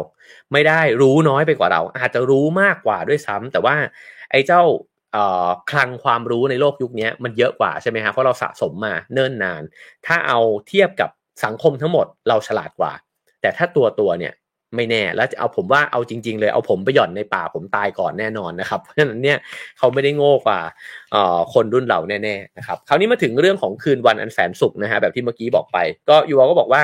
[0.52, 3.76] ไม่ได้รู้น้อยไปกว่าเรา อาจจะรู้มากกว่าด้วยซ้ำแต่ว่า
[4.30, 4.62] ไอ้เจ้า
[5.70, 9.62] คลังความรู้ในโลกยุคนี้มันเยอะกว่าใช่ไหมฮะเพราะเราสะสมมาเนิ่นนาน
[10.06, 10.38] ถ้าเอา
[10.68, 11.10] เทียบกับ
[11.44, 12.92] สังคมทั้งหมดเราฉลาดกว่า
[13.40, 14.34] แต่ถ้าตัวตัวเนี่ย
[14.76, 19.38] ไม่แน่แล้วจะเอาผมว่าเอาจริง ๆ เลยเอาผมไปหย่อนในป่าผมตายก่อนแน่นอนนะครับเพราะฉะนั้นเนี่ย
[19.78, 20.60] เขาไม่ได้โง่กว่า
[21.54, 26.82] คนรุ่นเราแน่ๆนะครับคราวนี้มาถึงเรื่องของคืนวันอันแสนสุขนะฮะแบบที่เมื่อกี้บอกไป ก็ยูวก็บอกว่า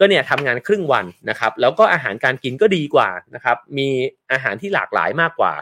[0.00, 3.88] ก็เนี่ยทำงานครึ่งวันนะครับแล้วก็อาหารการกินก็ดีกว่านะครับมี
[4.32, 5.52] อาหารที่หลากหลายมากกว่า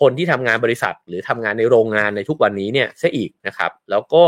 [0.00, 4.22] คนที่ทำงานบริษัท หรือทำงานในโรงงานในทุกวันนี้เนี่ยซะอีกนะครับแล้วก็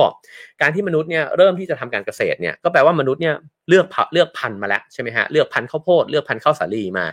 [0.61, 3.35] การที่มนุษย์เนี่ยเริ่มที่จะทำการเกษตรเนี่ยก็แปลว่ามนุษย์เนี่ย
[3.69, 7.07] เลือกเลือกพันธุ์มาแล้วใช่ไหมฮะเลือกพันธุ์ข้าวโพดเลือกพันธุ์ข้าวสาลีมา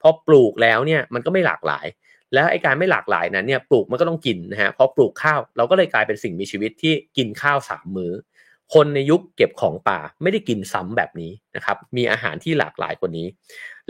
[0.00, 1.86] พอปลูกแล้วเนี่ยมันก็ไม่หลากหลาย
[2.34, 8.12] แล้วไอ้การไม่หลากหลายนั้นเนี่ยปลูกมันก็ต้องกินนะฮะพอปลูกข้าวเราก็เลยกลายเป็นสิ่งมีชีวิตที่กินข้าวสามมื้อ
[8.74, 13.26] คนในยุคเก็บของป่าไม่ได้กินซ้ำแบบนี้นะครับ มีอาหารที่หลากหลายกว่านี้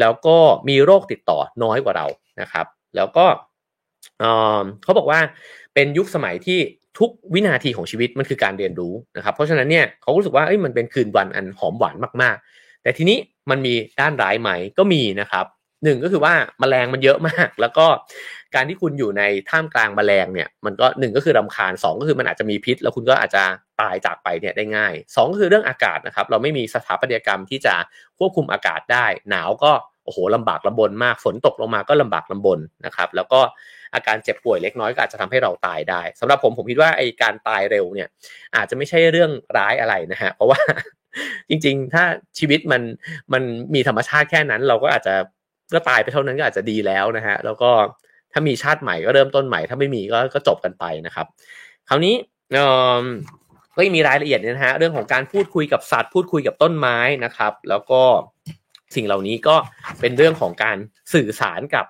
[0.00, 0.36] แล้วก็
[0.68, 2.06] มีโรคติดต่อน้อยกว่าเรา
[2.40, 2.66] นะครับ
[2.96, 3.26] แล้วก็
[4.82, 5.20] เขาบอกว่า
[5.74, 6.58] เป็นยุคสมัยที่
[6.98, 13.18] ทุกวินาทีของชีวิตมันคือการเรียนรู้นะครับ เพราะฉะนั้นเนี่ยเขารู้สึกว่ามันเป็นคืนวันอันหอมหวานมากๆ แต่ทีนี้
[13.50, 15.46] มันมีด้านร้ายไหมก็มีนะครับ
[15.84, 17.86] หนึ่งก็คือว่าแมลงมันเยอะมาก แล้วก็
[18.54, 23.42] การที่คุณอยู่ในท่ามกลางแมลงเนี่ย มันก็หนึ่งก็คือรำคาญสองก็คือมันอาจจะมีพิษ แล้วคุณก็อาจจะ
[23.80, 27.74] ตายจากไปเนี่ยได้ง่ายสองก็คือเรื่องอากาศนะครับ เราไม่มีสถาปัตยกรรมที่จะ
[28.18, 29.72] ควบคุมอากาศได้ หนาวก็
[30.04, 33.40] โอ้โหลำบากลำบนมากฝนตกลงมาก็ลำบากลำบนนะครับ แล้วก็
[33.94, 38.08] อาการเจ็บป่วยเล็กน้อยก็อาจจะทำให้เราตายได้สำหรับผมผมคิดว่าไอการตายเร็วเนี่ย
[38.56, 40.60] อาจจะไม่ใช่เรื่องร้ายอะไรนะฮะเพราะว่า
[41.48, 42.04] จริง ๆ ถ้า
[42.38, 42.82] ชีวิตมัน
[43.32, 43.42] มัน
[43.74, 45.14] มีธรรมชาติแค่นั้น เราก็อาจจะ
[45.74, 47.70] ก็ตายไปเท่านั้นก็อาจจะดีแล้วนะฮะแล้วก็
[48.32, 51.26] ถ้ามีชาติใหม่ก็เริ่มต้นใหม่ ถ้าไม่มีก็ก็จบกันไปนะครับ
[51.88, 52.14] คราวนี้
[53.76, 58.02] ก็มีรายละเอียดนะฮะเรื่องของการพูดคุยกับสัตว์ พูดคุยกับต้นไม้นะครับ แล้วก็
[58.94, 59.56] สิ่งเหล่านี้ก็
[60.00, 60.76] เป็นเรื่องของการ
[61.14, 61.86] สื่อสารกับ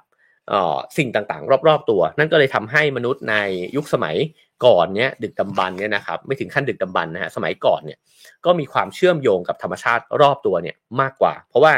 [0.99, 3.35] สิ่งต่างๆ รอบๆตัว นั่นก็เลยทำให้มนุษย์ใน
[3.77, 4.17] ยุคสมัย
[4.65, 7.99] ก่อนเนี้ยดึกดำบันเนี่ยนะครับไม่ถึงขั้นดึกดำบันนะฮะสมัยก่อนเนี่ย
[8.45, 11.73] ก็มีความเชื่อมโยงกับธรรมชาติรอบตัวเนี่ยมากกว่า เพราะว่า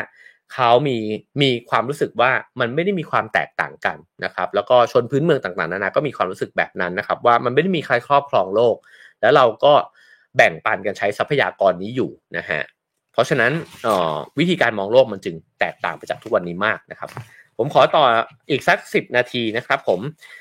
[0.54, 0.96] เขามี
[1.42, 2.30] มีความรู้สึกว่า
[2.60, 8.76] มันไม่ได้มีความแตกต่างกันนะครับ แล้วก็ชนพื้นเมืองต่างๆนานาก็มีความรู้สึกแบบนั้นนะครับ ว่ามันไม่ได้มีใครครอบครองโลก
[9.20, 9.72] แล้วเราก็
[10.36, 12.60] แบ่งปันกันใช้ทรัพยากรนี้อยู่นะฮะ
[13.12, 13.52] เพราะฉะนั้น
[14.38, 17.10] วิธีการมองโลกมันจึงแตกต่างไปจากทุกวันนี้มากนะครับ
[17.58, 18.04] ผมขอต่อ
[18.50, 20.00] อีกสักสิบนาทีนะครับ ผม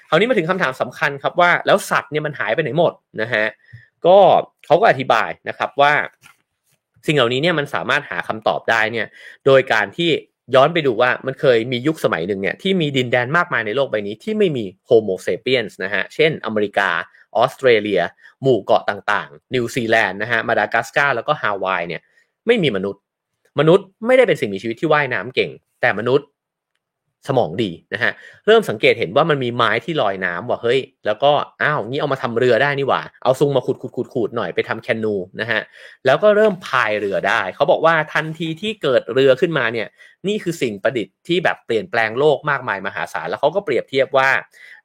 [0.09, 3.45] คราวนี้มาถึงคำถามสำคัญครับว่าแล้วสัตว์เนี่ยมันหายไปไหนหมดนะฮะ
[4.05, 4.18] ก็
[4.66, 5.93] เขาก็อธิบายนะครับว่า
[7.06, 9.08] สิ่งเหล่านี้เนี่ยมันสามารถหาคำตอบได้เนี่ย
[9.45, 10.10] โดยการที่
[10.56, 16.89] ย้อนไปดูว่ามันเคยมียุคสมัยหนึ่งเนี่ยที่มีดินแดนมากมายในโลกใบนี้ที่ไม่มีโฮโมเซเปียนส์นะฮะ เช่น อเมริกา
[17.38, 18.01] ออสเตรเลีย
[18.41, 22.01] หมู่เกาะต่างๆ นิวซีแลนด์นะฮะ มาดากัสการ์แล้วก็ฮาวายเนี่ย
[22.47, 23.01] ไม่มีมนุษย์
[23.60, 25.51] มนุษย์ไม่ได้เป็นสิ่งมีชีวิตที่ว่ายน้ำเก่ง
[25.82, 26.28] แต่มนุษย์
[27.28, 28.11] สมองดีนะฮะ
[28.45, 35.61] เริ่มสังเกตเห็นว่ามันมีไม้ที่ลอยน้ำว่าเฮ้ยแล้วก็อ้าวงี้เอามาทำเรือได้นี่หว่า เอาซุงมาขุดขุดขุดขุดหน่อยไปทำแคนูนะฮะ
[36.05, 39.88] แล้วก็เริ่มพายเรือได้ เขาบอกว่าทันทีที่เกิดเรือขึ้นมาเนี่ย
[40.28, 44.30] นี่คือสิ่งประดิษฐ์ที่แบบเปลี่ยนแปลงโลกมากมายมหาศาลแล้วเขาก็เปรียบเทียบว่า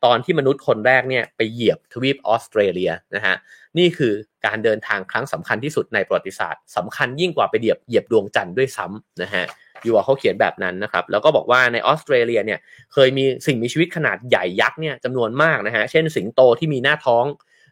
[0.05, 3.35] ตอนที่มนุษย์คนแรกเนี่ยไปเหยียบทวีปออสเตรเลียนะฮะ
[3.79, 4.13] นี่คือ
[4.47, 9.45] การเดินทางครั้งสำคัญที่สุดในประวัติศาสตร์สำคัญยิ่งกว่าไปเหยียบเหยียบดวงจันทร์ด้วยซ้ำนะฮะ
[9.87, 12.59] ยูเขาเขียนแบบนั้นนะครับ แล้วก็บอกว่าในออสเตรเลียเนี่ย
[12.93, 17.25] เคยมีสิ่งมีชีวิตขนาดใหญ่ยักษ์เนี่ยจำนวนมากนะฮะเช่นสิงโตที่มีหน้าท้อง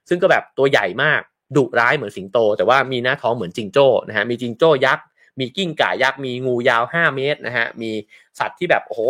[0.08, 1.20] ซึ่งก็แบบตัวใหญ่มาก
[1.56, 5.04] ดุร้ายเหมือนสิงโต แต่ว่ามีหน้าท้องเหมือนจิงโจ้นะฮะมีจิงโจ้ยักษ์
[5.40, 7.90] มีกิ้งก่ายักษ์มีงูยาว 5 เมตรนะฮะมี
[8.38, 9.00] สัตว์ที่แบบโอ้โห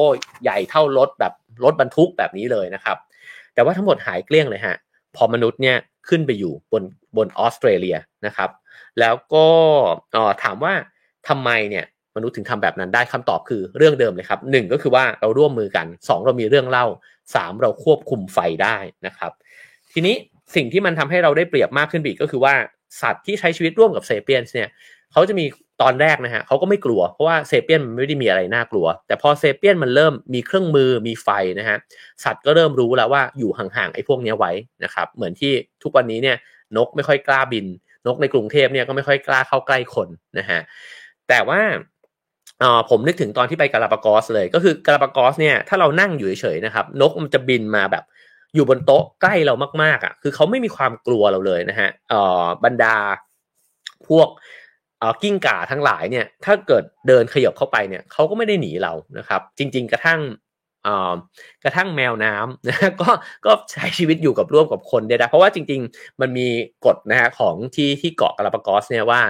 [0.43, 1.33] ใหญ่เท่ารถแบบ
[1.65, 2.97] รถบรรทุกแบบนี้เลยนะครับ
[3.55, 4.77] แต่ว่าทั้งหมดหายเกลี้ยงเลยฮะ
[5.17, 5.77] พอมนุษย์เนี่ย
[6.09, 6.83] ขึ้นไปอยู่บน
[7.17, 8.51] บนออสเตรเลียนะครับ
[9.01, 9.47] แล้วก็
[10.43, 10.75] ถามว่า
[11.29, 11.85] ทำไมเนี่ย
[12.17, 16.87] มนุษย์ถึงทำแบบนั้นได้คำตอบคือเรื่องเดิมเลยครับหนึ่งก็คือว่าเราร่วมมือกันสองเรามีเรื่องเล่า
[17.35, 19.33] สามเราควบคุมไฟได้นะครับ
[19.93, 20.15] ทีนี้
[20.55, 22.55] สิ่งที่มันทำให้เราได้เปรียบมากขึ้นบีกก็คือว่า
[23.03, 24.71] สัตว์ที่ใช้ชีวิตร่วมกับเซเปียนเนี่ย
[25.13, 25.45] เขาจะมี
[25.83, 31.79] ตอนแรกนะฮะเขาก็ไม่กลัวเพราะว่าเซเปียนมันไม่ได้มีอะไรน่ากลัว แต่พอเซเปียนมันเริ่มมีเครื่องมือมีไฟนะฮะ
[32.25, 34.53] สัตว์ก็เริ่มรู้แล้วว่าอยู่ห่างๆไอ้พวกนี้ไว้
[34.85, 35.53] นะครับเหมือนที่
[35.83, 36.37] ทุกวันนี้เนี่ย
[36.77, 37.67] นกไม่ค่อยกล้าบิน
[38.07, 40.09] นกในกรุงเทพเนี่ยก็ไม่ค่อยกล้าเข้าใกล้คน
[40.39, 40.61] นะฮะ
[41.29, 41.61] แต่ว่า
[42.91, 48.05] ผมนึกถึงตอนที่ไปกาลาปากอสเลยก็คือกาลาปากอสเนี่ยถ้าเรานั่งอยู่เฉยๆนะครับ นกมันจะบินมาแบบ
[48.55, 52.97] อยู่บนโต๊ะใกล้เรามากๆอะคือเขาไม่มีความกลัวเราเลยนะฮะอ่าบรรดา
[54.09, 54.29] พวก
[55.03, 60.21] อ่ากิ้งก่าทั้งหลายเนี่ยถ้าเกิดเดินขยบเข้าไปเนี่ยเขาก็ไม่ได้หนีเรานะครับ จริง ๆ กระทั่ง
[61.65, 63.11] กระทั่งแมวน้ำนะก็
[63.47, 66.49] ก็ใช้ชีวิตอยู่กับร่วมกับคนได้เพราะว่าจริง ๆ มันมี
[66.87, 69.21] กฎนะฮะของที่ที่เกาะกาลาปากอสเนี่ยว่า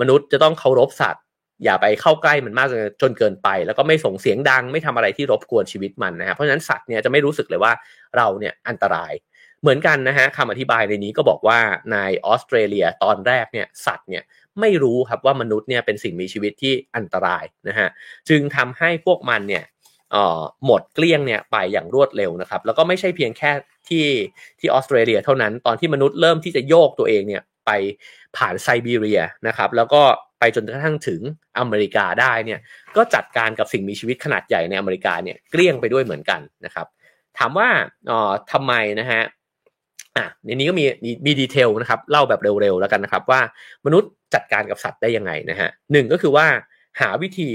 [0.00, 1.24] มนุษย์จะต้องเคารพสัตว์
[1.64, 2.68] อย่าไปเข้าใกล้มันมาก
[3.02, 7.72] จนเกินไป แล้วก็ไม่ส่งเสียงดังไม่ทำอะไรที่รบกวนชีวิตมันนะครับเพราะฉะนั้นสัตว์เนี่ยจะไม่รู้สึกเลยว่า
[8.16, 9.12] เราเนี่ยอันตราย
[9.62, 11.58] เหมือนกันนะฮะคำอธิบายในนี้ก็บอกว่า
[11.92, 11.96] ใน
[12.26, 14.22] ออสเตรเลียตอนแรกเนี่ยสัตว์เนี่ย
[14.60, 17.88] ไม่รู้ครับว่ามนุษย์เนี่ยเป็นสิ่งมีชีวิตที่อันตรายนะฮะ
[18.28, 19.64] จึงทำให้พวกมันเนี่ย
[20.66, 23.50] หมดเกลี้ยงเนี่ยไปอย่างรวดเร็วนะครับ แล้วก็ไม่ใช่เพียงแค่
[23.88, 24.06] ที่
[24.58, 27.70] ที่ออสเตรเลียเท่านั้นตอนที่มนุษย์เริ่มที่จะโยกตัวเองเนี่ยไป
[28.36, 30.02] ผ่านไซบีเรียนะครับ แล้วก็
[30.40, 31.20] ไปจนกระทั่งถึง
[31.58, 32.60] อเมริกาได้เนี่ย
[32.96, 36.86] ก็จัดการกับสิ่งมีชีวิตขนาดใหญ่ในอเมริกาเนี่ยเกลี้ยงไปด้วยเหมือนกันนะครับ
[37.38, 37.68] ถามว่า
[38.10, 39.22] อ๋อทำไมนะฮะ
[40.16, 40.84] อะในนี้ก็มี
[41.26, 43.40] มีดีเทลนะครับเล่าแบบเร็วๆแล้วกันนะครับ ว่า
[43.86, 46.46] มนุษย์จัดการกับสัตว์ได้ยังไงนะฮะหนึ่งก็คือว่า
[47.00, 47.48] หาวิธี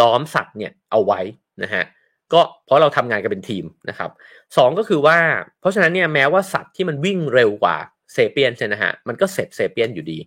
[0.00, 1.20] ล้อมสัตว์เนี่ยเอาไว้
[1.62, 1.84] นะฮะ
[2.32, 4.10] ก็เพราะเราทำงานกันเป็นทีมนะครับ
[4.56, 5.18] สองก็คือว่า
[5.60, 7.76] เพราะฉะนั้นเนี่ยแม้ว่าสัตว์ที่มันวิ่งเร็วกว่า
[8.12, 10.18] เซเปียนนะฮะมันก็เสร็จเซเปียนอยู่ดี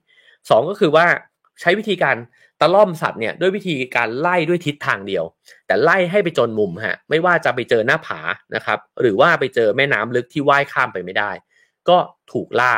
[0.49, 1.05] สองก็คือว่า
[1.61, 2.15] ใช้วิธีการ
[2.61, 5.23] ตะล่อมสัตว์เนี่ยด้วยวิธีการไล่ด้วยทิศทางเดียว
[5.67, 8.19] แต่ไล่ให้ไปจนมุมฮะไม่ว่าจะไปเจอหน้าผา
[8.55, 11.31] นะครับหรือว่าไปเจอแม่น้ำลึกที่ว่ายข้ามไปไม่ได้
[11.89, 11.97] ก็
[12.31, 12.73] ถูกล่า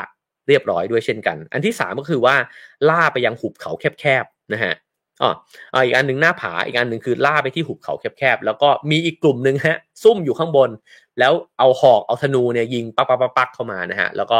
[0.48, 2.36] เรียบร้อยด้วยเช่นกัน อันที่ 3 ก็คือว่า
[2.90, 4.74] ล่าไปยังหุบเขาแคบๆนะฮะ
[5.24, 5.32] อ๋อ
[5.86, 10.70] อีกอันหนึ่งหน้าผาอีกอันหนึ่งคือล่าไปที่หุบเขาแคบๆแล้วก็มีอีกกลุ่มหนึ่งฮะ ซุ่มอยู่ข้างบน
[11.20, 14.40] แล้วเอาหอกเอาธนูเนี่ยยิงปักปักปักเข้ามานะฮะแล้วก็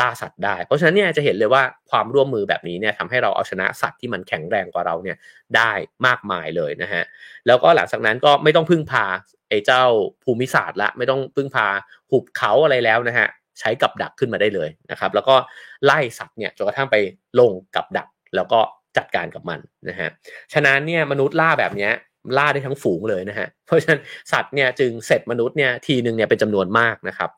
[0.00, 5.16] ล่าสัตว์ได้ เพราะฉะนั้นเนี่ยจะเห็นเลยว่าความร่วมมือแบบนี้เนี่ยทำให้เราเอาชนะสัตว์ที่มันแข็งแรงกว่าเราเนี่ย
[5.56, 5.72] ได้
[6.06, 7.02] มากมายเลยนะฮะ
[7.46, 9.04] แล้วก็หลังจากนั้นก็ไม่ต้องพึ่งพา
[9.48, 9.82] ไอ้เจ้า
[10.24, 11.66] ภูมิศาสตร์ละไม่ต้องพึ่งพา
[12.10, 13.28] หุบเขาอะไรแล้วนะฮะ
[13.60, 15.36] ใช้กับดักขึ้นมาได้เลยนะครับ แล้วก็
[15.84, 16.96] ไล่สัตว์เนี่ยจนกระทั่งไป
[17.40, 18.60] ลงกับดักแล้วก็
[18.96, 20.08] จัดการกับมันนะฮะ
[20.52, 21.90] ฉะนั้นเนี่ยมนุษย์ล่าแบบนี้
[22.38, 24.00] ล่าได้ทั้งฝูงเลยนะฮะเพราะฉะนั้น
[24.32, 27.30] สัตว์เนี่ยจึงเสร็จมนุษย์เนี่ยทีหนึ่งเนี่ยเป็นจำนวนมากนะครับ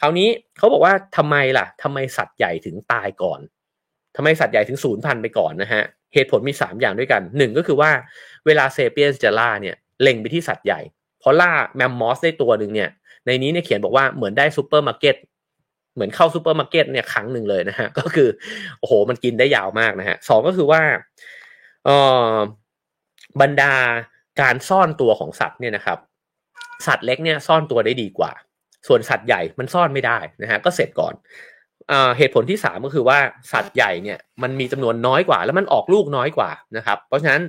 [0.00, 0.28] คราวนี้
[0.58, 3.40] เขาบอกว่าทำไมล่ะทำไมสัตว์ใหญ่ถึงตายก่อน
[4.16, 5.82] ทำไมสัตว์ใหญ่ถึงสูญพันธุ์ไปก่อนนะฮะ
[6.14, 7.90] เหตุผลมี 3 อย่างด้วยกันหนึ่งก็คือว่า
[8.46, 10.80] เวลาเซเปียนส์จะล่าเนี่ยเล็งไปที่สัตว์ใหญ่
[11.20, 12.90] พอล่าแมมมอธได้ตัวหนึ่งเนี่ย
[13.26, 15.16] ในนี้เนี่ยเขียนบอกว่าเหมือนได้ซูเปอร์มาร์เก็ต
[15.98, 18.28] เหมือนเข้าซูเปอร์มาร์เก็ตเนี่ยครั้งหนึ่งเลยนะฮะก็คือ
[18.78, 20.82] โอ้โหมันกินได้ยาวมากนะฮะสองก็คือว่า
[21.84, 21.90] เอ
[22.30, 22.32] อ
[23.40, 23.74] บรรดา
[24.40, 25.98] การซ่อนตัวของสัตว์เนี่ยนะครับ
[26.86, 28.32] สัตว์เล็กเนี่ยซ่อนตัวได้ดีกว่า
[28.88, 31.14] ส่วนสัตว์ใหญ่มันซ่อนไม่ได้นะฮะก็เสร็จก่อน
[31.92, 33.18] อเหตุผลที่ 3 ก็คือว่า
[33.52, 37.42] สัตว์ใหญ่เนี่ยมันมีจำนวนน้อยกว่า แล้วมันออกลูกน้อยกว่านะครับ เพราะฉะนั้น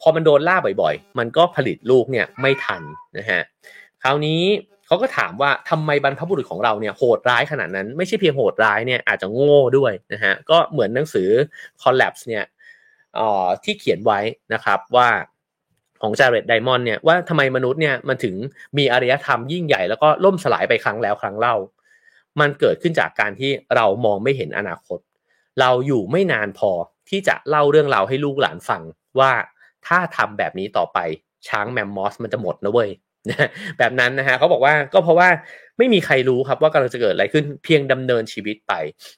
[0.00, 2.82] พอมันโดนล่าบ่อยๆ มันก็ผลิตลูกเนี่ยไม่ทัน
[3.18, 3.40] นะฮะ
[4.02, 4.42] คราวนี้
[4.90, 11.28] เขาก็ถามว่าทำไมบรรพบุรุษของเราเนี่ยโหดร้ายขนาดนั้น ไม่ใช่เพียงโหดร้ายเนี่ยอาจจะโง่ด้วยนะฮะก็เหมือนหนังสือ
[11.82, 12.44] collapse เนี่ย
[13.18, 14.20] ออที่เขียนไว้
[14.54, 15.08] นะครับว่า
[16.02, 18.34] ของจาร์เรตไดมอนเนี่ยว่าทำไมมนุษย์เนี่ยมันถึง
[18.78, 21.56] มีอารยธรรมยิ่งใหญ่แล้วก็ล่มสลายไปครั้งแล้วครั้งเล่า
[22.40, 24.98] มันเกิดขึ้นจากการที่เรามองไม่เห็นอนาคต
[25.60, 26.70] เราอยู่ไม่นานพอ
[27.08, 28.82] ที่จะเล่าเรื่องราวให้ลูกหลานฟัง
[29.18, 29.32] ว่า
[29.86, 30.98] ถ้าทำแบบนี้ต่อไป
[31.48, 32.90] ช้างแมมมอสมันจะหมดนะเว้ย
[33.78, 35.28] แบบนั้นนะฮะเขาบอกว่าก็เพราะว่า
[35.78, 38.72] ไม่มีใครรู้ครับว่ากำลังจะเกิดอะไรขึ้นเพียงดำเนินชีวิตไป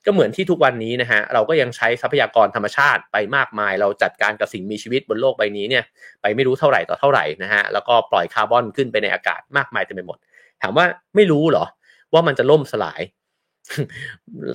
[0.04, 5.84] ก็เหมือนที่ทุกวันนี้นะฮะเราก็ยังใช้ทรัพยากรธรรมชาติไปมากมาย เราจัดการกับสิ่งมีชีวิตบนโลกใบนี้เนี่ย
[6.22, 10.18] ไปไม่รู้เท่าไหร่ต่อเท่าไหร่นะฮะแล้วก็ปล่อยคาร์บอนขึ้นไปในอากาศมากมายเต็มไปหมด
[10.62, 10.86] ถามว่า
[11.16, 11.64] ไม่รู้เหรอ
[12.12, 13.00] ว่ามันจะล่มสลาย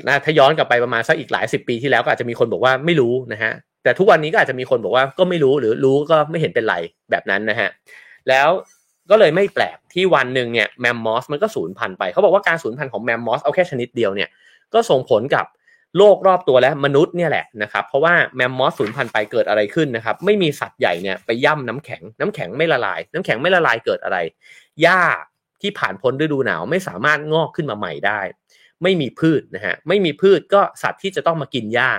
[0.08, 3.52] นะถ้าย้อนกลับไปประมาณสักอีกหลายสิบปีที่แล้วก็อาจจะมีคนบอกว่าไม่รู้นะฮะ
[3.84, 6.76] แต่ทุกวันนี้ก็อาจจะมีคนบอกว่าก็ไม่รู้หรือรู้ก็ไม่เห็นเป็นไร
[7.12, 7.70] แบบนั้นนะฮะ
[8.30, 8.50] แล้ว
[9.10, 14.30] ก็เลยไม่แปลกที่วันหนึ่งเนี่ยแมมมอสมันก็สูญพันธุ์ไปเขาบอกว่าการสูญพันธุ์ของแมมมอสเอาแค่ชนิดเดียวเนี่ย
[14.74, 15.46] ก็ส่งผลกับ
[15.98, 24.18] โลกรอบตัวและมนุษย์เนี่ยแหละนะครับเพราะว่าแมมมอสสูญพันธุ์ไปเกิดอะไรขึ้นนะครับไม่มีสัตว์ใหญ่เนี่ยไปย่ำน้ำแข็งน้ำแข็งไม่ละลาย น้ำแข็งไม่ละลายเกิดอะไร
[24.82, 25.02] หญ้า
[25.62, 28.20] ที่ผ่านพ้นฤดูหนาวไม่สามารถงอกขึ้นมาใหม่ได้
[28.84, 31.90] ไม่มีพืชนะฮะไม่มีพืชก็สัตว์ที่จะต้องมากินหญ้า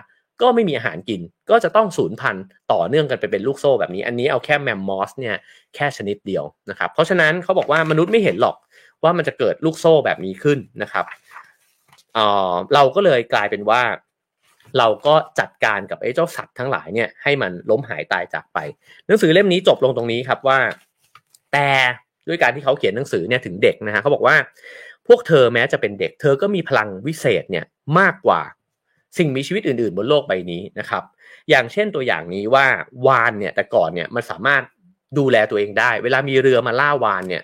[0.42, 1.20] ก็ไม่มีอาหารกิน
[1.50, 5.36] ก็จะต้องสูญพันธุ์ต่อเนื่องกันไปเป็นลูกโซ่แบบนี้ อันนี้เอาแค่แมมมอสเนี่ย
[5.74, 8.56] แค่ชนิดเดียวนะครับ เพราะฉะนั้นเขาบอกว่ามนุษย์ไม่เห็นหรอก
[9.02, 11.04] ว่ามันจะเกิดลูกโซ่แบบนี้ขึ้นนะครับ
[12.14, 12.18] เอ
[12.50, 13.82] อเราก็เลยกลายเป็นว่า
[14.78, 18.58] เราก็จัดการกับไอ้เจ้าสัตว์ทั้งหลายเนี่ยให้มันล้มหายตายจากไป
[19.06, 20.58] หนังสือเล่มนี้จบลงตรงนี้ครับว่า
[21.52, 21.68] แต่
[22.28, 24.36] ด้วยการที่เขาเขียนหนังสือเนี่ยถึงเด็กนะฮะเขาบอกว่า
[25.08, 27.64] พวกเธอแม้จะเป็นเด็ก เธอก็มีพลังวิเศษเนี่ย
[27.98, 28.40] มากกว่า
[29.16, 31.02] สิ่งมีชีวิตอื่น ๆ บนโลกใบนี้นะครับ
[31.50, 32.66] อย่างเช่นตัวอย่างนี้ว่า
[33.06, 34.62] วานเนี่ยแต่ก่อนเนี่ยมันสามารถ
[35.18, 37.42] ดูแลตัวเองได้ เวลามีเรือมาล่าวานเนี่ย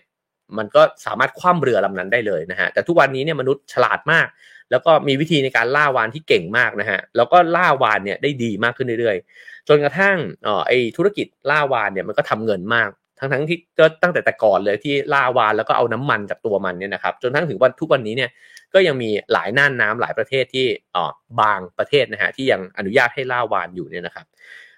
[0.58, 4.26] มันก็สามารถคว่ำเรือลำนั้นได้เลยนะฮะแต่ทุกวันนี้เนี่ยมนุษย์ฉลาดมาก
[4.70, 18.30] แล้วก็มีวิธีในการล่าวานที่เก่งมากนะฮะแล้วก็ล่าวานเนี่ยได้ดีมากขึ้นเรื่อยๆ จนกระทั่งอ๋อไอธุรกิจล่าวานเนี่ยมันก็ทำเงินมาก ทั้งทั้งที่ก็ตั้งแต่แต่ก่อนเลยที่ล่าวานแล้วก็เอาน้ำมันจากตัวมันเนี่ยนะครับจนทั้งถึงวันทุกวันนี้เนี่ย
[18.74, 20.66] ก็ยังมีหลายน่านน้ำหลายประเทศที่
[20.96, 24.26] อ๋อบางประเทศนะฮะที่ยังอนุญาตให้ล่าวานอยู่เนี่ยนะครับ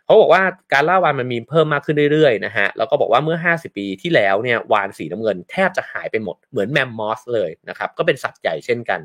[0.05, 0.43] เขาบอกว่า
[0.73, 9.01] การล่าวานมันมีเพิ่มมากขึ้นเรื่อยๆนะฮะแล้วก็บอกว่าเมื่อ 50 ปีที่แล้วเนี่ยวานสีน้ำเงินแทบจะหายไปหมดเหมือนแมมมอสเลยนะครับก็เป็นสัตว์ใหญ่เช่นกัน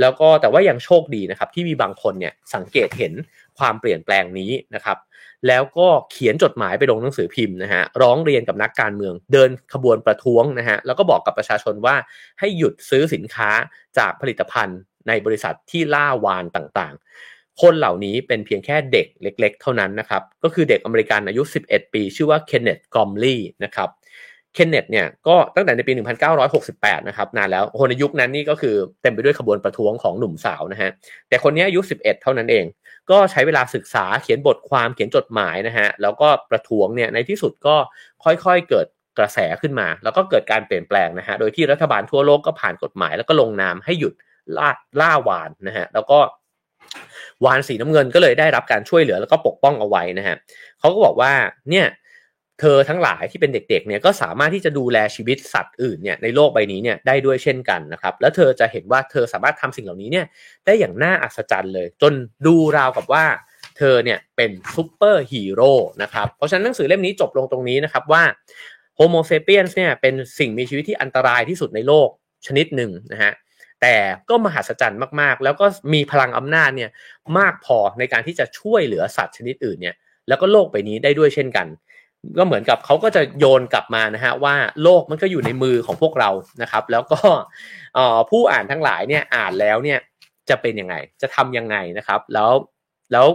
[0.00, 3.12] แล้วก็แต่ว่ายังโชคดีนะครับที่มีบางคนเนี่ยสังเกตเห็น
[3.58, 4.96] ความเปลี่ยนแปลงนี้นะครับ
[5.48, 11.96] แล้วก็เขียนจดหมายไปลงหนังสือพิมพ์นะฮะร้องเรียนกับนักการเมือง เดินขบวนประท้วงนะฮะแล้วก็บอกกับประชาชนว่า
[12.38, 13.50] ให้หยุดซื้อสินค้า
[13.98, 14.78] จากผลิตภัณฑ์
[15.08, 23.88] ในบริษัทที่ล่าวานต่างๆ คนเหล่านี้เป็นเพียงแค่เด็กเล็ก ๆ เท่านั้นนะครับ ก็คือเด็กอเมริกันอายุ 11 ปี ชื่อว่าเคนเนตกอมลี่นะครับ
[24.54, 25.92] เคนเนตเนี่ยก็ตั้งแต่ในปี
[26.50, 30.90] 1968 นะครับนานแล้วคนในยุคนั้นนี่ก็คือเต็มไปด้วยขบวนประท้วงของหนุ่มสาวนะฮะ
[31.28, 32.64] แต่คนนี้อายุ 11 เท่านั้นเอง
[33.10, 37.76] ก็ใช้เวลาศึกษาเขียนบทความเขียนจดหมายนะฮะแล้วก็ประท้วงเนี่ยในที่สุดก็
[38.24, 38.86] ค่อยๆเกิด
[39.18, 44.14] กระแสขึ้นมา แล้วก็เกิดการเปลี่ยนแปลงนะฮะโดยที่รัฐบาลทั่วโลกก็ผ่านกฎหมาย แล้วก็ลงนามให้หยุด
[44.58, 46.18] ล่าล่าวานนะฮะแล้วก็
[47.44, 50.36] วานสีน้ำเงินก็เลยได้รับการช่วยเหลือแล้วก็ปกป้องเอาไว้นะฮะ
[50.78, 51.32] เขาก็บอกว่า
[51.70, 51.86] เนี่ย
[52.62, 60.26] เธอทั้งหลายที่เป็นเด็กๆเนี่ยก็สามารถที่จะดูแลชีวิตสัตว์อื่นเนี่ยในโลกใบนี้เนี่ยได้ด้วยเช่นกันนะครับแล้วเธอจะเห็นว่าเธอสามารถทำสิ่งเหล่านี้เนี่ย
[60.66, 62.12] ได้อย่างน่าอัศจรรย์เลย จน
[62.46, 63.24] ดูราวกับว่า
[63.78, 68.22] เธอเนี่ยเป็นซูเปอร์ฮีโร่นะครับเพราะฉะนั้นหนังสือเล่มนี้จบลงตรงนี้นะครับว่า
[68.96, 72.08] โฮโมเซเปียนส์เนี่ยเป็นสิ่งมีชีวิตที่อันตรายที่สุดในโลก
[72.46, 73.32] ชนิดหนึ่งนะฮะ
[73.80, 73.96] แต่
[74.28, 76.90] ก็มหัศจรรย์มากๆ แล้วก็มีพลังอำนาจเนี่ย
[77.38, 79.94] มากพอในการที่จะช่วยเหลือสัตว์ชนิดอื่นเนี่ย
[80.28, 81.66] แล้วก็โลกใบนี้ได้ด้วยเช่นกัน
[82.38, 86.30] ก็เหมือนกับเขาก็จะโยนกลับมานะฮะว่าโลกมันก็อยู่ในมือของพวกเรา
[86.62, 87.18] นะครับ แล้วก็
[88.30, 89.98] ผู้อ่านทั้งหลายเนี่ยอ่านแล้วเนี่ย
[90.48, 92.52] จะเป็นยังไง จะทํำยังไงนะครับ แล้ว
[93.12, 93.26] แล้ว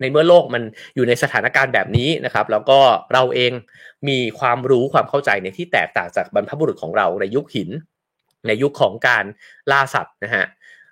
[0.00, 0.62] ในเมื่อโลกมัน
[0.94, 2.78] อยู่ในสถานการณ์แบบนี้นะครับ แล้วก็
[3.12, 3.52] เราเอง
[4.08, 7.70] มีความรู้ความเข้าใจในที่แตกต่างจากบรรพบุรุษของเราในยุคหิน
[8.46, 9.24] ในยุคของการ
[9.70, 10.44] ล่าสัตว์นะฮะ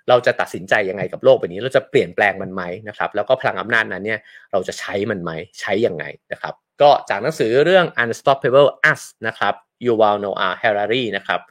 [0.09, 4.19] เราจะตัดสินใจยังไงกับโลกใบบนี้ เราจะเปลี่ยนแปลงมันไหมนะครับ แล้วก็พลังอำนาจนั้นเนี่ย
[4.51, 9.53] เราจะใช้มันไหมใช้ยังไงนะครับ ก็จากหนังสือเรื่อง Unstoppable Us นะครับ
[9.85, 11.41] Yuval Noah Harari นะครับ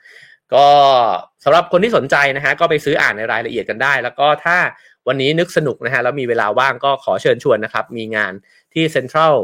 [0.54, 0.68] ก็
[1.44, 4.58] สำหรับคนที่สนใจนะฮะก็ไปซื้ออ่านในรายละเอียดกันได้ แล้วก็ถ้า
[5.08, 8.32] วันนี้นึกสนุกนะฮะแล้วมีเวลาว่างก็ขอเชิญชวนนะครับ มีงาน
[8.74, 9.34] ที่เซ็นทรัล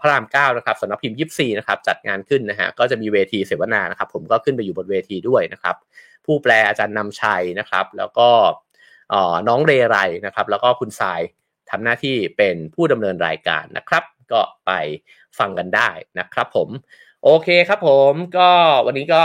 [0.00, 5.76] พระรามเก้านะครับสำนักพิมพ์ยิปซีนะครับจัดงานขึ้นนะฮะก็จะมีเวทีเสวนานะครับ ผมก็ขึ้นไปอยู่บนเวทีด้วยนะครับ
[6.24, 8.28] ผู้แปลอาจารย์นำชัยนะครับ แล้วก็
[9.48, 11.20] น้องเรไรนะครับ แล้วก็คุณทราย
[11.70, 14.70] ทำหน้าที่เป็นผู้ดำเนินรายการนะครับ ก็ไป
[15.38, 16.68] ฟังกันได้นะครับผม
[17.24, 18.48] โอเคครับผมก็
[18.86, 19.22] วันนี้ก็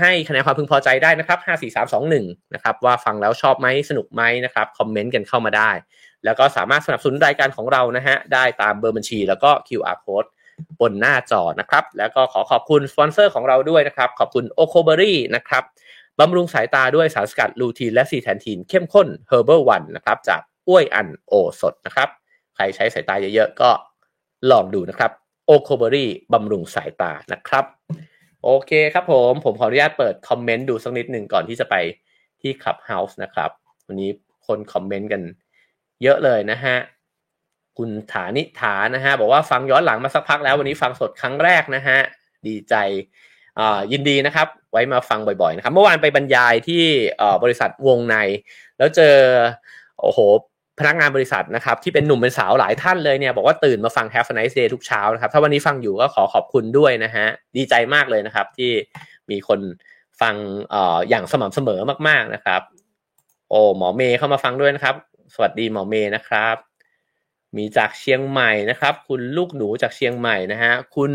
[0.00, 5.70] ให้คะแนนความพึงพอใจได้นะครับ 5 4 3 2 1 นะครับว่าฟังแล้วชอบไหมสนุกไหมนะครับคอมเมนต์กันเข้ามาได้
[6.24, 10.28] แล้วก็สามารถสนับสนุนรายการของเรานะฮะได้ตามเบอร์บัญชี แล้วก็ QR code
[10.80, 15.64] บนหน้าจอนะครับ แล้วก็ขอขอบคุณสปอนเซอร์ของเราด้วยนะครับ ขอบคุณโอโคเบอรี่นะครับ
[16.20, 22.08] บำรุงสายตาด้วยสารสกัดลูทีนและซีแทนทีนเข้มข้น Herbal One นะครับจากอ้วยอันโอสดนะครับ
[22.54, 23.70] ใครใช้สายตาเยอะๆก็
[24.50, 25.10] ลองดูนะครับ
[25.46, 27.64] โอโคเบอรี่บำรุงสายตานะครับ
[28.44, 31.74] โอเคครับผมผมขออนุญาตเปิดคอมเมนต์ดูสักนิดหนึ่งก่อนที่จะไป
[32.40, 33.50] ที่ Clubhouse นะครับ
[33.86, 34.10] วันนี้
[34.46, 35.22] คนคอมเมนต์กัน
[36.02, 36.76] เยอะเลยนะฮะ
[37.78, 41.98] คุณฐานิฐานะฮะ บอกว่าฟังย้อนหลังมาสักพักแล้ววันนี้ฟังสดครั้งแรกนะฮะ
[42.46, 42.74] ดีใจ
[43.92, 46.82] ยินดีนะครับ ไว้มาฟังบ่อยๆนะครับ เมื่อวานไปบรรยายที่
[47.42, 48.16] บริษัทวงใน
[48.78, 49.14] แล้วเจอ
[50.00, 50.18] โอ้โห
[50.78, 58.70] พนักงานบริษัทนะครับที่เป็นหนุ่มเป็นสาวหลายท่านเลยเนี่ยบอกว่าตื่นมาฟัง Have a nice day ทุกเช้านะครับถ้าวันนี้ฟังอยู่ก็ขอขอบคุณด้วยนะฮะดีใจมากเลยนะครับ ที่
[59.30, 59.60] มีคน
[60.20, 60.34] ฟัง
[60.70, 62.62] เอ่ออย่างสม่ำเสมอมากๆนะครับ
[63.50, 64.94] โอ้หมอเมย์เข้ามาฟังด้วยนะครับ
[65.34, 66.56] สวัสดีหมอเมย์นะครับ
[67.56, 71.12] มีจากเชียงใหม่นะครับ คุณลูกหนูจากเชียงใหม่นะฮะคุณ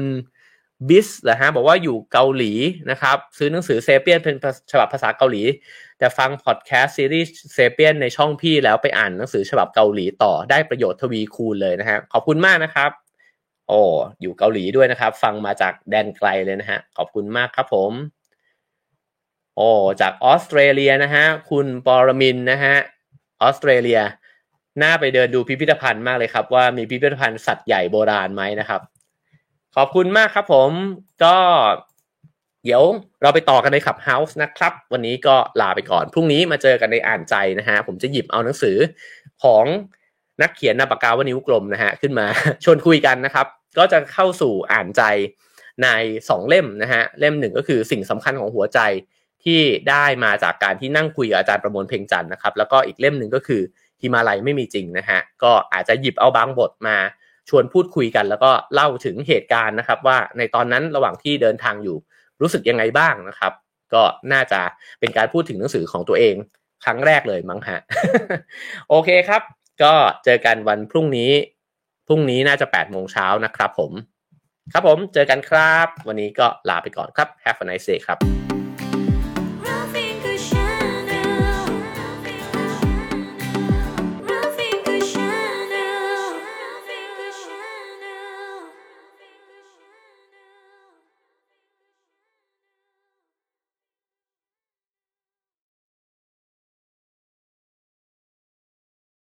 [0.90, 2.54] บิสเหรอฮะบอกว่าอยู่เกาหลี
[2.92, 4.36] นะครับ ซื้อหนังสือเซเปียนส์เป็น
[4.72, 5.44] ฉบับภาษาเกาหลี
[6.00, 12.92] แต่ฟังพอดแคสต์ซีรีส์เซเปียนส์ในช่องพี่แล้วไปอ่านหนังสือฉบับเกาหลีต่อได้ประโยชน์ทวีคูณเลยนะฮะขอบคุณมากนะครับ
[13.68, 13.82] โอ้
[14.22, 17.92] อยู่เกาหลีด้วยนะครับ ฟังมาจากแดนไกลเลยนะฮะขอบคุณมากครับผม
[19.56, 19.70] โอ้
[20.02, 22.76] จากออสเตรเลียนะฮะคุณปรมินนะฮะ
[23.42, 24.02] ออสเตรเลีย
[24.82, 28.82] น่าไปเดินดูพิพิธภัณฑ์มากเลยครับ ว่ามีพิพิธภัณฑ์สัตว์ใหญ่โบราณไหมนะครับ
[29.78, 30.72] ขอบคุณมากครับผม
[31.24, 31.36] ก็
[32.64, 32.84] เดี๋ยว
[33.22, 38.78] เราไปต่อกันในขับเฮาส์นะครับ วันนี้ก็ลาไปก่อน พรุ่งนี้มาเจอกันในอ่านใจนะฮะ ผมจะหยิบเอาหนังสือ
[39.44, 39.66] ของ
[40.42, 42.26] นักเขียนนาปากกาวนิ้วกลมนะฮะ ขึ้นมา
[42.64, 43.48] ชวนคุยกันนะครับ
[43.78, 45.04] ก็จะเข้าสู่อ่านใจ
[45.84, 45.88] ใน
[46.30, 48.80] สองเล่มนะฮะ เล่มหนึ่งก็คือสิ่งสำคัญของหัวใจ
[49.44, 53.62] ที่ได้มาจากการที่นั่งคุยกับอาจารย์ประมวลเพ่งจันทร์นะครับ แล้วก็อีกเล่มหนึ่งก็คือ
[54.02, 56.98] ฮิมาลัยไม่มีจริงนะฮะ ก็อาจจะหยิบเอาบางบทมา
[57.50, 61.98] ชวนพูดคุยกัน แล้วก็เล่าถึงเหตุการณ์นะครับ ว่าในตอนนั้นระหว่างที่เดินทางอยู่
[62.42, 63.54] รู้สึกยังไงบ้างนะครับ
[63.94, 64.62] ก็น่าจะ
[65.00, 66.36] เป็นการพูดถึงหนังสือของตัวเอง
[66.84, 67.80] ครั้งแรกเลยมั้งฮะ
[68.90, 69.42] โอเคครับ
[69.84, 71.32] ก็เจอกันวันพรุ่งนี้
[72.08, 73.92] พรุ่งนี้น่าจะ8โมงเช้านะครับผม
[74.74, 78.20] ครับผมเจอกันครับ วันนี้ก็ลาไปก่อนครับ Have a nice day ครับ